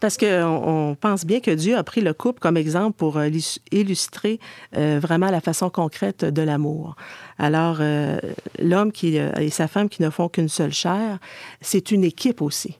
Parce 0.00 0.16
qu'on 0.16 0.62
on 0.90 0.94
pense 0.94 1.24
bien 1.24 1.40
que 1.40 1.50
Dieu 1.50 1.76
a 1.76 1.82
pris 1.82 2.00
le 2.00 2.12
couple 2.14 2.40
comme 2.40 2.56
exemple 2.56 2.96
pour 2.96 3.16
euh, 3.18 3.28
illustrer 3.72 4.38
euh, 4.76 4.98
vraiment 5.00 5.30
la 5.30 5.40
façon 5.40 5.70
concrète 5.70 6.24
de 6.24 6.42
l'amour. 6.42 6.96
Alors, 7.38 7.78
euh, 7.80 8.18
l'homme 8.60 8.90
et 9.02 9.50
sa 9.50 9.68
femme 9.68 9.88
qui 9.88 10.02
ne 10.02 10.10
font 10.10 10.28
qu'une 10.28 10.48
seule 10.48 10.72
chair, 10.72 11.18
c'est 11.60 11.90
une 11.90 12.04
équipe 12.04 12.42
aussi. 12.42 12.78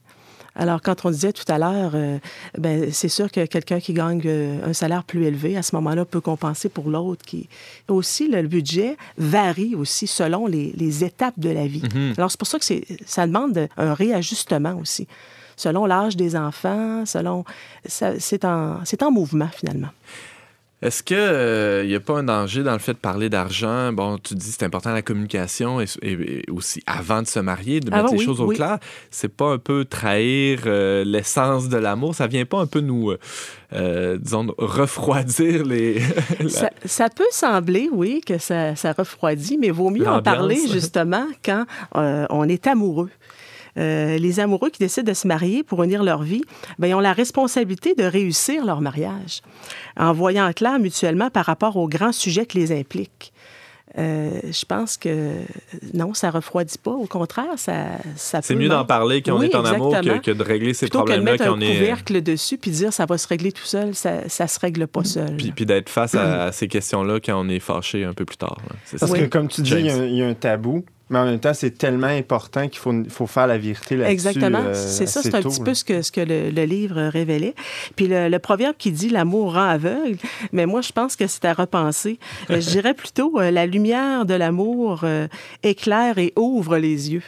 Alors, 0.59 0.81
quand 0.81 1.05
on 1.05 1.09
disait 1.09 1.31
tout 1.33 1.45
à 1.47 1.57
l'heure, 1.57 1.91
euh, 1.95 2.19
ben, 2.57 2.91
c'est 2.91 3.07
sûr 3.09 3.31
que 3.31 3.45
quelqu'un 3.45 3.79
qui 3.79 3.93
gagne 3.93 4.21
euh, 4.25 4.69
un 4.69 4.73
salaire 4.73 5.03
plus 5.05 5.23
élevé, 5.25 5.55
à 5.57 5.63
ce 5.63 5.73
moment-là, 5.75 6.03
peut 6.05 6.19
compenser 6.21 6.67
pour 6.69 6.89
l'autre. 6.89 7.23
Qui... 7.25 7.47
Aussi, 7.87 8.27
le 8.27 8.41
budget 8.47 8.97
varie 9.17 9.73
aussi 9.75 10.05
selon 10.05 10.47
les, 10.47 10.73
les 10.75 11.03
étapes 11.03 11.39
de 11.39 11.49
la 11.49 11.65
vie. 11.65 11.81
Alors, 12.17 12.29
c'est 12.29 12.37
pour 12.37 12.47
ça 12.47 12.59
que 12.59 12.65
ça 13.05 13.25
demande 13.25 13.53
de- 13.53 13.67
un 13.77 13.93
réajustement 13.93 14.75
aussi 14.79 15.07
selon 15.55 15.85
l'âge 15.85 16.15
des 16.15 16.37
enfants, 16.37 17.05
selon 17.05 17.43
c'est 17.85 18.45
en 18.45 18.79
c'est 18.85 19.03
en 19.03 19.11
mouvement 19.11 19.49
finalement. 19.53 19.89
Est-ce 20.81 21.03
qu'il 21.03 21.87
n'y 21.89 21.95
a 21.95 21.99
pas 21.99 22.19
un 22.19 22.23
danger 22.23 22.63
dans 22.63 22.71
le 22.71 22.79
fait 22.79 22.93
de 22.93 22.97
parler 22.99 23.27
d'argent? 23.29 23.91
Bon, 23.91 24.17
tu 24.17 24.33
dis 24.33 24.49
c'est 24.51 24.63
important 24.63 24.93
la 24.93 25.01
communication 25.01 25.81
et, 25.81 25.85
et- 26.01 26.11
et 26.47 26.51
aussi 26.51 26.81
avant 26.85 27.21
de 27.21 27.27
se 27.27 27.39
marier, 27.39 27.81
de 27.81 27.89
mettre 27.91 28.05
Avant, 28.05 28.13
les 28.13 28.19
choses 28.23 28.39
au 28.39 28.45
oui. 28.47 28.55
clair. 28.55 28.77
C'est 29.11 29.27
pas 29.35 29.51
un 29.51 29.57
peu 29.57 29.83
trahir 29.83 30.61
euh, 30.67 31.03
l'essence 31.03 31.67
de 31.67 31.75
l'amour? 31.77 32.15
Ça 32.15 32.27
vient 32.27 32.45
pas 32.45 32.59
un 32.59 32.65
peu 32.65 32.79
nous, 32.79 33.11
euh, 33.11 33.19
euh, 33.73 34.17
disons, 34.17 34.47
refroidir 34.57 35.65
les... 35.65 35.99
la- 36.39 36.49
Ça, 36.49 36.69
ça 36.85 37.09
peut 37.09 37.27
sembler, 37.31 37.89
oui, 37.91 38.21
que 38.25 38.37
ça, 38.37 38.75
ça 38.77 38.93
refroidit, 38.93 39.57
mais 39.57 39.71
vaut 39.71 39.89
mieux 39.89 40.07
en 40.07 40.21
parler 40.21 40.59
justement 40.71 41.25
quand 41.43 41.65
euh, 41.97 42.25
on 42.29 42.47
est 42.47 42.67
amoureux. 42.67 43.09
Euh, 43.79 44.17
les 44.17 44.39
amoureux 44.39 44.69
qui 44.69 44.79
décident 44.79 45.09
de 45.09 45.15
se 45.15 45.27
marier 45.27 45.63
pour 45.63 45.83
unir 45.83 46.03
leur 46.03 46.21
vie, 46.21 46.43
ben, 46.77 46.87
ils 46.87 46.93
ont 46.93 46.99
la 46.99 47.13
responsabilité 47.13 47.95
de 47.95 48.03
réussir 48.03 48.65
leur 48.65 48.81
mariage 48.81 49.41
en 49.97 50.11
voyant 50.13 50.51
clair 50.53 50.79
mutuellement 50.79 51.29
par 51.29 51.45
rapport 51.45 51.77
aux 51.77 51.87
grands 51.87 52.11
sujets 52.11 52.45
qui 52.45 52.57
les 52.57 52.77
impliquent. 52.77 53.31
Euh, 53.97 54.29
je 54.43 54.65
pense 54.65 54.97
que 54.97 55.31
non, 55.95 56.13
ça 56.13 56.29
refroidit 56.29 56.77
pas. 56.77 56.91
Au 56.91 57.07
contraire, 57.07 57.57
ça, 57.57 57.87
ça 58.15 58.41
C'est 58.43 58.55
mieux 58.55 58.69
d'en 58.69 58.85
parler 58.85 59.23
quand 59.23 59.37
on 59.37 59.41
est 59.41 59.55
en 59.55 59.65
amour 59.65 59.95
que, 60.23 60.31
de 60.31 60.43
régler 60.43 60.75
ces 60.75 60.85
Plutôt 60.85 61.05
que 61.05 61.11
de 61.11 61.15
problèmes-là 61.15 61.31
mettre 61.31 61.51
un 61.51 61.59
est... 61.59 61.73
couvercle 61.73 62.21
dessus 62.21 62.57
puis 62.57 62.69
dire 62.69 62.93
ça 62.93 63.07
va 63.07 63.17
se 63.17 63.27
régler 63.27 63.51
tout 63.51 63.65
seul, 63.65 63.95
ça, 63.95 64.29
ça 64.29 64.47
se 64.47 64.59
règle 64.59 64.85
pas 64.85 65.03
seul. 65.03 65.35
Puis, 65.37 65.51
puis 65.51 65.65
d'être 65.65 65.89
face 65.89 66.13
à, 66.13 66.43
à 66.43 66.51
ces 66.51 66.67
questions-là 66.67 67.19
quand 67.19 67.39
on 67.39 67.49
est 67.49 67.59
fâché 67.59 68.03
un 68.03 68.13
peu 68.13 68.25
plus 68.25 68.37
tard. 68.37 68.57
Parce 68.99 69.11
ça. 69.11 69.17
que, 69.17 69.25
comme 69.25 69.47
tu 69.47 69.61
dis, 69.61 69.73
y, 69.73 69.87
il 69.87 70.15
y 70.17 70.21
a 70.21 70.27
un 70.27 70.35
tabou, 70.35 70.85
mais 71.09 71.19
en 71.19 71.25
même 71.25 71.39
temps, 71.39 71.53
c'est 71.53 71.71
tellement 71.71 72.07
important 72.07 72.67
qu'il 72.67 72.79
faut, 72.79 72.93
faut 73.09 73.27
faire 73.27 73.47
la 73.47 73.57
vérité 73.57 73.95
là-dessus. 73.95 74.11
Exactement. 74.11 74.59
euh, 74.59 74.73
c'est 74.73 75.07
ça, 75.07 75.21
c'est 75.21 75.33
un 75.33 75.41
tôt, 75.41 75.49
petit 75.49 75.59
là. 75.59 75.65
peu 75.65 75.73
ce 75.73 75.83
que, 75.83 76.01
ce 76.01 76.11
que 76.11 76.21
le, 76.21 76.49
le 76.51 76.63
livre 76.63 77.01
révélait. 77.01 77.55
Puis 77.95 78.07
le, 78.07 78.29
le 78.29 78.39
proverbe 78.39 78.75
qui 78.77 78.91
dit 78.91 79.09
l'amour 79.09 79.53
rend 79.53 79.69
aveugle, 79.69 80.17
mais 80.51 80.65
moi, 80.65 80.81
je 80.81 80.91
pense 80.91 81.15
que 81.15 81.27
c'est 81.27 81.45
à 81.45 81.53
repenser. 81.53 82.19
Euh, 82.49 82.61
je 82.61 82.69
dirais 82.69 82.93
plutôt 82.93 83.39
euh, 83.39 83.51
la 83.51 83.65
lumière 83.65 84.25
de 84.25 84.33
l'amour 84.33 85.01
euh, 85.03 85.27
éclaire 85.63 86.17
et 86.17 86.33
ouvre 86.35 86.77
les 86.77 87.11
yeux. 87.11 87.23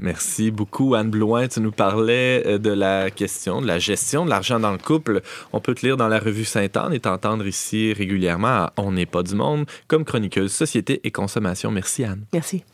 Merci 0.00 0.50
beaucoup, 0.50 0.94
Anne 0.94 1.10
Blouin. 1.10 1.46
Tu 1.46 1.60
nous 1.60 1.72
parlais 1.72 2.42
euh, 2.46 2.58
de 2.58 2.70
la 2.70 3.10
question, 3.10 3.60
de 3.60 3.66
la 3.66 3.78
gestion 3.78 4.24
de 4.24 4.30
l'argent 4.30 4.58
dans 4.58 4.72
le 4.72 4.78
couple. 4.78 5.20
On 5.52 5.60
peut 5.60 5.74
te 5.74 5.84
lire 5.84 5.98
dans 5.98 6.08
la 6.08 6.18
revue 6.18 6.46
Sainte-Anne 6.46 6.94
et 6.94 7.00
t'entendre 7.00 7.46
ici 7.46 7.92
régulièrement 7.92 8.48
à 8.48 8.72
On 8.78 8.92
n'est 8.92 9.06
pas 9.06 9.22
du 9.22 9.34
monde 9.34 9.66
comme 9.88 10.04
chroniqueuse 10.06 10.52
société 10.52 11.00
et 11.04 11.10
consommation. 11.10 11.70
Merci, 11.70 12.04
Anne. 12.04 12.24
Merci. 12.32 12.64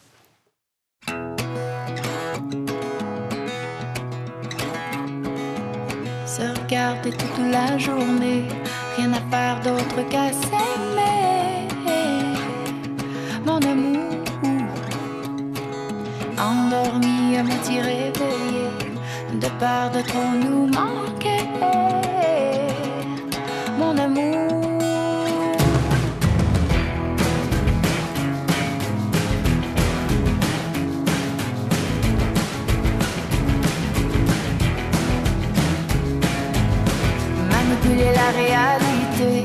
Se 6.26 6.42
regarder 6.42 6.66
regarder 6.66 7.10
toute 7.10 7.38
la 7.50 7.78
journée, 7.78 8.44
rien 8.96 9.12
à 9.12 9.30
faire 9.30 9.60
d'autre 9.62 10.08
qu'à 10.08 10.32
s'aimer. 10.32 11.05
De 17.68 19.48
peur 19.58 19.90
de 19.90 20.00
trop 20.02 20.30
nous 20.40 20.66
manquer. 20.66 21.42
Mon 23.78 23.98
amour. 23.98 24.36
manipuler 37.50 38.12
la 38.14 38.30
réalité 38.30 39.42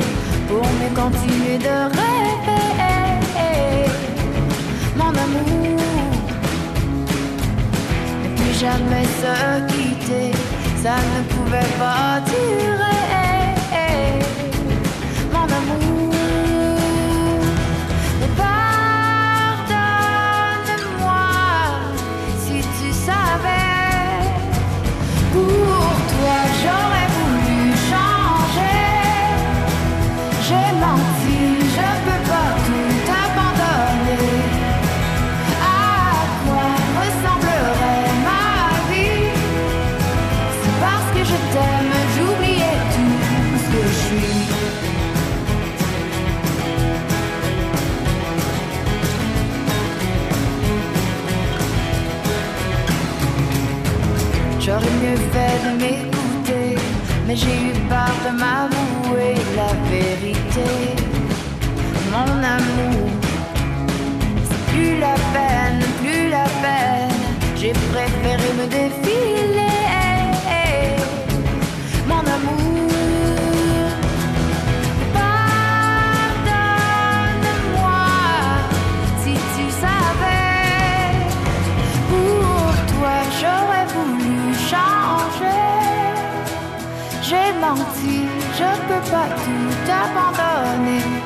pour 0.47 0.61
me 0.61 0.95
continuer 0.95 1.57
de 1.57 1.89
rêver. 1.89 2.00
Jamais 8.61 9.05
se 9.21 9.73
quitter, 9.73 10.31
ça 10.83 10.95
ne 10.95 11.23
pouvait 11.33 11.73
pas 11.79 12.21
durer. 12.29 12.80
M'écouter, 55.69 56.75
mais 57.27 57.35
j'ai 57.35 57.55
eu 57.69 57.73
peur 57.89 58.13
de 58.25 58.31
m'avouer 58.41 59.35
la 59.55 59.73
vérité. 59.89 60.69
Mon 62.11 62.31
amour, 62.43 63.09
c'est 64.47 64.73
plus 64.73 64.99
la 64.99 65.15
peine, 65.33 65.81
plus 66.01 66.29
la 66.29 66.45
peine. 66.63 67.21
J'ai 67.55 67.73
préféré 67.73 68.53
me 68.57 68.65
défiler. 68.67 69.50
Pas 89.11 89.27
tout 89.43 89.91
abandonner. 89.91 91.20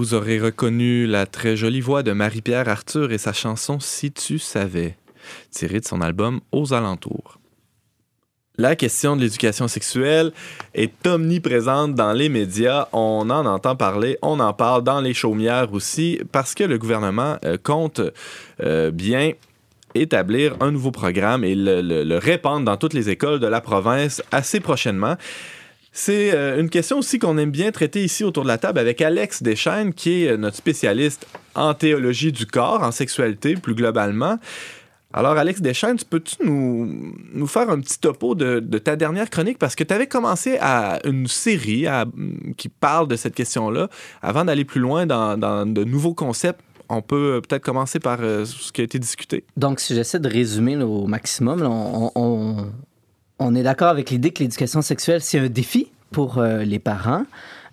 Vous 0.00 0.14
aurez 0.14 0.40
reconnu 0.40 1.06
la 1.06 1.26
très 1.26 1.56
jolie 1.56 1.82
voix 1.82 2.02
de 2.02 2.12
Marie-Pierre 2.12 2.70
Arthur 2.70 3.12
et 3.12 3.18
sa 3.18 3.34
chanson 3.34 3.80
Si 3.80 4.10
tu 4.10 4.38
savais, 4.38 4.96
tirée 5.50 5.80
de 5.80 5.84
son 5.84 6.00
album 6.00 6.40
Aux 6.52 6.72
alentours. 6.72 7.38
La 8.56 8.76
question 8.76 9.14
de 9.14 9.20
l'éducation 9.20 9.68
sexuelle 9.68 10.32
est 10.72 11.06
omniprésente 11.06 11.94
dans 11.96 12.14
les 12.14 12.30
médias. 12.30 12.88
On 12.94 13.28
en 13.28 13.44
entend 13.44 13.76
parler, 13.76 14.16
on 14.22 14.40
en 14.40 14.54
parle 14.54 14.84
dans 14.84 15.02
les 15.02 15.12
chaumières 15.12 15.70
aussi, 15.74 16.18
parce 16.32 16.54
que 16.54 16.64
le 16.64 16.78
gouvernement 16.78 17.36
euh, 17.44 17.58
compte 17.62 18.00
euh, 18.62 18.90
bien 18.90 19.32
établir 19.94 20.56
un 20.60 20.70
nouveau 20.70 20.92
programme 20.92 21.44
et 21.44 21.54
le, 21.54 22.16
répandre 22.16 22.64
dans 22.64 22.78
toutes 22.78 22.94
les 22.94 23.10
écoles 23.10 23.38
de 23.38 23.46
la 23.46 23.60
province 23.60 24.22
assez 24.32 24.60
prochainement. 24.60 25.16
C'est 25.92 26.32
euh, 26.34 26.60
une 26.60 26.70
question 26.70 26.98
aussi 26.98 27.18
qu'on 27.18 27.36
aime 27.38 27.50
bien 27.50 27.72
traiter 27.72 28.04
ici 28.04 28.22
autour 28.22 28.44
de 28.44 28.48
la 28.48 28.58
table 28.58 28.78
avec 28.78 29.00
Alex 29.00 29.42
Deschaines, 29.42 29.92
qui 29.92 30.24
est 30.24 30.28
euh, 30.28 30.36
notre 30.36 30.56
spécialiste 30.56 31.26
en 31.54 31.74
théologie 31.74 32.30
du 32.32 32.46
corps, 32.46 32.82
en 32.82 32.92
sexualité 32.92 33.54
plus 33.54 33.74
globalement. 33.74 34.38
Alors, 35.12 35.36
Alex 35.36 35.60
Deschaines, 35.60 35.98
peux-tu 36.08 36.36
nous, 36.44 37.46
faire 37.48 37.68
un 37.68 37.80
petit 37.80 37.98
topo 37.98 38.36
de, 38.36 38.60
ta 38.78 38.94
dernière 38.94 39.28
chronique? 39.28 39.58
Parce 39.58 39.74
que 39.74 39.82
tu 39.82 39.92
avais 39.92 40.06
commencé 40.06 40.56
à 40.60 41.00
une 41.04 41.26
série 41.26 41.86
qui 42.56 42.68
parle 42.68 43.08
de 43.08 43.16
cette 43.16 43.34
question-là. 43.34 43.88
Avant 44.22 44.44
d'aller 44.44 44.64
plus 44.64 44.80
loin 44.80 45.06
dans, 45.06 45.36
de 45.66 45.82
nouveaux 45.82 46.14
concepts, 46.14 46.60
on 46.88 47.02
peut 47.02 47.34
euh, 47.34 47.40
peut-être 47.40 47.62
commencer 47.64 47.98
par 47.98 48.18
ce 48.20 48.70
qui 48.70 48.80
a 48.80 48.84
été 48.84 49.00
discuté. 49.00 49.44
Donc, 49.56 49.80
si 49.80 49.96
j'essaie 49.96 50.20
de 50.20 50.28
résumer 50.28 50.76
au 50.76 51.08
maximum, 51.08 51.62
on- 51.62 52.68
on 53.40 53.54
est 53.54 53.62
d'accord 53.62 53.88
avec 53.88 54.10
l'idée 54.10 54.30
que 54.30 54.42
l'éducation 54.42 54.82
sexuelle, 54.82 55.20
c'est 55.20 55.38
un 55.38 55.48
défi 55.48 55.90
pour 56.12 56.38
euh, 56.38 56.62
les 56.62 56.78
parents, 56.78 57.24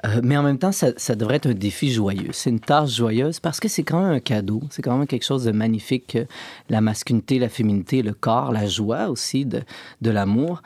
euh, 0.05 0.21
mais 0.23 0.37
en 0.37 0.43
même 0.43 0.59
temps, 0.59 0.71
ça, 0.71 1.15
devrait 1.15 1.35
être 1.35 1.49
un 1.49 1.53
défi 1.53 1.91
joyeux. 1.91 2.29
C'est 2.31 2.49
une 2.49 2.59
tâche 2.59 2.95
joyeuse 2.95 3.39
parce 3.39 3.59
que 3.59 3.67
c'est 3.67 3.83
quand 3.83 4.01
même 4.01 4.13
un 4.13 4.19
cadeau. 4.19 4.61
C'est 4.69 4.81
quand 4.81 4.95
même 4.97 5.07
quelque 5.07 5.25
chose 5.25 5.43
de 5.43 5.51
magnifique. 5.51 6.15
euh, 6.15 6.25
La 6.69 6.81
masculinité, 6.81 7.39
la 7.39 7.49
féminité, 7.49 8.01
le 8.01 8.13
corps, 8.13 8.51
la 8.51 8.67
joie 8.67 9.09
aussi 9.09 9.45
de, 9.45 9.61
de 10.01 10.09
l'amour. 10.09 10.61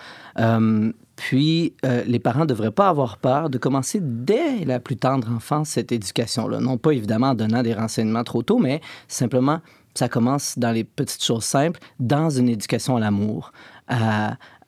Puis, 1.16 1.76
les 2.08 2.18
parents 2.18 2.42
ne 2.42 2.46
devraient 2.48 2.72
pas 2.72 2.90
avoir 2.90 3.20
peur 3.20 3.52
de 3.52 3.60
commencer 3.60 4.00
dès 4.02 4.66
la 4.66 4.80
plus 4.80 4.98
tendre 4.98 5.30
enfance 5.32 5.70
cette 5.70 5.92
éducation-là. 5.92 6.60
Non 6.60 6.78
pas 6.78 6.92
évidemment 6.92 7.28
en 7.28 7.36
donnant 7.36 7.62
des 7.62 7.76
renseignements 7.76 8.24
trop 8.24 8.42
tôt, 8.42 8.58
mais 8.58 8.82
simplement, 9.08 9.60
ça 9.94 10.10
commence 10.10 10.58
dans 10.58 10.72
les 10.72 10.84
petites 10.84 11.24
choses 11.24 11.44
simples, 11.44 11.80
dans 12.00 12.32
une 12.32 12.50
éducation 12.50 12.98
à 12.98 13.00
l'amour, 13.00 13.52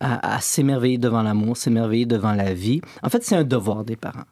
à- 0.03 0.41
s'émerveiller 0.41 0.97
devant 0.97 1.23
l'amour, 1.23 1.57
s'émerveiller 1.57 2.05
devant 2.05 2.33
la 2.33 2.53
vie. 2.53 2.81
En 3.01 3.09
fait, 3.09 3.23
c'est 3.23 3.35
un 3.35 3.43
devoir 3.43 3.83
des 3.83 3.95
parents. 3.95 4.25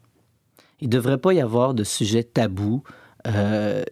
Il 0.79 0.87
ne 0.87 0.93
devrait 0.93 1.17
pas 1.19 1.33
y 1.33 1.41
avoir 1.41 1.73
de 1.73 1.83
sujets 1.83 2.23
tabous, 2.23 2.83
euh, 3.27 3.83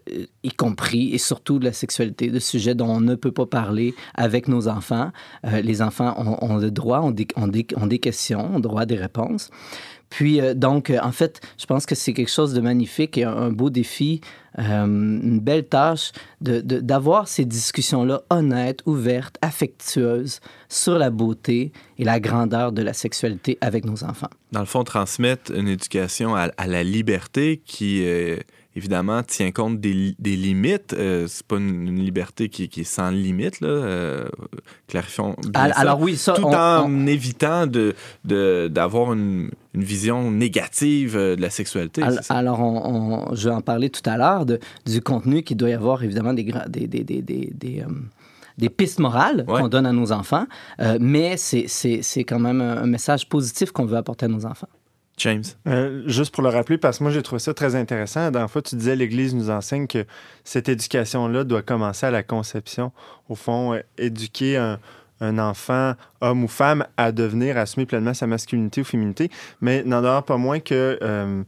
y 0.43 0.49
compris 0.49 1.13
et 1.13 1.19
surtout 1.19 1.59
de 1.59 1.65
la 1.65 1.73
sexualité, 1.73 2.31
de 2.31 2.39
sujets 2.39 2.73
dont 2.73 2.89
on 2.89 2.99
ne 3.01 3.13
peut 3.13 3.31
pas 3.31 3.45
parler 3.45 3.93
avec 4.15 4.47
nos 4.47 4.67
enfants. 4.67 5.11
Euh, 5.45 5.61
les 5.61 5.81
enfants 5.83 6.15
ont, 6.17 6.57
le 6.57 6.71
droit, 6.71 7.01
ont 7.01 7.11
des, 7.11 7.27
ont, 7.35 7.47
des, 7.47 7.67
ont 7.75 7.85
des 7.85 7.99
questions, 7.99 8.55
ont 8.55 8.59
droit 8.59 8.81
à 8.81 8.85
des 8.87 8.95
réponses. 8.95 9.51
Puis, 10.09 10.41
euh, 10.41 10.53
donc, 10.53 10.89
euh, 10.89 10.99
en 11.01 11.11
fait, 11.11 11.41
je 11.57 11.65
pense 11.65 11.85
que 11.85 11.95
c'est 11.95 12.13
quelque 12.13 12.31
chose 12.31 12.53
de 12.53 12.61
magnifique 12.61 13.17
et 13.17 13.23
un, 13.23 13.51
beau 13.51 13.69
défi, 13.69 14.21
euh, 14.57 14.85
une 14.85 15.39
belle 15.39 15.65
tâche 15.65 16.11
d'avoir 16.41 17.27
ces 17.27 17.45
discussions-là 17.45 18.21
honnêtes, 18.29 18.81
ouvertes, 18.85 19.37
affectueuses 19.41 20.39
sur 20.67 20.97
la 20.97 21.09
beauté 21.09 21.71
et 21.97 22.03
la 22.03 22.19
grandeur 22.19 22.71
de 22.71 22.81
la 22.81 22.93
sexualité 22.93 23.57
avec 23.61 23.85
nos 23.85 24.03
enfants. 24.03 24.29
Dans 24.51 24.61
le 24.61 24.65
fond, 24.65 24.83
transmettre 24.83 25.51
une 25.53 25.67
éducation 25.67 26.35
à, 26.35 26.49
à 26.57 26.67
la 26.67 26.83
liberté 26.83 27.61
qui 27.63 28.03
euh, 28.03 28.37
évidemment, 28.75 29.23
tient 29.23 29.51
compte 29.51 29.79
des, 29.79 30.15
des 30.19 30.35
limites. 30.35 30.93
Euh, 30.93 31.25
c'est 31.27 31.45
pas 31.45 31.57
une, 31.57 31.87
une 31.87 31.99
liberté 31.99 32.49
qui, 32.49 32.69
qui 32.69 32.81
est 32.81 32.83
sans 32.85 33.09
limite, 33.09 33.59
là. 33.61 33.67
Euh, 33.67 34.29
clarifions 34.87 35.35
bien 35.43 35.61
Al- 35.61 35.73
ça. 35.73 35.79
Alors 35.79 35.99
oui, 36.01 36.15
ça, 36.17 36.33
Tout 36.33 36.43
on- 36.45 36.53
en 36.55 36.85
on- 36.89 37.07
évitant 37.07 37.67
de, 37.67 37.93
d'avoir 38.67 39.13
une, 39.13 39.51
une 39.73 39.83
vision 39.83 40.31
négative 40.31 41.15
euh, 41.17 41.35
de 41.35 41.41
la 41.41 41.49
sexualité. 41.49 42.03
Alors, 42.29 42.59
on, 42.61 43.33
je 43.35 43.49
vais 43.49 43.55
en 43.55 43.61
parler 43.61 43.89
tout 43.89 44.07
à 44.09 44.17
l'heure 44.17 44.45
de- 44.45 44.59
du 44.85 45.01
contenu 45.01 45.43
qui 45.43 45.55
doit 45.55 45.69
y 45.69 45.73
avoir, 45.73 46.03
évidemment, 46.03 46.33
des, 46.33 46.43
des, 46.43 46.87
des, 46.87 47.03
des, 47.03 47.21
des, 47.21 47.51
des, 47.53 47.79
euh, 47.81 47.85
des 48.57 48.69
pistes 48.69 48.99
morales 48.99 49.45
Ouais. 49.47 49.61
qu'on 49.61 49.67
donne 49.69 49.85
à 49.85 49.93
nos 49.93 50.11
enfants, 50.11 50.45
euh, 50.81 50.97
mais 50.99 51.37
c'est, 51.37 51.65
c'est, 51.67 52.01
c'est 52.01 52.23
quand 52.25 52.39
même 52.39 52.59
un, 52.61 52.77
un 52.83 52.87
message 52.87 53.27
positif 53.29 53.71
qu'on 53.71 53.85
veut 53.85 53.95
apporter 53.97 54.25
à 54.25 54.29
nos 54.29 54.45
enfants. 54.45 54.67
James. 55.19 55.43
Euh, 55.67 56.03
juste 56.07 56.33
pour 56.33 56.43
le 56.43 56.49
rappeler, 56.49 56.77
parce 56.77 56.97
que 56.99 57.03
moi, 57.03 57.11
j'ai 57.11 57.21
trouvé 57.21 57.39
ça 57.39 57.53
très 57.53 57.75
intéressant. 57.75 58.21
La 58.21 58.31
dernière 58.31 58.49
fois, 58.49 58.61
tu 58.61 58.75
disais 58.75 58.95
l'Église 58.95 59.35
nous 59.35 59.49
enseigne 59.49 59.87
que 59.87 60.05
cette 60.43 60.69
éducation-là 60.69 61.43
doit 61.43 61.61
commencer 61.61 62.05
à 62.05 62.11
la 62.11 62.23
conception. 62.23 62.91
Au 63.27 63.35
fond, 63.35 63.73
euh, 63.73 63.81
éduquer 63.97 64.57
un, 64.57 64.79
un 65.21 65.37
enfant, 65.37 65.93
homme 66.21 66.43
ou 66.43 66.47
femme, 66.47 66.85
à 66.97 67.11
devenir, 67.11 67.57
à 67.57 67.61
assumer 67.61 67.85
pleinement 67.85 68.13
sa 68.13 68.27
masculinité 68.27 68.81
ou 68.81 68.83
féminité. 68.83 69.29
Mais 69.61 69.83
n'en 69.83 70.01
demeure 70.01 70.23
pas 70.23 70.37
moins 70.37 70.59
que 70.59 70.97
euh, 71.01 71.43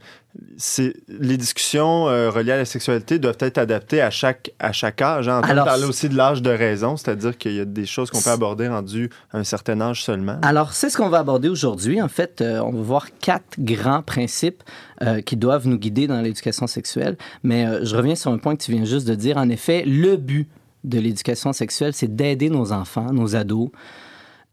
les 1.07 1.38
discussions 1.38 2.07
euh, 2.07 2.30
reliées 2.30 2.53
à 2.53 2.57
la 2.57 2.65
sexualité 2.65 3.19
doivent 3.19 3.38
être 3.39 3.57
adaptées 3.57 4.01
à 4.01 4.09
chaque, 4.09 4.51
à 4.59 4.72
chaque 4.72 5.01
âge. 5.01 5.28
Hein. 5.28 5.41
On 5.43 5.55
parler 5.65 5.84
aussi 5.84 6.09
de 6.09 6.15
l'âge 6.15 6.41
de 6.41 6.49
raison, 6.49 6.95
c'est-à-dire 6.95 7.38
qu'il 7.38 7.53
y 7.53 7.59
a 7.59 7.65
des 7.65 7.86
choses 7.86 8.09
qu'on 8.09 8.22
peut 8.22 8.30
aborder 8.30 8.67
rendues 8.67 9.09
à 9.32 9.39
un 9.39 9.43
certain 9.43 9.80
âge 9.82 10.03
seulement. 10.03 10.38
Alors, 10.41 10.74
c'est 10.74 10.89
ce 10.89 10.97
qu'on 10.97 11.09
va 11.09 11.19
aborder 11.19 11.49
aujourd'hui. 11.49 12.01
En 12.01 12.07
fait, 12.07 12.41
euh, 12.41 12.59
on 12.59 12.72
va 12.72 12.82
voir 12.82 13.07
quatre 13.19 13.59
grands 13.59 14.03
principes 14.03 14.63
euh, 15.01 15.22
qui 15.22 15.36
doivent 15.36 15.67
nous 15.67 15.78
guider 15.78 16.07
dans 16.07 16.22
l'éducation 16.22 16.67
sexuelle. 16.67 17.17
Mais 17.43 17.86
je 17.86 17.95
reviens 17.95 18.15
sur 18.15 18.32
un 18.32 18.38
point 18.38 18.55
que 18.55 18.63
tu 18.63 18.72
viens 18.72 18.86
juste 18.86 19.07
de 19.07 19.15
dire. 19.15 19.38
En 19.38 19.49
effet, 19.49 19.84
le 19.86 20.15
but 20.15 20.47
de 20.84 20.99
l'éducation 20.99 21.53
sexuelle, 21.53 21.93
c'est 21.93 22.13
d'aider 22.15 22.49
nos 22.49 22.71
enfants, 22.71 23.11
nos 23.13 23.36
ados, 23.36 23.69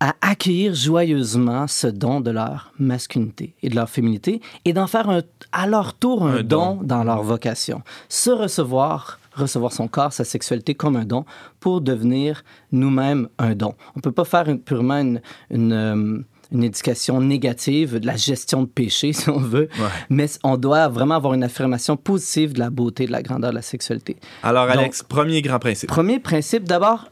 à 0.01 0.15
accueillir 0.21 0.75
joyeusement 0.75 1.67
ce 1.67 1.89
don 1.89 2.21
de 2.21 2.31
leur 2.31 2.73
masculinité 2.79 3.55
et 3.63 3.69
de 3.69 3.75
leur 3.75 3.91
féminité 3.91 4.41
et 4.65 4.73
d'en 4.73 4.87
faire 4.87 5.11
un- 5.11 5.23
à 5.51 5.67
leur 5.67 5.95
tour 5.95 6.25
un, 6.27 6.37
Un 6.39 6.43
don. 6.45 6.75
don. 6.77 6.83
dans 6.85 7.03
leur 7.03 7.23
vocation. 7.25 7.83
Se 8.09 8.31
recevoir, 8.31 9.19
recevoir 9.35 9.73
son 9.73 9.89
corps, 9.89 10.13
sa 10.13 10.23
sexualité 10.25 10.75
comme 10.77 10.95
un 10.97 11.05
don 11.05 11.25
pour 11.59 11.81
devenir 11.81 12.45
nous-mêmes 12.71 13.29
un 13.39 13.55
don. 13.57 13.75
On 13.95 13.99
ne 13.99 14.03
peut 14.03 14.13
pas 14.13 14.25
faire 14.25 14.49
une- 14.49 14.61
purement 14.61 14.99
une, 15.01 15.21
une, 15.51 15.73
euh, 15.73 16.19
une 16.51 16.65
éducation 16.65 17.21
négative, 17.21 17.99
de 17.99 18.07
la 18.07 18.17
gestion 18.17 18.63
de 18.63 18.69
péché, 18.69 19.13
si 19.13 19.29
on 19.29 19.39
veut, 19.39 19.69
mais 20.09 20.27
on 20.43 20.57
doit 20.57 20.89
vraiment 20.89 21.17
avoir 21.17 21.35
une 21.35 21.43
affirmation 21.45 21.97
positive 21.97 22.53
de 22.55 22.59
la 22.59 22.71
beauté, 22.71 23.07
de 23.07 23.13
la 23.13 23.23
grandeur 23.23 23.51
de 23.51 23.57
la 23.57 23.63
sexualité. 23.63 24.17
Alors, 24.43 24.67
Donc- 24.67 24.77
Alex, 24.77 25.03
premier 25.03 25.43
grand 25.43 25.59
principe. 25.59 25.89
Premier 25.89 26.19
principe, 26.19 26.65
d'abord, 26.65 27.11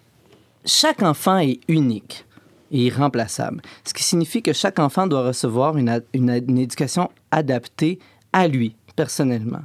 chaque 0.64 1.02
enfant 1.02 1.38
est 1.38 1.60
unique 1.68 2.24
et 2.72 2.86
irremplaçable. 2.86 3.62
Ce 3.84 3.94
qui 3.94 4.02
signifie 4.02 4.42
que 4.42 4.52
chaque 4.52 4.78
enfant 4.78 5.06
doit 5.06 5.26
recevoir 5.26 5.76
une, 5.76 6.02
une 6.12 6.58
éducation 6.58 7.10
adaptée 7.30 7.98
à 8.32 8.48
lui, 8.48 8.74
personnellement. 8.96 9.62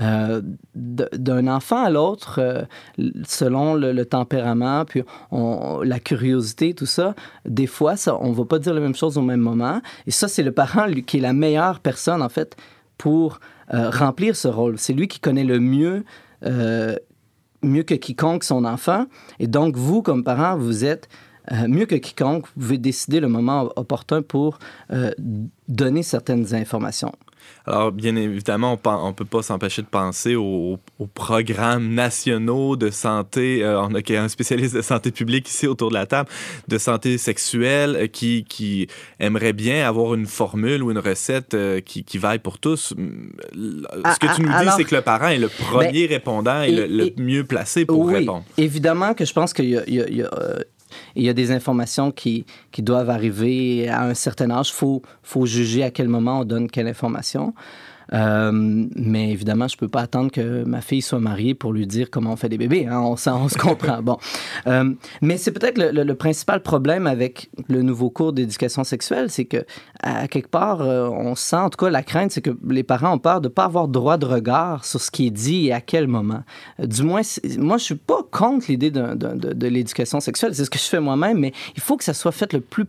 Euh, 0.00 0.42
D'un 0.74 1.46
enfant 1.46 1.84
à 1.84 1.88
l'autre, 1.90 2.40
euh, 2.40 2.62
selon 3.26 3.74
le, 3.74 4.04
tempérament, 4.04 4.84
puis 4.84 5.04
la 5.30 6.00
curiosité, 6.00 6.74
tout 6.74 6.86
ça, 6.86 7.14
des 7.46 7.66
fois, 7.66 7.96
ça, 7.96 8.16
on 8.20 8.30
ne 8.30 8.34
va 8.34 8.44
pas 8.44 8.58
dire 8.58 8.74
la 8.74 8.80
même 8.80 8.94
chose 8.94 9.16
au 9.18 9.22
même 9.22 9.40
moment. 9.40 9.80
Et 10.06 10.10
ça, 10.10 10.26
c'est 10.26 10.42
le 10.42 10.52
parent 10.52 10.86
qui 11.06 11.18
est 11.18 11.20
la 11.20 11.32
meilleure 11.32 11.78
personne, 11.80 12.22
en 12.22 12.28
fait, 12.28 12.56
pour 12.98 13.38
euh, 13.72 13.90
remplir 13.90 14.34
ce 14.34 14.48
rôle. 14.48 14.78
C'est 14.78 14.94
lui 14.94 15.08
qui 15.08 15.20
connaît 15.20 15.44
le 15.44 15.60
mieux 15.60 16.04
mieux 17.62 17.82
que 17.84 17.94
quiconque 17.94 18.44
son 18.44 18.66
enfant. 18.66 19.06
Et 19.38 19.46
donc, 19.46 19.76
vous, 19.76 20.02
comme 20.02 20.22
parent, 20.24 20.58
vous 20.58 20.84
êtes 20.84 21.08
mieux 21.66 21.86
que 21.86 21.94
quiconque. 21.94 22.44
Vous 22.48 22.60
pouvez 22.60 22.76
décider 22.76 23.18
le 23.18 23.28
moment 23.28 23.70
opportun 23.76 24.20
pour 24.20 24.58
donner 25.66 26.02
certaines 26.02 26.54
informations. 26.54 27.12
Alors, 27.66 27.92
bien 27.92 28.14
évidemment, 28.16 28.78
on 28.84 29.08
ne 29.08 29.12
peut 29.12 29.24
pas 29.24 29.42
s'empêcher 29.42 29.80
de 29.82 29.86
penser 29.86 30.34
aux, 30.36 30.78
aux 30.98 31.06
programmes 31.06 31.94
nationaux 31.94 32.76
de 32.76 32.90
santé. 32.90 33.64
Euh, 33.64 33.80
on 33.80 33.94
a 33.94 34.00
un 34.20 34.28
spécialiste 34.28 34.74
de 34.74 34.82
santé 34.82 35.10
publique 35.10 35.48
ici 35.48 35.66
autour 35.66 35.88
de 35.88 35.94
la 35.94 36.04
table, 36.06 36.28
de 36.68 36.76
santé 36.78 37.16
sexuelle, 37.16 37.96
euh, 37.96 38.06
qui, 38.06 38.44
qui 38.48 38.86
aimerait 39.18 39.54
bien 39.54 39.86
avoir 39.88 40.14
une 40.14 40.26
formule 40.26 40.82
ou 40.82 40.90
une 40.90 40.98
recette 40.98 41.54
euh, 41.54 41.80
qui, 41.80 42.04
qui 42.04 42.18
vaille 42.18 42.38
pour 42.38 42.58
tous. 42.58 42.92
Ce 43.52 44.18
que 44.18 44.34
tu 44.36 44.42
nous 44.42 44.48
dis, 44.48 44.54
Ah, 44.68 44.74
c'est 44.76 44.84
que 44.84 44.94
le 44.94 45.00
parent 45.02 45.28
est 45.28 45.38
le 45.38 45.48
premier 45.48 46.06
répondant 46.06 46.62
et, 46.62 46.68
et- 46.68 46.72
le, 46.76 46.86
le 46.86 47.06
et- 47.06 47.14
mieux 47.18 47.44
placé 47.44 47.84
pour 47.86 48.00
oui, 48.00 48.14
répondre. 48.16 48.44
évidemment 48.58 49.14
que 49.14 49.24
je 49.24 49.32
pense 49.32 49.52
qu'il 49.54 49.70
y 49.70 49.76
a, 49.76 49.82
euh, 49.88 50.58
il 51.16 51.22
y 51.22 51.28
a 51.28 51.32
des 51.32 51.50
informations 51.50 52.10
qui, 52.10 52.44
qui 52.72 52.82
doivent 52.82 53.10
arriver 53.10 53.88
à 53.88 54.02
un 54.04 54.14
certain 54.14 54.50
âge. 54.50 54.68
Il 54.70 54.74
faut, 54.74 55.02
faut 55.22 55.46
juger 55.46 55.82
à 55.82 55.90
quel 55.90 56.08
moment 56.08 56.40
on 56.40 56.44
donne 56.44 56.70
quelle 56.70 56.88
information. 56.88 57.54
Euh, 58.12 58.50
mais 58.52 59.30
évidemment, 59.30 59.68
je 59.68 59.76
peux 59.76 59.88
pas 59.88 60.02
attendre 60.02 60.30
que 60.30 60.64
ma 60.64 60.80
fille 60.80 61.02
soit 61.02 61.20
mariée 61.20 61.54
pour 61.54 61.72
lui 61.72 61.86
dire 61.86 62.10
comment 62.10 62.32
on 62.32 62.36
fait 62.36 62.48
des 62.48 62.58
bébés. 62.58 62.86
hein. 62.86 63.00
On, 63.00 63.12
on 63.12 63.48
se 63.48 63.58
comprend. 63.58 64.02
Bon. 64.02 64.18
Euh, 64.66 64.92
mais 65.22 65.36
c'est 65.36 65.52
peut-être 65.52 65.78
le, 65.78 66.14
principal 66.14 66.62
problème 66.62 67.06
avec 67.06 67.50
le 67.68 67.82
nouveau 67.82 68.08
cours 68.08 68.32
d'éducation 68.32 68.84
sexuelle, 68.84 69.30
c'est 69.30 69.46
que 69.46 69.64
à 70.02 70.28
quelque 70.28 70.48
part, 70.48 70.80
euh, 70.80 71.08
on 71.08 71.34
sent, 71.34 71.56
en 71.56 71.70
tout 71.70 71.84
cas, 71.84 71.90
la 71.90 72.02
crainte, 72.02 72.30
c'est 72.30 72.40
que 72.40 72.56
les 72.68 72.82
parents 72.82 73.14
ont 73.14 73.18
peur 73.18 73.40
de 73.40 73.48
pas 73.48 73.64
avoir 73.64 73.88
droit 73.88 74.16
de 74.16 74.26
regard 74.26 74.84
sur 74.84 75.00
ce 75.00 75.10
qui 75.10 75.26
est 75.26 75.30
dit 75.30 75.66
et 75.66 75.72
à 75.72 75.80
quel 75.80 76.06
moment. 76.06 76.42
Du 76.78 77.02
moins, 77.02 77.22
moi, 77.58 77.78
je 77.78 77.84
suis 77.84 77.94
pas 77.94 78.20
contre 78.30 78.66
l'idée 78.68 78.90
de, 78.90 79.66
l'éducation 79.66 80.20
sexuelle. 80.20 80.54
C'est 80.54 80.64
ce 80.64 80.70
que 80.70 80.78
je 80.78 80.84
fais 80.84 81.00
moi-même, 81.00 81.38
mais 81.38 81.52
il 81.76 81.82
faut 81.82 81.96
que 81.96 82.04
ça 82.04 82.14
soit 82.14 82.32
fait 82.32 82.52
le 82.52 82.60
plus, 82.60 82.86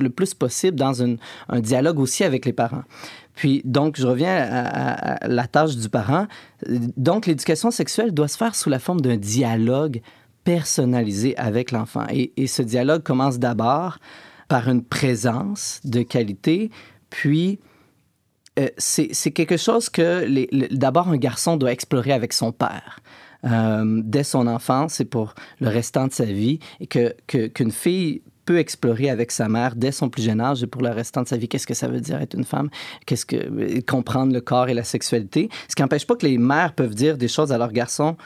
le 0.00 0.10
plus 0.10 0.34
possible 0.34 0.78
dans 0.78 1.02
un 1.02 1.60
dialogue 1.60 1.98
aussi 1.98 2.24
avec 2.24 2.44
les 2.44 2.52
parents. 2.52 2.84
Puis, 3.38 3.62
donc, 3.64 3.94
je 3.96 4.04
reviens 4.04 4.36
à, 4.36 5.28
la 5.28 5.46
tâche 5.46 5.76
du 5.76 5.88
parent. 5.88 6.26
Donc, 6.96 7.26
l'éducation 7.26 7.70
sexuelle 7.70 8.12
doit 8.12 8.26
se 8.26 8.36
faire 8.36 8.56
sous 8.56 8.68
la 8.68 8.80
forme 8.80 9.00
d'un 9.00 9.16
dialogue 9.16 10.00
personnalisé 10.42 11.36
avec 11.36 11.70
l'enfant. 11.70 12.04
Et, 12.10 12.48
ce 12.48 12.62
dialogue 12.62 13.04
commence 13.04 13.38
d'abord 13.38 13.98
par 14.48 14.68
une 14.68 14.82
présence 14.82 15.80
de 15.84 16.02
qualité, 16.02 16.72
puis 17.10 17.60
euh, 18.58 18.66
c'est 18.76 19.30
quelque 19.30 19.56
chose 19.56 19.88
que 19.88 20.74
d'abord 20.74 21.06
un 21.06 21.16
garçon 21.16 21.56
doit 21.56 21.70
explorer 21.70 22.10
avec 22.10 22.32
son 22.32 22.50
père. 22.50 22.98
euh, 23.44 24.02
dès 24.04 24.24
son 24.24 24.48
enfance 24.48 24.98
et 24.98 25.04
pour 25.04 25.36
le 25.60 25.68
restant 25.68 26.08
de 26.08 26.12
sa 26.12 26.24
vie, 26.24 26.58
et 26.80 26.88
que- 26.88 27.14
qu'une 27.28 27.70
fille 27.70 28.22
explorer 28.56 29.10
avec 29.10 29.30
sa 29.30 29.48
mère 29.48 29.74
dès 29.76 29.92
son 29.92 30.08
plus 30.08 30.22
jeune 30.22 30.40
âge 30.40 30.62
et 30.62 30.66
pour 30.66 30.82
le 30.82 30.90
restant 30.90 31.22
de 31.22 31.28
sa 31.28 31.36
vie. 31.36 31.48
Qu'est-ce 31.48 31.66
que 31.66 31.74
ça 31.74 31.88
veut 31.88 32.00
dire 32.00 32.20
être 32.20 32.34
une 32.34 32.44
femme? 32.44 32.70
Qu'est-ce 33.06 33.26
que 33.26 33.36
euh, 33.36 33.80
comprendre 33.86 34.32
le 34.32 34.40
corps 34.40 34.68
et 34.68 34.74
la 34.74 34.84
sexualité? 34.84 35.48
Ce 35.68 35.74
qui 35.74 35.82
n'empêche 35.82 36.06
pas 36.06 36.16
que 36.16 36.26
les 36.26 36.38
mères 36.38 36.72
peuvent 36.74 36.94
dire 36.94 37.18
des 37.18 37.28
choses 37.28 37.52
à 37.52 37.58
leurs 37.58 37.72
garçons 37.72 38.16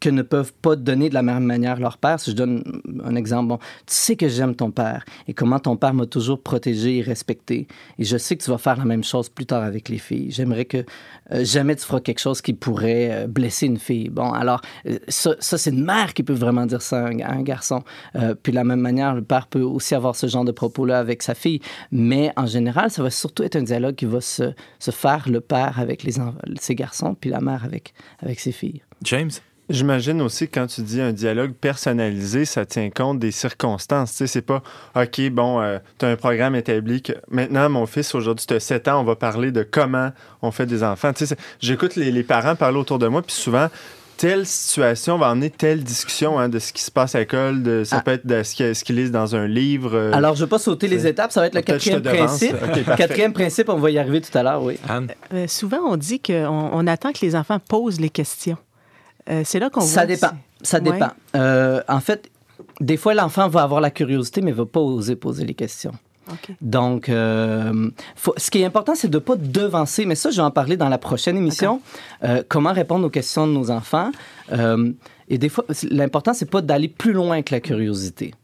que 0.00 0.10
ne 0.10 0.22
peuvent 0.22 0.52
pas 0.52 0.76
donner 0.76 1.08
de 1.08 1.14
la 1.14 1.22
même 1.22 1.44
manière 1.44 1.78
leur 1.78 1.98
père. 1.98 2.20
Si 2.20 2.30
je 2.30 2.36
donne 2.36 2.62
un 3.04 3.14
exemple, 3.14 3.48
bon, 3.48 3.58
tu 3.58 3.94
sais 3.94 4.16
que 4.16 4.28
j'aime 4.28 4.54
ton 4.54 4.70
père 4.70 5.04
et 5.28 5.34
comment 5.34 5.58
ton 5.58 5.76
père 5.76 5.94
m'a 5.94 6.06
toujours 6.06 6.40
protégé 6.40 6.98
et 6.98 7.02
respecté. 7.02 7.66
Et 7.98 8.04
je 8.04 8.16
sais 8.16 8.36
que 8.36 8.42
tu 8.42 8.50
vas 8.50 8.58
faire 8.58 8.76
la 8.76 8.84
même 8.84 9.04
chose 9.04 9.28
plus 9.28 9.46
tard 9.46 9.62
avec 9.62 9.88
les 9.88 9.98
filles. 9.98 10.30
J'aimerais 10.30 10.64
que 10.64 10.84
euh, 11.32 11.44
jamais 11.44 11.76
tu 11.76 11.84
feras 11.84 12.00
quelque 12.00 12.20
chose 12.20 12.40
qui 12.40 12.52
pourrait 12.52 13.10
euh, 13.12 13.26
blesser 13.26 13.66
une 13.66 13.78
fille. 13.78 14.08
Bon, 14.08 14.32
alors, 14.32 14.60
euh, 14.86 14.98
ça, 15.08 15.34
c'est 15.40 15.70
une 15.70 15.84
mère 15.84 16.14
qui 16.14 16.22
peut 16.22 16.32
vraiment 16.32 16.66
dire 16.66 16.82
ça 16.82 17.06
à 17.06 17.08
un, 17.08 17.42
garçon. 17.42 17.82
Puis 18.42 18.52
de 18.52 18.56
la 18.56 18.64
même 18.64 18.80
manière, 18.80 19.14
le 19.14 19.22
père 19.22 19.48
peut 19.48 19.62
aussi 19.62 19.94
avoir 19.94 20.14
ce 20.14 20.26
genre 20.26 20.44
de 20.44 20.52
propos-là 20.52 20.98
avec 20.98 21.22
sa 21.22 21.34
fille. 21.34 21.60
Mais 21.90 22.32
en 22.36 22.46
général, 22.46 22.90
ça 22.90 23.02
va 23.02 23.10
surtout 23.10 23.42
être 23.42 23.56
un 23.56 23.62
dialogue 23.62 23.96
qui 23.96 24.04
va 24.04 24.20
se, 24.20 24.52
faire 24.78 25.28
le 25.28 25.40
père 25.40 25.80
avec 25.80 26.06
ses 26.60 26.74
garçons, 26.74 27.14
puis 27.14 27.30
la 27.30 27.40
mère 27.40 27.64
avec 27.64 28.40
ses 28.40 28.52
filles. 28.52 28.82
James? 29.02 29.30
J'imagine 29.72 30.22
aussi 30.22 30.48
que 30.48 30.54
quand 30.60 30.66
tu 30.66 30.82
dis 30.82 31.00
un 31.00 31.12
dialogue 31.12 31.52
personnalisé, 31.52 32.44
ça 32.44 32.64
tient 32.64 32.90
compte 32.90 33.18
des 33.18 33.30
circonstances. 33.30 34.10
Tu 34.12 34.16
sais, 34.18 34.26
c'est 34.26 34.42
pas 34.42 34.62
OK, 34.94 35.20
bon, 35.30 35.60
tu 35.98 36.04
as 36.06 36.08
un 36.08 36.16
programme 36.16 36.54
établi 36.54 37.02
que 37.02 37.12
maintenant, 37.30 37.68
mon 37.68 37.86
fils, 37.86 38.14
aujourd'hui, 38.14 38.46
tu 38.46 38.54
as 38.54 38.60
7 38.60 38.88
ans, 38.88 39.00
on 39.00 39.04
va 39.04 39.16
parler 39.16 39.50
de 39.50 39.62
comment 39.68 40.10
on 40.42 40.50
fait 40.50 40.66
des 40.66 40.82
enfants. 40.84 41.12
Tu 41.12 41.26
sais, 41.26 41.36
j'écoute 41.60 41.96
les, 41.96 42.10
les 42.12 42.22
parents 42.22 42.54
parler 42.54 42.78
autour 42.78 42.98
de 42.98 43.08
moi, 43.08 43.22
puis 43.22 43.34
souvent, 43.34 43.68
telle 44.18 44.46
situation 44.46 45.18
va 45.18 45.30
emmener 45.30 45.50
telle 45.50 45.82
discussion 45.82 46.38
hein, 46.38 46.48
de 46.48 46.58
ce 46.60 46.72
qui 46.72 46.82
se 46.82 46.90
passe 46.90 47.14
à 47.14 47.20
l'école, 47.20 47.62
de, 47.62 47.82
ça 47.82 47.96
Ah. 47.96 48.02
peut 48.02 48.12
être 48.12 48.26
de 48.26 48.42
ce 48.42 48.54
qu'ils 48.54 48.76
ce 48.76 48.84
qu'ils 48.84 48.96
lisent 48.96 49.10
dans 49.10 49.34
un 49.34 49.48
livre. 49.48 49.94
euh, 49.94 50.12
Alors, 50.12 50.34
je 50.36 50.42
ne 50.42 50.46
vais 50.46 50.50
pas 50.50 50.58
sauter 50.60 50.86
les 50.86 51.06
étapes, 51.06 51.32
ça 51.32 51.40
va 51.40 51.46
être 51.48 51.54
le 51.54 51.62
quatrième 51.62 52.02
principe. 52.02 52.54
Quatrième 52.96 53.32
principe, 53.32 53.68
on 53.68 53.76
va 53.78 53.90
y 53.90 53.98
arriver 53.98 54.20
tout 54.20 54.36
à 54.36 54.42
l'heure, 54.42 54.62
oui. 54.62 54.78
Anne? 54.88 55.08
Euh, 55.34 55.46
souvent, 55.48 55.80
on 55.88 55.96
dit 55.96 56.20
qu'on 56.20 56.46
on 56.72 56.86
attend 56.86 57.12
que 57.12 57.20
les 57.22 57.34
enfants 57.34 57.58
posent 57.58 57.98
les 58.00 58.10
questions. 58.10 58.58
Euh, 59.30 59.42
c'est 59.44 59.58
là 59.58 59.70
qu'on 59.70 59.80
Ça 59.80 60.00
voit 60.00 60.06
dépend. 60.06 60.28
si- 60.62 60.68
Ça 60.68 60.78
Ouais. 60.78 60.92
dépend. 60.92 61.10
Euh, 61.36 61.80
en 61.88 62.00
fait, 62.00 62.30
des 62.80 62.96
fois, 62.96 63.14
l'enfant 63.14 63.48
va 63.48 63.62
avoir 63.62 63.80
la 63.80 63.90
curiosité, 63.90 64.40
mais 64.40 64.50
ne 64.52 64.56
va 64.56 64.66
pas 64.66 64.80
oser 64.80 65.16
poser 65.16 65.44
les 65.44 65.54
questions. 65.54 65.92
Donc, 66.60 67.08
euh, 67.08 67.90
faut- 68.16 68.32
ce 68.36 68.50
qui 68.50 68.60
est 68.60 68.64
important, 68.64 68.94
c'est 68.94 69.08
de 69.08 69.16
ne 69.16 69.20
pas 69.22 69.34
devancer, 69.36 70.06
mais 70.06 70.14
ça, 70.14 70.30
je 70.30 70.36
vais 70.36 70.42
en 70.42 70.50
parler 70.52 70.76
dans 70.76 70.88
la 70.88 70.96
prochaine 70.98 71.36
émission. 71.36 71.80
Euh, 72.24 72.42
comment 72.48 72.72
répondre 72.72 73.04
aux 73.06 73.10
questions 73.10 73.46
de 73.46 73.52
nos 73.52 73.70
enfants. 73.70 74.12
Euh, 74.52 74.92
et 75.28 75.36
des 75.36 75.48
fois, 75.48 75.64
l'important, 75.90 76.32
c'est 76.32 76.48
pas 76.50 76.62
d'aller 76.62 76.88
plus 76.88 77.12
loin 77.12 77.42
que 77.42 77.52
la 77.54 77.60
curiosité. 77.60 78.34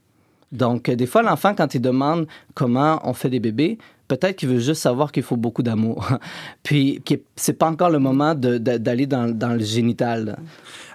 Donc, 0.51 0.91
des 0.91 1.07
fois, 1.07 1.22
l'enfant, 1.22 1.55
quand 1.55 1.74
il 1.74 1.81
demande 1.81 2.26
comment 2.55 3.01
on 3.05 3.12
fait 3.14 3.31
des 3.31 3.41
bébés, 3.41 3.79
peut-être 4.09 4.36
qu'il 4.36 4.48
veut 4.48 4.59
juste 4.59 4.82
savoir 4.82 5.12
qu'il 5.12 5.22
faut 5.22 5.36
beaucoup 5.36 5.62
d'amour. 5.62 6.09
Puis, 6.62 7.00
que 7.04 7.14
c'est 7.36 7.52
pas 7.52 7.68
encore 7.70 7.90
le 7.90 7.98
moment 7.98 8.34
d'aller 8.34 9.06
dans, 9.06 9.28
dans 9.32 9.52
le 9.54 9.62
génital. 9.62 10.38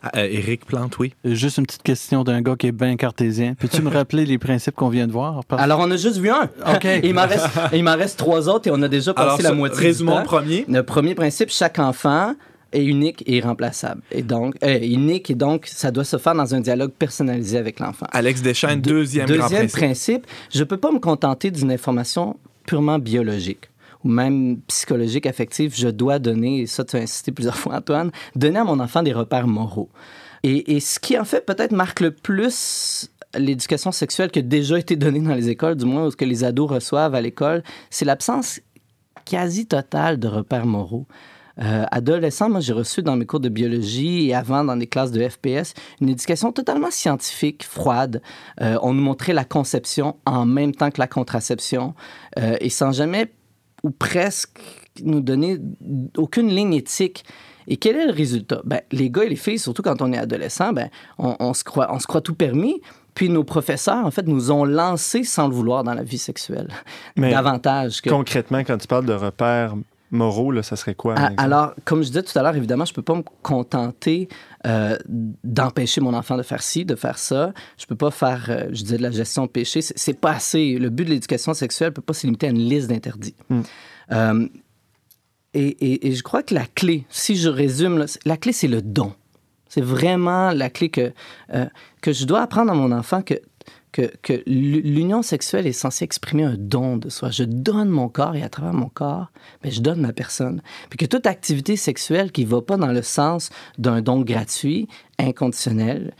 Ah, 0.01 0.11
euh, 0.18 0.28
Éric 0.30 0.66
Plante, 0.66 0.97
oui. 0.99 1.14
Euh, 1.26 1.34
Juste 1.34 1.57
une 1.59 1.66
petite 1.66 1.84
question 1.84 2.24
d'un 2.24 2.41
gars 2.41 2.55
qui 2.57 2.68
est 2.68 2.72
bien 2.74 2.95
cartésien. 2.97 3.53
Peux-tu 3.57 3.82
me 3.82 3.89
rappeler 3.89 4.26
les 4.26 4.38
principes 4.38 4.76
qu'on 4.76 4.89
vient 4.89 5.07
de 5.07 5.14
voir? 5.14 5.45
Parce- 5.45 5.61
Alors, 5.61 5.80
on 5.80 5.89
a 5.91 5.95
juste 5.95 6.18
vu 6.18 6.30
un. 6.30 6.43
OK. 6.76 6.88
il 7.03 7.14
m'en 7.84 7.95
reste, 7.95 8.18
trois 8.20 8.49
autres 8.49 8.68
et 8.68 8.72
on 8.72 8.82
a 8.82 8.88
déjà 8.89 9.14
passé 9.14 9.26
Alors, 9.28 9.41
la 9.41 9.53
moitié. 9.53 9.80
résumons 9.80 10.16
du 10.16 10.20
le 10.22 10.26
premier. 10.26 10.66
Le 10.68 10.84
premier 10.84 11.16
principe, 11.16 11.49
chaque 11.49 11.80
enfant 11.80 12.34
est 12.74 12.84
unique 12.84 13.24
et 13.28 13.38
irremplaçable. 13.38 14.01
Et 14.11 14.24
donc, 14.24 14.55
euh, 14.64 14.80
unique 14.82 15.30
et 15.30 15.36
donc, 15.36 15.68
ça 15.68 15.91
doit 15.91 16.03
se 16.03 16.18
faire 16.18 16.34
dans 16.36 16.53
un 16.55 16.59
dialogue 16.59 16.91
personnalisé 16.91 17.57
avec 17.57 17.80
l'enfant. 17.80 18.07
Alex 18.11 18.41
Deschênes, 18.41 18.82
Deux- 18.82 18.91
deuxième, 18.91 19.28
grand 19.28 19.43
Deuxième 19.43 19.68
principe. 19.70 19.78
principe, 20.24 20.28
je 20.51 20.59
ne 20.59 20.64
peux 20.66 20.78
pas 20.78 20.91
me 20.91 20.99
contenter 20.99 21.51
d'une 21.51 21.72
information 21.72 22.36
purement 22.66 22.99
biologique 22.99 23.70
ou 24.03 24.09
même 24.09 24.59
psychologique, 24.68 25.26
affective. 25.26 25.74
Je 25.76 25.88
dois 25.88 26.20
donner, 26.20 26.68
ça 26.68 26.84
tu 26.84 26.97
as 26.97 26.99
insisté 26.99 27.32
plusieurs 27.32 27.57
fois 27.57 27.76
Antoine, 27.76 28.11
donner 28.36 28.59
à 28.59 28.64
mon 28.64 28.80
enfant 28.80 29.03
des 29.03 29.14
repères 29.14 29.47
moraux. 29.47 29.89
Et, 30.45 30.82
ce 30.82 30.99
qui 30.99 31.18
en 31.18 31.24
fait 31.24 31.45
peut-être 31.45 31.72
marque 31.72 32.01
le 32.01 32.11
plus 32.11 33.09
l'éducation 33.36 33.93
sexuelle 33.93 34.30
qui 34.30 34.39
a 34.39 34.41
déjà 34.41 34.78
été 34.78 34.97
donnée 34.97 35.22
dans 35.22 35.34
les 35.34 35.49
écoles, 35.49 35.76
du 35.76 35.86
moins 35.86 36.11
ce 36.11 36.18
que 36.18 36.26
les 36.26 36.43
ados 36.43 36.70
reçoivent 36.70 37.16
à 37.16 37.22
l'école, 37.22 37.64
c'est 37.89 38.03
l'absence 38.03 38.59
quasi 39.24 39.66
totale 39.66 40.20
de 40.20 40.28
repères 40.28 40.66
moraux. 40.66 41.07
Euh, 41.62 41.86
adolescent, 41.91 42.49
moi, 42.49 42.60
j'ai 42.60 42.74
reçu 42.74 43.04
dans 43.04 43.16
mes 43.16 43.26
cours 43.26 43.39
de 43.39 43.49
biologie 43.49 44.30
et 44.30 44.36
avant 44.36 44.64
dans 44.64 44.76
des 44.76 44.88
classes 44.88 45.12
de 45.12 45.28
FPS 45.28 45.74
une 46.01 46.10
éducation 46.10 46.51
totalement 46.51 46.91
scientifique, 46.91 47.64
froide. 47.64 48.22
Euh, 48.62 48.78
on 48.82 48.93
nous 48.93 49.04
montrait 49.04 49.34
la 49.34 49.45
conception 49.45 50.18
en 50.26 50.45
même 50.45 50.74
temps 50.74 50.89
que 50.89 50.99
la 50.99 51.08
contraception 51.08 51.93
euh, 52.39 52.56
et 52.60 52.70
sans 52.70 52.91
jamais 52.91 53.32
ou 53.84 53.91
presque 53.91 54.60
nous 55.04 55.22
donner 55.22 55.60
aucune 56.18 56.49
ligne 56.49 56.74
éthique. 56.74 57.26
Et 57.68 57.78
quel 57.78 57.95
est 57.95 58.08
le 58.08 58.14
résultat? 58.14 58.62
Ben, 58.66 58.82
les 58.91 59.10
gars 59.10 59.24
et 59.24 59.30
les 59.30 59.36
filles, 59.36 59.60
surtout 59.60 59.82
quand 59.82 60.01
on 60.01 60.12
est 60.12 60.18
adolescent, 60.18 60.74
ben, 60.74 60.89
on, 61.18 61.36
on 61.39 61.54
se 61.54 61.64
croit, 61.64 61.93
on 61.93 61.99
se 61.99 62.08
croit 62.08 62.22
tout 62.22 62.36
permis. 62.36 62.82
Puis 63.16 63.30
nos 63.30 63.43
professeurs, 63.43 64.06
en 64.06 64.12
fait, 64.12 64.28
nous 64.28 64.51
ont 64.51 64.66
lancés 64.66 65.24
sans 65.24 65.47
le 65.47 65.54
vouloir 65.54 65.84
dans 65.84 65.93
la 65.93 66.04
vie 66.04 66.18
sexuelle. 66.18 66.68
Mais 67.16 67.32
Davantage 67.32 68.01
que... 68.01 68.10
concrètement, 68.10 68.60
quand 68.60 68.78
tu 68.78 68.88
parles 68.88 69.06
de 69.06 69.14
repères 69.14 69.76
moraux, 70.14 70.51
là, 70.51 70.64
ça 70.64 70.76
serait 70.76 70.95
quoi? 70.95 71.16
Ah? 71.18 71.32
Alors, 71.38 71.74
comme 71.86 72.01
je 72.03 72.07
disais 72.07 72.24
tout 72.24 72.38
à 72.38 72.41
l'heure, 72.43 72.55
évidemment, 72.55 72.86
je 72.86 72.91
ne 72.91 72.95
peux 72.95 73.01
pas 73.01 73.16
me 73.16 73.24
contenter 73.41 74.30
euh, 74.66 74.97
d'empêcher 75.43 75.99
mon 75.99 76.14
enfant 76.14 76.38
de 76.38 76.43
faire 76.43 76.64
ci, 76.64 76.86
de 76.86 76.95
faire 76.95 77.18
ça. 77.18 77.51
Je 77.78 77.84
ne 77.84 77.88
peux 77.88 77.95
pas 77.95 78.11
faire, 78.11 78.45
euh, 78.49 78.66
je 78.72 78.84
disais, 78.84 78.97
de 78.97 79.01
la 79.03 79.11
gestion 79.11 79.43
de 79.45 79.49
péché. 79.51 79.82
C'est- 79.82 80.14
pas 80.20 80.32
assez. 80.32 80.78
Le 80.80 80.89
but 80.89 81.03
de 81.05 81.09
l'éducation 81.09 81.53
sexuelle 81.53 81.89
ne 81.89 81.93
peut 81.95 82.01
pas 82.01 82.14
se 82.14 82.26
limiter 82.28 82.47
à 82.47 82.51
une 82.51 82.59
liste 82.70 82.88
d'interdits. 82.88 83.36
Mm. 83.49 83.61
Euh, 84.11 84.47
et, 85.53 85.66
et- 85.68 86.07
et 86.07 86.11
je 86.14 86.24
crois 86.24 86.43
que 86.43 86.53
la 86.53 86.66
clé, 86.66 87.05
si 87.09 87.36
je 87.36 87.49
résume, 87.49 87.97
là, 87.97 88.05
la 88.26 88.38
clé, 88.38 88.53
c'est 88.53 88.68
le 88.68 88.82
don. 88.82 89.14
C'est 89.68 89.82
vraiment 89.82 90.51
la 90.51 90.70
clé 90.70 90.89
que, 90.89 91.11
que 92.01 92.14
je 92.14 92.26
dois 92.26 92.41
apprendre 92.41 92.72
à 92.72 92.76
mon 92.76 92.91
enfant 92.91 93.24
que, 93.24 93.34
que, 93.94 94.12
que 94.22 94.44
l'u- 94.46 94.82
l'union 94.82 95.22
sexuelle 95.22 95.66
est 95.66 95.72
censée 95.72 96.04
exprimer 96.04 96.44
un 96.44 96.58
don 96.58 96.98
de 96.98 97.08
soi. 97.08 97.30
Je 97.32 97.44
donne 97.44 97.88
mon 97.88 98.10
corps 98.10 98.36
et 98.36 98.44
à 98.44 98.50
travers 98.50 98.74
mon 98.74 98.89
corps, 98.89 99.32
ben, 99.62 99.72
je 99.72 99.80
donne 99.80 100.02
ma 100.02 100.12
personne. 100.12 100.62
Puis 100.89 100.98
que 100.98 101.06
toute 101.06 101.26
activité 101.28 101.78
sexuelle 101.78 102.32
qui 102.34 102.44
ne 102.44 102.50
va 102.50 102.62
pas 102.62 102.76
dans 102.76 102.91
le 102.91 103.02
sens 103.02 103.50
d'un 103.78 104.02
don 104.02 104.22
gratuit, 104.22 104.89
inconditionnel, 105.18 106.14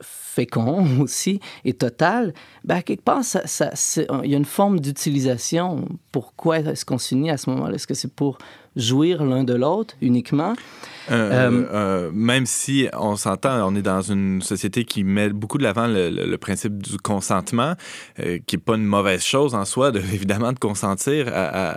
fécond 0.00 0.86
aussi 1.00 1.40
et 1.64 1.74
total, 1.74 2.32
ben, 2.64 2.80
quelque 2.82 3.02
part, 3.02 3.22
il 4.24 4.30
y 4.30 4.34
a 4.34 4.38
une 4.38 4.44
forme 4.44 4.80
d'utilisation. 4.80 5.86
Pourquoi 6.12 6.60
est-ce 6.60 6.84
qu'on 6.84 6.98
s'unit 6.98 7.30
à 7.30 7.36
ce 7.36 7.50
moment-là? 7.50 7.74
Est-ce 7.74 7.86
que 7.86 7.94
c'est 7.94 8.12
pour 8.12 8.38
jouir 8.76 9.24
l'un 9.24 9.44
de 9.44 9.54
l'autre 9.54 9.94
uniquement? 10.00 10.54
Euh, 11.10 11.50
Euh, 11.50 11.64
euh, 11.72 12.10
même 12.12 12.46
si 12.46 12.86
on 12.96 13.16
s'entend, 13.16 13.66
on 13.66 13.74
est 13.74 13.82
dans 13.82 14.00
une 14.02 14.42
société 14.42 14.84
qui 14.84 15.02
met 15.02 15.28
beaucoup 15.30 15.58
de 15.58 15.64
l'avant 15.64 15.88
le, 15.88 16.08
le- 16.08 16.24
le 16.26 16.38
principe 16.38 16.80
du 16.80 16.98
consentement, 16.98 17.74
euh, 18.20 18.38
qui 18.46 18.54
n'est 18.56 18.62
pas 18.62 18.76
une 18.76 18.84
mauvaise 18.84 19.22
chose 19.24 19.54
en 19.56 19.64
soi, 19.64 19.90
de, 19.90 19.98
évidemment, 20.14 20.52
de 20.52 20.58
consentir 20.60 21.26
à, 21.28 21.32
à- 21.32 21.72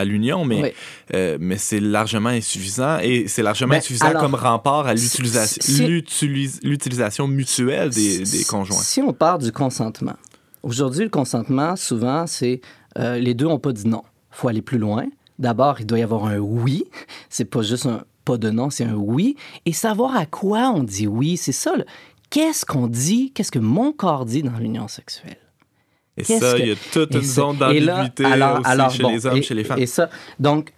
à 0.00 0.04
l'union, 0.04 0.44
mais, 0.44 0.74
Oui. 1.14 1.36
mais 1.40 1.56
c'est 1.56 1.80
largement 1.80 2.28
insuffisant 2.30 2.98
et 3.00 3.26
c'est 3.26 3.42
largement 3.42 3.70
Ben, 3.70 3.78
insuffisant 3.78 4.06
alors, 4.08 4.20
comme 4.22 4.34
rempart 4.34 4.86
à 4.86 4.92
l'utilisation 4.92 5.62
si- 5.62 5.82
mutuelle 7.26 7.88
des, 7.90 8.18
des 8.24 8.44
conjoints. 8.44 8.76
Si 8.76 9.00
on 9.00 9.12
part 9.14 9.38
du 9.38 9.50
consentement, 9.50 10.16
aujourd'hui, 10.62 11.04
le 11.04 11.10
consentement, 11.10 11.74
souvent, 11.76 12.26
c'est 12.26 12.60
les 12.96 13.32
deux 13.34 13.46
n'ont 13.46 13.58
pas 13.58 13.72
dit 13.72 13.86
non. 13.88 14.02
Il 14.32 14.36
faut 14.36 14.48
aller 14.48 14.62
plus 14.62 14.78
loin. 14.78 15.06
D'abord, 15.38 15.80
il 15.80 15.86
doit 15.86 15.98
y 15.98 16.02
avoir 16.02 16.26
un 16.26 16.38
oui. 16.38 16.84
C'est 17.28 17.44
pas 17.44 17.62
juste 17.62 17.86
un 17.86 18.04
pas 18.24 18.36
de 18.38 18.50
non, 18.50 18.70
c'est 18.70 18.84
un 18.84 18.94
oui. 18.94 19.36
Et 19.66 19.72
savoir 19.72 20.16
à 20.16 20.24
quoi 20.26 20.70
on 20.74 20.82
dit 20.82 21.06
oui, 21.06 21.36
c'est 21.36 21.52
ça. 21.52 21.72
Qu'est-ce 22.30 22.64
qu'on 22.64 22.86
dit, 22.86 23.32
qu'est-ce 23.32 23.50
que 23.52 23.58
mon 23.58 23.92
corps 23.92 24.24
dit 24.24 24.42
dans 24.42 24.56
l'union 24.58 24.88
sexuelle? 24.88 25.36
Et 26.16 26.24
ça, 26.24 26.38
que- 26.54 26.58
il 26.60 26.68
y 26.68 26.72
a 26.72 26.76
toute 26.92 27.12
Et 27.14 27.18
une 27.18 27.24
ça- 27.24 27.42
zone 27.42 27.56
d'ambiguïté 27.58 28.24
alors- 28.24 28.60
aussi 28.60 28.70
alors, 28.70 28.90
chez 28.90 29.02
bon, 29.02 29.10
les 29.10 29.26
hommes, 29.26 29.36
et- 29.36 29.42
chez 29.42 29.54
les 29.54 29.64
femmes. 29.64 29.78
Et 29.80 29.86
ça, 29.86 30.08
donc, 30.38 30.72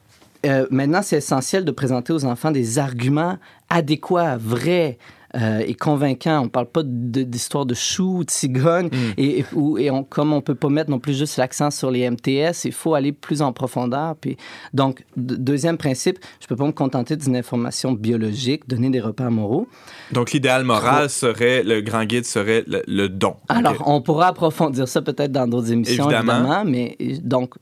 euh, 0.47 0.67
maintenant, 0.71 1.03
c'est 1.03 1.19
essentiel 1.19 1.65
de 1.65 1.71
présenter 1.71 2.13
aux 2.13 2.25
enfants 2.25 2.51
des 2.51 2.79
arguments 2.79 3.39
adéquats, 3.69 4.37
vrais 4.39 4.99
euh, 5.37 5.59
et 5.66 5.74
convaincants. 5.74 6.41
On 6.41 6.45
ne 6.45 6.49
parle 6.49 6.66
pas 6.66 6.82
d'histoire 6.84 7.66
de 7.66 7.74
choux, 7.74 8.24
de 8.24 8.30
cigogne, 8.30 8.87
Mm. 8.87 8.97
et, 9.18 9.39
et, 9.41 9.45
ou- 9.55 9.78
et 9.78 9.91
on, 9.91 10.03
comme 10.05 10.32
on 10.32 10.37
ne 10.37 10.41
peut 10.41 10.55
pas 10.55 10.68
mettre 10.68 10.91
non 10.91 10.99
plus 10.99 11.16
juste 11.16 11.37
l'accent 11.37 11.70
sur 11.70 11.91
les 11.91 12.09
MTS, 12.11 12.64
il 12.64 12.72
faut 12.72 12.95
aller 12.95 13.12
plus 13.12 13.43
en 13.43 13.53
profondeur. 13.53 14.16
Puis, 14.16 14.37
donc, 14.72 15.05
de- 15.16 15.37
deuxième 15.37 15.76
principe, 15.76 16.18
je 16.41 16.45
ne 16.45 16.49
peux 16.49 16.57
pas 16.57 16.66
me 16.66 16.72
contenter 16.72 17.16
d'une 17.16 17.37
information 17.37 17.93
biologique, 17.93 18.68
donner 18.68 18.91
des 18.91 19.01
repères 19.01 19.30
moraux. 19.30 19.68
Donc, 20.12 20.32
l'idéal 20.32 20.64
moral 20.64 21.11
serait, 21.11 21.62
le 21.62 21.80
grand 21.80 22.05
guide 22.05 22.24
serait 22.24 22.64
le, 22.66 22.82
le 22.87 23.09
don. 23.09 23.37
Alors, 23.49 23.82
on 23.87 24.01
pourra 24.01 24.28
approfondir 24.28 24.89
ça 24.89 25.03
peut-être 25.03 25.32
dans 25.32 25.47
d'autres 25.47 25.72
émissions, 25.72 26.05
Évidemment. 26.11 26.32
évidemment, 26.34 26.64
mais 26.64 26.97
donc, 27.22 27.55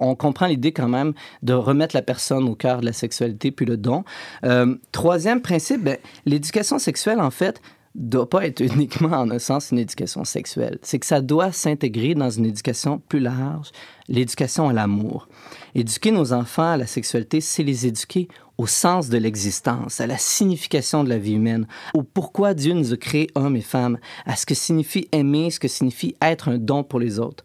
on 0.00 0.14
comprend 0.14 0.46
l'idée 0.46 0.72
quand 0.72 0.88
même 0.88 1.12
de 1.42 1.52
remettre 1.52 1.94
la 1.94 2.02
personne 2.02 2.48
au 2.48 2.54
cœur 2.54 2.80
de 2.80 2.86
la 2.86 2.92
sexualité 2.92 3.50
puis 3.50 3.66
le 3.66 3.76
don. 3.76 4.04
Euh, 4.44 4.76
troisième 4.92 5.40
principe, 5.40 5.82
ben, 5.82 5.98
l'éducation 6.26 6.78
sexuelle, 6.78 7.20
en 7.20 7.30
fait, 7.30 7.60
doit 7.94 8.28
pas 8.28 8.46
être 8.46 8.60
uniquement 8.74 9.16
en 9.16 9.30
un 9.30 9.38
sens 9.38 9.70
une 9.70 9.78
éducation 9.78 10.24
sexuelle. 10.24 10.78
C'est 10.82 10.98
que 10.98 11.06
ça 11.06 11.20
doit 11.20 11.52
s'intégrer 11.52 12.14
dans 12.14 12.30
une 12.30 12.46
éducation 12.46 13.00
plus 13.08 13.20
large, 13.20 13.70
l'éducation 14.08 14.68
à 14.68 14.72
l'amour. 14.72 15.28
Éduquer 15.74 16.10
nos 16.10 16.32
enfants 16.32 16.72
à 16.72 16.76
la 16.76 16.86
sexualité, 16.86 17.40
c'est 17.40 17.62
les 17.62 17.86
éduquer 17.86 18.28
au 18.56 18.66
sens 18.66 19.08
de 19.08 19.18
l'existence, 19.18 20.00
à 20.00 20.06
la 20.06 20.18
signification 20.18 21.02
de 21.02 21.08
la 21.08 21.18
vie 21.18 21.34
humaine, 21.34 21.66
au 21.92 22.04
pourquoi 22.04 22.54
Dieu 22.54 22.72
nous 22.72 22.92
a 22.92 22.96
créés 22.96 23.28
hommes 23.34 23.56
et 23.56 23.60
femmes, 23.60 23.98
à 24.26 24.36
ce 24.36 24.46
que 24.46 24.54
signifie 24.54 25.08
aimer, 25.10 25.50
ce 25.50 25.58
que 25.58 25.66
signifie 25.66 26.14
être 26.22 26.48
un 26.48 26.58
don 26.58 26.84
pour 26.84 27.00
les 27.00 27.18
autres. 27.18 27.42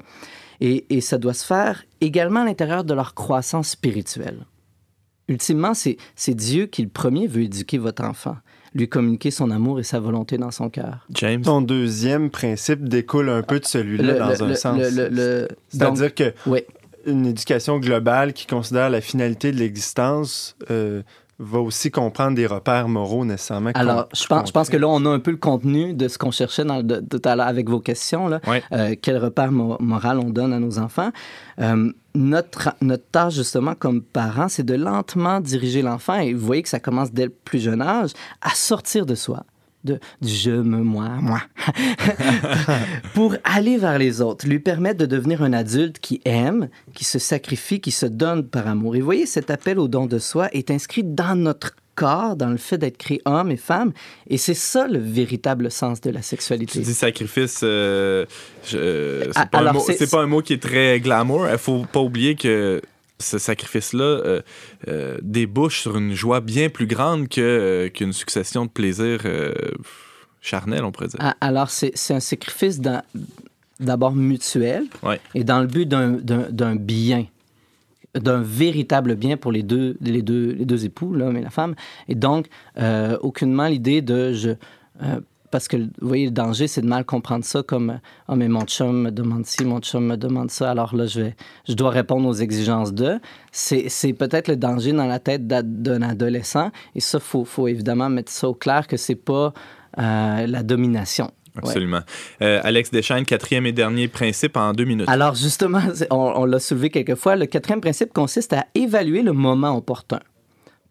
Et, 0.62 0.86
et 0.90 1.02
ça 1.02 1.18
doit 1.18 1.34
se 1.34 1.46
faire 1.46 1.84
également 2.02 2.42
à 2.42 2.46
l'intérieur 2.46 2.84
de 2.84 2.94
leur 2.94 3.14
croissance 3.14 3.70
spirituelle. 3.70 4.40
Ultimement, 5.28 5.74
c'est 5.74 5.98
c'est 6.16 6.34
Dieu 6.34 6.66
qui, 6.66 6.82
le 6.82 6.90
premier, 6.90 7.28
veut 7.28 7.44
éduquer 7.44 7.78
votre 7.78 8.04
enfant, 8.04 8.36
lui 8.74 8.90
communiquer 8.90 9.30
son 9.32 9.52
amour 9.52 9.80
et 9.80 9.84
sa 9.84 10.00
volonté 10.00 10.38
dans 10.38 10.52
son 10.52 10.70
cœur. 10.70 11.06
James? 11.14 11.44
Ton 11.44 11.62
deuxième 11.62 12.30
principe 12.32 12.84
découle 12.90 13.30
un 13.30 13.44
peu 13.44 13.60
de 13.60 13.66
celui-là 13.66 14.14
dans 14.16 14.28
le- 14.30 14.42
un 14.44 14.48
le- 14.48 14.56
sens. 14.56 14.82
C'est-à-dire 15.70 16.16
que 16.16 16.34
Oui. 16.48 16.62
une 17.06 17.28
éducation 17.28 17.80
globale 17.80 18.34
qui 18.34 18.48
considère 18.48 18.90
la 18.90 19.02
finalité 19.02 19.52
de 19.52 19.58
l'existence 19.58 20.56
euh, 20.72 21.04
va 21.42 21.60
aussi 21.60 21.90
comprendre 21.90 22.36
des 22.36 22.46
repères 22.46 22.90
moraux 22.90 23.24
nécessairement. 23.24 23.72
Alors, 23.74 24.10
je 24.14 24.26
pense, 24.28 24.48
je 24.50 24.52
pense 24.52 24.70
que 24.70 24.76
là, 24.76 24.88
on 24.90 25.06
a 25.06 25.10
un 25.10 25.20
peu 25.20 25.32
le 25.32 25.38
contenu 25.38 25.94
de 25.94 26.08
ce 26.10 26.18
qu'on 26.18 26.32
cherchait 26.32 26.66
dans 26.66 26.84
de- 26.84 27.00
tout 27.00 27.22
à 27.24 27.36
l'heure 27.38 27.48
avec 27.48 27.70
vos 27.70 27.80
questions. 27.80 28.28
Là. 28.28 28.42
Ouais. 28.46 28.62
Euh, 28.74 28.96
quel 29.02 29.18
repère 29.18 29.52
mo- 29.52 29.78
moral 29.80 30.20
on 30.20 30.30
donne 30.32 30.52
à 30.52 30.60
nos 30.60 30.80
enfants? 30.80 31.12
Euh, 31.62 31.92
notre, 32.14 32.72
notre 32.82 33.06
tâche, 33.10 33.36
justement, 33.36 33.74
comme 33.74 34.02
parents, 34.02 34.50
c'est 34.50 34.64
de 34.66 34.74
lentement 34.76 35.40
diriger 35.40 35.82
l'enfant, 35.82 36.20
et 36.20 36.34
vous 36.34 36.46
voyez 36.46 36.62
que 36.64 36.70
ça 36.70 36.80
commence 36.82 37.14
dès 37.14 37.26
le 37.26 37.30
plus 37.46 37.60
jeune 37.60 37.82
âge, 37.82 38.12
à 38.42 38.50
sortir 38.50 39.06
de 39.06 39.16
soi. 39.16 39.46
De, 39.86 39.98
je, 40.22 40.52
me, 40.52 40.78
moi, 40.84 41.08
moi. 41.22 41.42
pour 43.14 43.36
aller 43.44 43.78
vers 43.78 43.98
les 43.98 44.22
autres, 44.22 44.48
lui 44.48 44.60
permettre 44.60 45.00
de 45.00 45.06
devenir 45.06 45.42
un 45.42 45.54
adulte 45.54 46.00
qui 46.00 46.22
aime, 46.26 46.70
qui 46.94 47.06
se 47.06 47.20
sacrifie, 47.20 47.80
qui 47.80 47.92
se 47.92 48.06
donne 48.06 48.44
par 48.46 48.68
amour. 48.68 48.96
Et 48.96 49.00
vous 49.00 49.06
voyez, 49.06 49.26
cet 49.26 49.50
appel 49.50 49.80
au 49.80 49.88
don 49.88 50.06
de 50.06 50.20
soi 50.20 50.50
est 50.54 50.72
inscrit 50.72 51.04
dans 51.04 51.36
notre 51.36 51.72
corps, 51.96 52.36
dans 52.36 52.50
le 52.50 52.58
fait 52.58 52.78
d'être 52.78 52.98
créé 52.98 53.22
homme 53.26 53.52
et 53.52 53.58
femme. 53.58 53.92
Et 54.30 54.38
c'est 54.38 54.54
ça 54.54 54.88
le 54.88 55.00
véritable 55.00 55.70
sens 55.72 56.00
de 56.02 56.10
la 56.12 56.20
Tu 56.22 56.28
sexualité. 56.28 56.80
dis 56.80 56.94
sacrifice, 56.94 57.60
euh, 57.64 58.26
je- 58.66 59.30
c'est 59.36 59.50
pas, 59.50 59.58
un 59.58 59.62
alors, 59.62 59.74
mot- 59.76 59.84
c'est- 59.86 59.98
c'est 59.98 60.10
pas 60.10 60.22
un 60.22 60.28
mot 60.28 60.42
qui 60.42 60.54
est 60.54 60.62
très 60.62 61.00
glamour. 61.02 61.48
Il 61.52 61.58
faut 61.58 61.86
pas 61.92 62.00
oublier 62.00 62.36
que 62.36 62.82
ce 63.20 63.38
sacrifice-là 63.38 64.04
euh, 64.04 64.42
euh, 64.88 65.18
débouche 65.22 65.82
sur 65.82 65.98
une 65.98 66.14
joie 66.14 66.40
bien 66.42 66.70
plus 66.70 66.88
grande 66.88 67.28
que, 67.28 67.42
euh, 67.42 67.90
qu'une 67.90 68.14
succession 68.14 68.66
de 68.66 68.70
plaisirs 68.70 69.22
charnels, 70.42 70.84
on 70.84 70.92
pourrait 70.92 71.08
dire. 71.10 71.20
Ah, 71.22 71.36
Alors, 71.42 71.70
c'est 71.70 71.92
c'est 71.96 72.14
un 72.14 72.20
sacrifice 72.22 72.80
dans- 72.80 73.04
d'abord 73.80 74.14
mutuel 74.14 74.86
Ouais. 75.04 75.20
et 75.36 75.44
dans 75.44 75.60
le 75.62 75.68
but 75.68 75.86
d'un- 75.88 76.12
d'un 76.12 76.50
d'un 76.50 76.76
bien, 76.76 77.26
d'un 78.16 78.42
véritable 78.42 79.16
bien 79.16 79.38
pour 79.38 79.52
les 79.52 79.64
deux, 79.64 79.98
les 80.02 80.22
deux, 80.22 80.52
les 80.54 80.66
deux 80.66 80.86
époux, 80.86 81.14
l'homme 81.14 81.38
et 81.38 81.42
la 81.42 81.50
femme. 81.50 81.76
Et 82.08 82.16
donc, 82.16 82.48
aucunement 83.22 83.68
l'idée 83.68 84.02
de... 84.02 84.34
Je, 84.34 84.50
parce 85.52 85.68
que, 85.68 85.78
vous 85.78 86.08
voyez, 86.08 86.26
le 86.26 86.32
danger, 86.32 86.68
c'est 86.68 86.82
de 86.82 86.88
mal 86.88 87.06
comprendre 87.06 87.44
ça 87.46 87.64
comme 87.64 87.90
euh, 87.92 87.98
«Ah, 88.28 88.36
mais 88.36 88.48
mon 88.48 88.66
chum 88.66 89.04
me 89.04 89.12
demande 89.12 89.46
ci, 89.46 89.66
mon 89.66 89.80
chum 89.80 90.06
me 90.06 90.18
demande 90.18 90.52
ça, 90.52 90.72
alors 90.72 90.96
là, 90.96 91.06
je, 91.06 91.22
vais, 91.22 91.36
je 91.68 91.74
dois 91.74 91.90
répondre 91.90 92.28
aux 92.28 92.34
exigences 92.34 92.94
d'eux.» 92.94 93.20
C'est 93.52 94.14
peut-être 94.14 94.48
le 94.48 94.56
danger 94.56 94.94
dans 94.94 95.08
la 95.08 95.20
tête 95.20 95.48
d'un 95.48 96.02
adolescent. 96.02 96.72
Et 96.96 97.00
ça, 97.00 97.18
il 97.18 97.24
faut, 97.24 97.46
faut 97.46 97.68
évidemment 97.68 98.10
mettre 98.10 98.32
ça 98.32 98.48
au 98.48 98.54
clair 98.54 98.88
que 98.88 98.98
c'est 98.98 99.16
pas 99.16 99.54
euh, 99.98 100.48
la 100.48 100.64
domination. 100.64 101.32
Ouais. 101.56 101.62
Absolument. 101.70 102.02
Euh, 102.42 102.62
Alex 102.64 102.92
Deschaines, 102.92 103.26
quatrième 103.26 103.66
et 103.66 103.72
dernier 103.72 104.08
principe 104.08 104.56
en 104.56 104.74
deux 104.74 104.86
minutes. 104.86 105.10
Alors 105.10 105.36
justement, 105.36 105.82
on 106.12 106.46
l'a 106.46 106.60
soulevé 106.60 106.90
quelques 106.90 107.16
fois, 107.16 107.36
le 107.36 107.48
quatrième 107.48 107.82
principe 107.82 108.14
consiste 108.14 108.54
à 108.54 108.66
évaluer 108.76 109.24
le 109.24 109.34
moment 109.34 109.76
opportun 109.76 110.20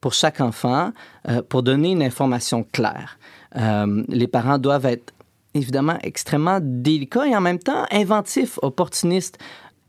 pour 0.01 0.13
chaque 0.13 0.41
enfant 0.41 0.93
euh, 1.29 1.43
pour 1.49 1.63
donner 1.63 1.91
une 1.93 2.03
information 2.03 2.65
claire. 2.73 3.19
Euh, 3.57 4.05
les 4.09 4.27
parents 4.29 4.59
doivent 4.59 4.87
être 4.87 5.13
évidemment 5.55 5.99
extrêmement 6.03 6.59
délicats 6.63 7.27
et 7.27 7.35
en 7.35 7.41
même 7.41 7.59
temps 7.59 7.85
inventifs, 7.91 8.59
opportunistes. 8.63 9.39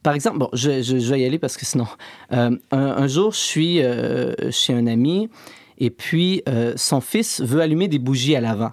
Par 0.02 0.14
exemple, 0.14 0.38
bon, 0.38 0.50
je, 0.54 0.82
je- 0.82 0.96
vais 1.12 1.20
y 1.22 1.26
aller 1.26 1.40
parce 1.40 1.58
que 1.58 1.66
sinon, 1.66 1.86
euh, 2.32 2.56
un, 2.72 3.08
jour, 3.08 3.34
je 3.34 3.38
suis 3.40 3.82
euh, 3.82 4.34
chez 4.50 4.74
un 4.74 4.88
ami 4.88 5.30
et 5.78 5.90
puis 5.90 6.42
son 6.76 7.02
fils 7.02 7.42
veut 7.42 7.62
allumer 7.62 7.88
des 7.88 8.00
bougies 8.00 8.36
à 8.36 8.42
l'avant. 8.42 8.72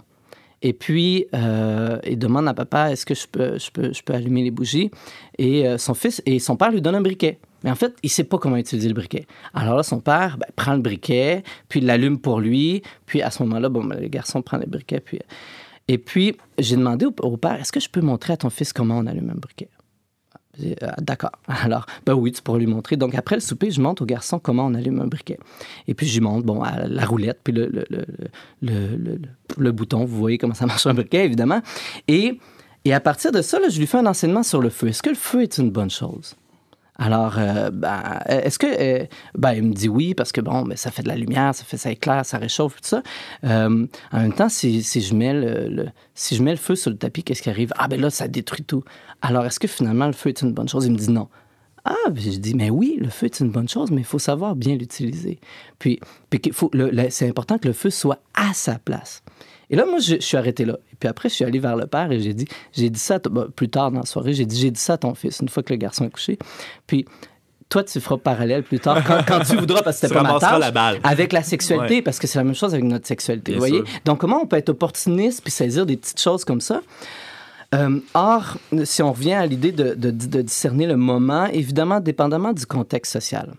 Et 0.63 0.73
puis, 0.73 1.27
euh, 1.35 1.99
il 2.07 2.19
demande 2.19 2.49
à 2.49 2.55
papa, 2.55 2.91
est-ce 2.91 3.05
que 3.05 3.15
je 3.15 3.27
peux, 3.29 3.59
je, 3.59 3.71
peux, 3.71 3.93
je 3.93 4.03
peux 4.03 4.15
allumer 4.15 4.43
les 4.43 4.51
bougies? 4.51 4.91
Et 5.39 5.65
son 5.79 5.95
fils, 5.95 6.23
et 6.27 6.39
son 6.39 6.57
père 6.57 6.71
lui 6.71 6.81
donne 6.81 6.95
un 6.95 7.01
briquet. 7.03 7.39
Mais 7.65 7.71
en 7.71 7.75
fait, 7.75 7.95
il 8.03 8.11
sait 8.11 8.25
pas 8.25 8.39
comment 8.39 8.57
utiliser 8.57 8.89
le 8.89 8.95
briquet. 8.95 9.27
Alors 9.55 9.77
là, 9.77 9.83
son 9.83 10.01
père 10.01 10.37
ben, 10.39 10.47
prend 10.57 10.75
le 10.75 10.81
briquet, 10.81 11.43
puis 11.69 11.81
l'allume 11.81 12.19
pour 12.19 12.41
lui. 12.41 12.83
Puis 13.07 13.23
à 13.23 13.31
ce 13.31 13.43
moment-là, 13.43 13.69
bon, 13.69 13.85
ben, 13.85 13.99
le 14.01 14.09
garçon 14.09 14.43
prend 14.43 14.59
le 14.59 14.67
briquet. 14.67 15.01
Puis... 15.01 15.19
Et 15.89 15.99
puis, 15.99 16.37
j'ai 16.59 16.75
demandé 16.77 17.07
au, 17.07 17.37
père, 17.37 17.55
est-ce 17.61 17.71
que 17.71 17.79
je 17.81 17.89
peux 17.89 18.01
montrer 18.01 18.33
à 18.33 18.37
ton 18.37 18.51
fils 18.51 18.73
comment 18.73 18.99
on 18.99 19.07
allume 19.07 19.31
un 19.31 19.39
briquet? 19.39 19.69
Ah, 20.83 20.97
D'accord. 21.01 21.31
Alors, 21.47 21.87
ben 22.05 22.15
oui, 22.15 22.33
tu 22.33 22.43
pourras 22.43 22.59
lui 22.59 22.67
montrer. 22.67 22.97
Donc, 22.97 23.15
après 23.15 23.37
le 23.37 23.41
souper, 23.41 23.71
je 23.71 23.81
montre 23.81 24.03
au 24.03 24.05
garçon 24.07 24.39
comment 24.41 24.67
on 24.67 24.75
allume 24.75 25.01
un 25.01 25.07
briquet. 25.07 25.39
Et 25.87 25.95
puis, 25.95 26.07
je 26.09 26.15
lui 26.15 26.21
montre, 26.23 26.45
bon, 26.45 26.63
la 26.63 27.05
roulette, 27.05 27.39
puis 27.45 27.53
le, 27.53 27.69
le- 27.69 27.87
le- 28.63 29.21
le 29.59 29.73
bouton. 29.73 30.05
Vous 30.05 30.17
voyez 30.17 30.39
comment 30.39 30.55
ça 30.55 30.67
marche 30.73 30.87
un 30.87 30.95
briquet, 30.95 31.25
évidemment. 31.25 31.61
Et, 32.09 32.41
et 32.85 32.93
à 32.93 33.01
partir 33.01 33.31
de 33.33 33.41
ça, 33.43 33.61
là, 33.61 33.69
je 33.69 33.79
lui 33.79 33.87
fais 33.87 33.99
un 33.99 34.07
enseignement 34.07 34.43
sur 34.43 34.61
le 34.61 34.71
feu. 34.71 34.89
Est-ce 34.89 35.03
que 35.03 35.11
le 35.11 35.15
feu 35.17 35.43
est 35.43 35.59
une 35.59 35.71
bonne 35.71 35.91
chose? 35.91 36.35
Alors, 36.99 37.39
ben, 37.73 38.21
est-ce 38.27 38.59
que. 38.59 39.07
ben, 39.35 39.53
il 39.53 39.63
me 39.63 39.73
dit 39.73 39.89
oui, 39.89 40.15
parce 40.15 40.33
que 40.33 40.41
bon, 40.41 40.63
ben, 40.63 40.77
ça 40.77 40.91
fait 40.91 41.03
de 41.03 41.09
la 41.09 41.17
lumière, 41.17 41.55
ça 41.55 41.65
fait 41.65 41.77
ça 41.77 41.91
éclaire, 41.91 42.25
ça 42.25 42.39
réchauffe, 42.39 42.81
tout 42.81 42.89
ça. 42.89 43.03
En 43.43 43.87
même 44.13 44.33
temps, 44.35 44.49
si, 44.49 44.83
si 44.83 45.01
je 45.01 45.15
mets 45.15 45.35
le, 45.35 45.89
si 46.15 46.37
je 46.37 46.43
mets 46.43 46.53
le 46.53 46.57
feu 46.57 46.75
sur 46.75 46.91
le 46.91 46.97
tapis, 46.97 47.23
qu'est-ce 47.23 47.43
qui 47.43 47.51
arrive? 47.51 47.73
Ah, 47.77 47.89
ben 47.89 48.01
là, 48.01 48.11
ça 48.11 48.29
détruit 48.29 48.65
tout. 48.65 48.83
Alors, 49.23 49.45
est-ce 49.45 49.61
que 49.61 49.69
finalement, 49.69 50.07
le 50.07 50.13
feu 50.13 50.31
est 50.31 50.43
une 50.43 50.53
bonne 50.53 50.69
chose? 50.69 50.87
Il 50.87 50.93
me 50.93 50.99
dit 50.99 51.11
non. 51.11 51.29
Ah, 51.89 52.11
puis 52.13 52.33
je 52.33 52.39
dis, 52.39 52.55
mais 52.55 52.69
oui, 52.69 52.99
le 53.01 53.09
feu 53.09 53.27
est 53.27 53.39
une 53.39 53.51
bonne 53.51 53.69
chose, 53.69 53.93
mais 53.93 54.01
il 54.01 54.07
faut 54.07 54.19
savoir 54.19 54.57
bien 54.57 54.75
l'utiliser. 54.75 55.39
Puis, 55.79 56.01
puis 56.31 56.41
c'est 57.11 57.29
important 57.29 57.59
que 57.59 57.69
le 57.69 57.75
feu 57.75 57.91
soit 57.91 58.19
à 58.35 58.53
sa 58.55 58.81
place. 58.81 59.23
Et 59.71 59.77
là, 59.77 59.85
moi, 59.85 59.99
je, 59.99 60.15
je 60.17 60.21
suis 60.21 60.37
arrêté 60.37 60.65
là. 60.65 60.77
Et 60.93 60.97
puis 60.99 61.09
après, 61.09 61.29
je 61.29 61.35
suis 61.35 61.45
allé 61.45 61.59
vers 61.59 61.77
le 61.77 61.87
père 61.87 62.11
et 62.13 62.21
j'ai 62.21 62.35
dit, 62.35 62.47
j'ai 62.73 62.89
dit 62.91 63.01
ça, 63.01 63.19
ben, 63.19 63.49
plus 63.55 63.69
tard 63.69 63.91
dans 63.91 64.01
la 64.01 64.07
soirée, 64.07 64.33
j'ai 64.33 64.47
dit, 64.47 64.59
j'ai 64.61 64.71
dit 64.71 64.81
ça 64.81 64.95
à 64.95 64.97
ton 64.99 65.15
fils, 65.15 65.41
une 65.41 65.49
fois 65.49 65.63
que 65.63 65.73
le 65.73 65.79
garçon 65.79 66.05
est 66.05 66.11
couché. 66.11 66.39
Puis, 66.87 67.05
toi, 67.69 67.83
tu 67.83 67.99
feras 68.01 68.17
parallèle 68.17 68.63
plus 68.63 68.79
tard, 68.79 69.03
quand, 69.05 69.19
quand 69.27 69.41
tu 69.41 69.57
voudras, 69.57 69.83
parce 69.83 70.01
que 70.01 70.07
c'était 70.07 70.15
pas 70.23 70.23
ma 70.23 70.39
tâche, 70.39 70.61
la 70.61 70.71
balle. 70.71 71.01
avec 71.03 71.33
la 71.33 71.43
sexualité, 71.43 71.97
Ouais. 71.97 72.03
parce 72.03 72.21
que 72.21 72.29
c'est 72.29 72.39
la 72.39 72.45
même 72.45 72.55
chose 72.55 72.73
avec 72.75 72.85
notre 72.87 73.09
sexualité, 73.09 73.53
Bien 73.53 73.61
vous 73.61 73.67
voyez? 73.67 73.85
sûr. 73.85 74.01
Donc, 74.05 74.19
comment 74.21 74.41
on 74.41 74.47
peut 74.47 74.57
être 74.57 74.69
opportuniste 74.69 75.43
puis 75.43 75.51
saisir 75.51 75.85
des 75.85 75.97
petites 75.97 76.21
choses 76.21 76.45
comme 76.45 76.61
ça? 76.61 76.81
Euh, 77.75 77.99
or, 78.15 78.59
si 78.85 79.03
on 79.03 79.13
revient 79.13 79.33
à 79.33 79.45
l'idée 79.47 79.73
de, 79.73 79.95
de- 79.95 80.13
de 80.13 80.43
discerner 80.43 80.87
le 80.87 80.97
moment, 80.97 81.47
évidemment, 81.47 81.99
dépendamment 81.99 82.53
du 82.53 82.65
contexte 82.67 83.13
social, 83.15 83.55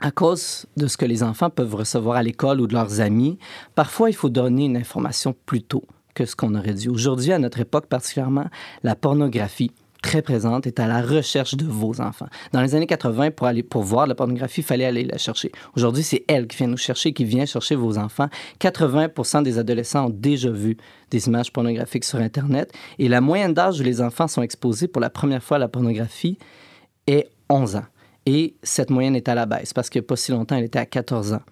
à 0.00 0.10
cause 0.10 0.66
de 0.76 0.86
ce 0.86 0.96
que 0.96 1.04
les 1.04 1.22
enfants 1.22 1.50
peuvent 1.50 1.74
recevoir 1.74 2.16
à 2.16 2.22
l'école 2.22 2.60
ou 2.60 2.66
de 2.66 2.72
leurs 2.72 3.00
amis, 3.00 3.38
parfois 3.74 4.10
il 4.10 4.14
faut 4.14 4.30
donner 4.30 4.64
une 4.64 4.76
information 4.76 5.34
plus 5.46 5.62
tôt 5.62 5.84
que 6.14 6.24
ce 6.24 6.34
qu'on 6.34 6.54
aurait 6.54 6.74
dû. 6.74 6.88
Aujourd'hui, 6.88 7.32
à 7.32 7.38
notre 7.38 7.60
époque 7.60 7.86
particulièrement, 7.86 8.46
la 8.82 8.96
pornographie 8.96 9.70
très 10.02 10.22
présente 10.22 10.66
est 10.66 10.80
à 10.80 10.86
la 10.86 11.02
recherche 11.02 11.54
de 11.54 11.64
vos 11.66 12.00
enfants. 12.00 12.28
Dans 12.52 12.62
les 12.62 12.74
années 12.74 12.86
80, 12.86 13.32
pour 13.32 13.46
aller 13.46 13.62
pour 13.62 13.82
voir 13.82 14.06
la 14.06 14.14
pornographie, 14.14 14.62
il 14.62 14.64
fallait 14.64 14.86
aller 14.86 15.04
la 15.04 15.18
chercher. 15.18 15.52
Aujourd'hui, 15.76 16.02
c'est 16.02 16.24
elle 16.26 16.46
qui 16.46 16.56
vient 16.56 16.68
nous 16.68 16.78
chercher, 16.78 17.12
qui 17.12 17.24
vient 17.24 17.44
chercher 17.44 17.74
vos 17.74 17.98
enfants. 17.98 18.28
80 18.60 19.42
des 19.42 19.58
adolescents 19.58 20.06
ont 20.06 20.10
déjà 20.10 20.50
vu 20.50 20.78
des 21.10 21.26
images 21.28 21.52
pornographiques 21.52 22.04
sur 22.04 22.18
Internet 22.18 22.72
et 22.98 23.08
la 23.08 23.20
moyenne 23.20 23.52
d'âge 23.52 23.78
où 23.80 23.82
les 23.82 24.00
enfants 24.00 24.28
sont 24.28 24.42
exposés 24.42 24.88
pour 24.88 25.02
la 25.02 25.10
première 25.10 25.42
fois 25.42 25.58
à 25.58 25.60
la 25.60 25.68
pornographie 25.68 26.38
est 27.06 27.28
11 27.50 27.76
ans. 27.76 27.84
Et 28.26 28.54
cette 28.62 28.90
moyenne 28.90 29.16
est 29.16 29.28
à 29.28 29.34
la 29.34 29.46
baisse 29.46 29.72
parce 29.72 29.88
a 29.96 30.02
pas 30.02 30.16
si 30.16 30.30
longtemps, 30.30 30.56
elle 30.56 30.64
était 30.64 30.78
à 30.78 30.86
14 30.86 31.32
ans. 31.32 31.42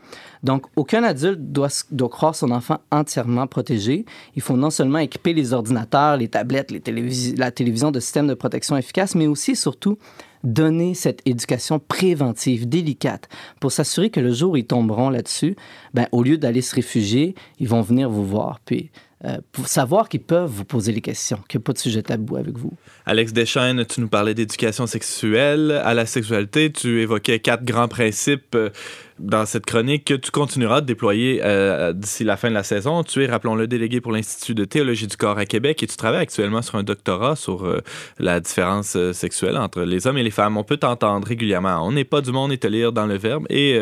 Donc, 0.42 0.66
aucun 0.76 1.02
adulte 1.02 1.40
doit, 1.40 1.68
doit 1.90 2.08
croire 2.08 2.34
son 2.34 2.50
enfant 2.50 2.78
entièrement 2.90 3.46
protégé. 3.46 4.04
Il 4.36 4.42
faut 4.42 4.56
non 4.56 4.70
seulement 4.70 4.98
équiper 4.98 5.32
les 5.32 5.52
ordinateurs, 5.54 6.18
les 6.18 6.28
tablettes, 6.28 6.70
la 6.70 7.50
télévision 7.50 7.90
de 7.90 8.00
systèmes 8.00 8.28
de 8.28 8.34
protection 8.34 8.76
efficaces, 8.76 9.14
mais 9.14 9.26
aussi, 9.26 9.56
surtout, 9.56 9.98
donner 10.44 10.94
cette 10.94 11.22
éducation 11.26 11.78
préventive, 11.78 12.68
délicate, 12.68 13.28
pour 13.60 13.72
s'assurer 13.72 14.10
que 14.10 14.20
le 14.20 14.32
jour 14.32 14.52
où 14.52 14.56
ils 14.56 14.66
tomberont 14.66 15.10
là-dessus, 15.10 15.56
ben, 15.94 16.06
au 16.12 16.22
lieu 16.22 16.38
d'aller 16.38 16.62
se 16.62 16.74
réfugier, 16.74 17.34
ils 17.58 17.68
vont 17.68 17.80
venir 17.82 18.10
vous 18.10 18.26
voir. 18.26 18.60
Puis, 18.64 18.90
euh, 19.24 19.38
pour 19.50 19.66
savoir 19.66 20.08
qu'ils 20.08 20.22
peuvent 20.22 20.48
vous 20.48 20.64
poser 20.64 20.92
les 20.92 21.00
questions, 21.00 21.38
qu'il 21.48 21.58
n'y 21.58 21.62
a 21.62 21.66
pas 21.66 21.72
de 21.72 21.78
sujet 21.78 22.02
tabou 22.02 22.36
avec 22.36 22.56
vous. 22.56 22.72
Alex 23.04 23.32
Deschaines, 23.32 23.84
tu 23.84 24.00
nous 24.00 24.08
parlais 24.08 24.32
d'éducation 24.32 24.86
sexuelle 24.86 25.72
à 25.72 25.92
la 25.92 26.06
sexualité. 26.06 26.70
Tu 26.70 27.02
évoquais 27.02 27.40
quatre 27.40 27.64
grands 27.64 27.88
principes 27.88 28.54
euh, 28.54 28.70
dans 29.18 29.46
cette 29.46 29.66
chronique 29.66 30.04
que 30.04 30.14
tu 30.14 30.30
continueras 30.30 30.80
de 30.80 30.86
déployer 30.86 31.40
euh, 31.44 31.92
d'ici 31.92 32.24
la 32.24 32.36
fin 32.36 32.48
de 32.48 32.54
la 32.54 32.62
saison. 32.62 33.02
Tu 33.02 33.22
es, 33.22 33.26
rappelons-le, 33.26 33.66
délégué 33.66 34.00
pour 34.00 34.12
l'Institut 34.12 34.54
de 34.54 34.64
théologie 34.64 35.06
du 35.06 35.16
corps 35.16 35.38
à 35.38 35.46
Québec 35.46 35.82
et 35.82 35.86
tu 35.86 35.96
travailles 35.96 36.22
actuellement 36.22 36.62
sur 36.62 36.76
un 36.76 36.82
doctorat 36.82 37.36
sur 37.36 37.64
euh, 37.64 37.80
la 38.18 38.40
différence 38.40 38.96
euh, 38.96 39.12
sexuelle 39.12 39.56
entre 39.56 39.82
les 39.82 40.06
hommes 40.06 40.18
et 40.18 40.22
les 40.22 40.30
femmes. 40.30 40.56
On 40.56 40.64
peut 40.64 40.76
t'entendre 40.76 41.26
régulièrement. 41.26 41.86
On 41.86 41.92
n'est 41.92 42.04
pas 42.04 42.20
du 42.20 42.32
monde 42.32 42.52
et 42.52 42.58
te 42.58 42.66
lire 42.66 42.92
dans 42.92 43.06
le 43.06 43.16
verbe 43.16 43.46
et 43.50 43.78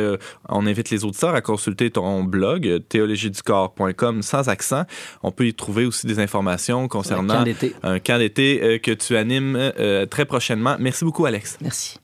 on 0.49 0.67
invite 0.67 0.91
les 0.91 1.05
auditeurs 1.05 1.35
à 1.35 1.41
consulter 1.41 1.91
ton 1.91 2.23
blog 2.23 2.83
théologieducorps.com 2.89 4.23
sans 4.23 4.49
accent. 4.49 4.85
On 5.23 5.33
peut 5.33 5.47
y 5.47 5.55
trouver 5.55 5.87
aussi 5.87 6.07
des 6.07 6.19
informations 6.19 6.89
concernant 6.89 7.45
un 7.83 7.99
camp 7.99 8.19
d'été 8.19 8.81
que 8.83 8.93
tu 8.93 9.17
animes 9.17 9.73
très 10.11 10.25
prochainement. 10.25 10.77
Merci 10.79 11.05
beaucoup, 11.05 11.27
Alex. 11.27 11.59
Merci. 11.61 11.99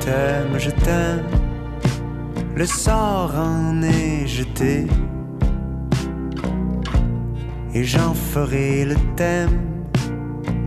T'aime, 0.00 0.58
je 0.58 0.70
t'aime, 0.70 1.26
le 2.56 2.66
sort 2.66 3.32
en 3.36 3.82
est 3.82 4.26
jeté. 4.26 4.86
Et 7.74 7.84
j'en 7.84 8.14
ferai 8.14 8.84
le 8.84 8.96
thème 9.16 9.60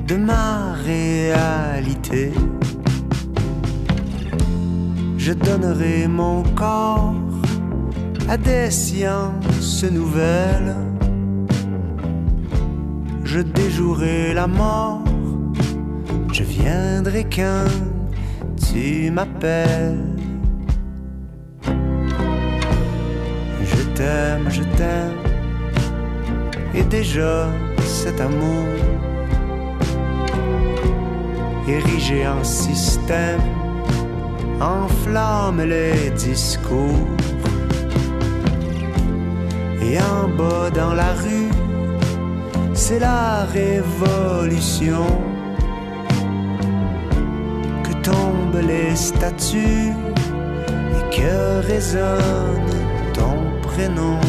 de 0.08 0.16
ma 0.16 0.74
réalité. 0.74 2.32
Je 5.18 5.34
donnerai 5.34 6.08
mon 6.08 6.44
corps 6.56 7.16
à 8.30 8.38
des 8.38 8.72
sciences 8.72 9.84
nouvelles. 9.84 10.76
Je 13.24 13.40
déjouerai 13.40 14.34
la 14.34 14.48
mort, 14.48 15.04
je 16.32 16.44
viendrai 16.44 17.26
quand 17.26 18.03
tu 18.74 19.12
m'appelles. 19.12 20.14
t'aime, 23.96 24.50
je 24.50 24.64
t'aime. 24.78 25.18
Et 26.74 26.84
déjà, 26.84 27.48
cet 27.86 28.20
amour 28.20 28.68
érigé 31.68 32.28
en 32.28 32.44
système 32.44 33.42
enflamme 34.60 35.62
les 35.62 36.10
discours. 36.12 37.08
Et 39.82 39.98
en 40.00 40.28
bas 40.38 40.70
dans 40.74 40.94
la 40.94 41.14
rue, 41.14 41.52
c'est 42.74 43.00
la 43.00 43.46
révolution 43.46 45.06
tombent 48.04 48.62
les 48.68 48.96
statues 48.96 49.94
et 50.96 51.16
que 51.16 51.66
résonne 51.68 52.72
ton 53.14 53.36
prénom. 53.62 54.20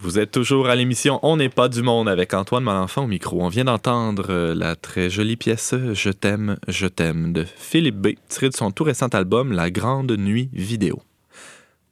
Vous 0.00 0.18
êtes 0.18 0.32
toujours 0.32 0.68
à 0.68 0.74
l'émission 0.74 1.20
On 1.22 1.36
n'est 1.36 1.48
pas 1.48 1.68
du 1.68 1.82
monde 1.82 2.08
avec 2.08 2.34
Antoine 2.34 2.64
Malenfant 2.64 3.04
au 3.04 3.06
micro. 3.06 3.40
On 3.40 3.48
vient 3.48 3.66
d'entendre 3.66 4.26
euh, 4.30 4.54
la 4.56 4.74
très 4.74 5.08
jolie 5.08 5.36
pièce 5.36 5.76
Je 5.92 6.10
t'aime, 6.10 6.56
je 6.66 6.88
t'aime 6.88 7.32
de 7.32 7.44
Philippe 7.44 7.98
B, 7.98 8.08
tirée 8.28 8.48
de 8.48 8.56
son 8.56 8.72
tout 8.72 8.82
récent 8.82 9.08
album 9.08 9.52
La 9.52 9.70
Grande 9.70 10.10
Nuit 10.18 10.50
vidéo. 10.52 11.00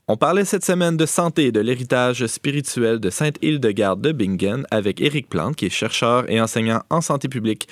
On 0.09 0.17
parlait 0.17 0.45
cette 0.45 0.65
semaine 0.65 0.97
de 0.97 1.05
santé 1.05 1.47
et 1.47 1.53
de 1.53 1.61
l'héritage 1.61 2.27
spirituel 2.27 3.01
de 3.01 3.11
Sainte-Hildegarde 3.11 4.01
de 4.01 4.13
Bingen 4.13 4.65
avec 4.71 5.01
Éric 5.01 5.29
Plante, 5.29 5.57
qui 5.57 5.67
est 5.67 5.71
chercheur 5.71 6.31
et 6.31 6.41
enseignant 6.41 6.83
en 6.91 7.01
santé 7.01 7.29
publique. 7.29 7.69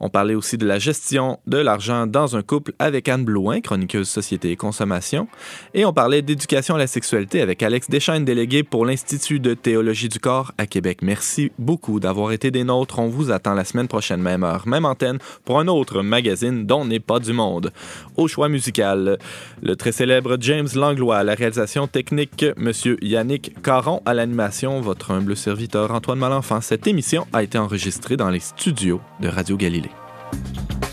On 0.00 0.08
parlait 0.08 0.34
aussi 0.34 0.56
de 0.56 0.66
la 0.66 0.78
gestion 0.78 1.38
de 1.46 1.58
l'argent 1.58 2.06
dans 2.06 2.34
un 2.34 2.42
couple 2.42 2.72
avec 2.78 3.08
Anne 3.08 3.24
Blouin, 3.24 3.60
chroniqueuse 3.60 4.08
Société 4.08 4.50
et 4.50 4.56
Consommation. 4.56 5.28
Et 5.74 5.84
on 5.84 5.92
parlait 5.92 6.22
d'éducation 6.22 6.74
à 6.74 6.78
la 6.78 6.86
sexualité 6.86 7.42
avec 7.42 7.62
Alex 7.62 7.90
Deschaines, 7.90 8.24
délégué 8.24 8.62
pour 8.62 8.86
l'Institut 8.86 9.40
de 9.40 9.52
théologie 9.52 10.08
du 10.08 10.18
corps 10.18 10.52
à 10.56 10.66
Québec. 10.66 11.00
Merci 11.02 11.52
beaucoup 11.58 12.00
d'avoir 12.00 12.32
été 12.32 12.50
des 12.50 12.64
nôtres. 12.64 12.98
On 12.98 13.08
vous 13.08 13.30
attend 13.30 13.52
la 13.52 13.64
semaine 13.64 13.88
prochaine, 13.88 14.22
même 14.22 14.42
heure, 14.42 14.66
même 14.66 14.86
antenne, 14.86 15.18
pour 15.44 15.60
un 15.60 15.68
autre 15.68 16.02
magazine 16.02 16.64
dont 16.64 16.86
n'est 16.86 16.98
pas 16.98 17.18
du 17.18 17.34
monde. 17.34 17.70
Au 18.16 18.26
choix 18.26 18.48
musical, 18.48 19.18
le 19.62 19.76
très 19.76 19.92
célèbre 19.92 20.38
James 20.40 20.68
Langlois 20.74 21.18
à 21.18 21.24
la 21.24 21.34
réalisation 21.34 21.86
technique, 21.86 22.46
Monsieur 22.56 22.96
Yannick 23.02 23.60
Caron 23.62 24.00
à 24.06 24.14
l'animation, 24.14 24.80
votre 24.80 25.10
humble 25.10 25.36
serviteur 25.36 25.90
Antoine 25.90 26.18
Malenfant. 26.18 26.62
Cette 26.62 26.86
émission 26.86 27.26
a 27.34 27.42
été 27.42 27.58
enregistrée 27.58 28.16
dans 28.16 28.30
les 28.30 28.40
studios 28.40 29.00
de 29.20 29.28
Radio 29.28 29.58
Galilée. 29.58 29.89
Thank 30.32 30.84
you. 30.84 30.89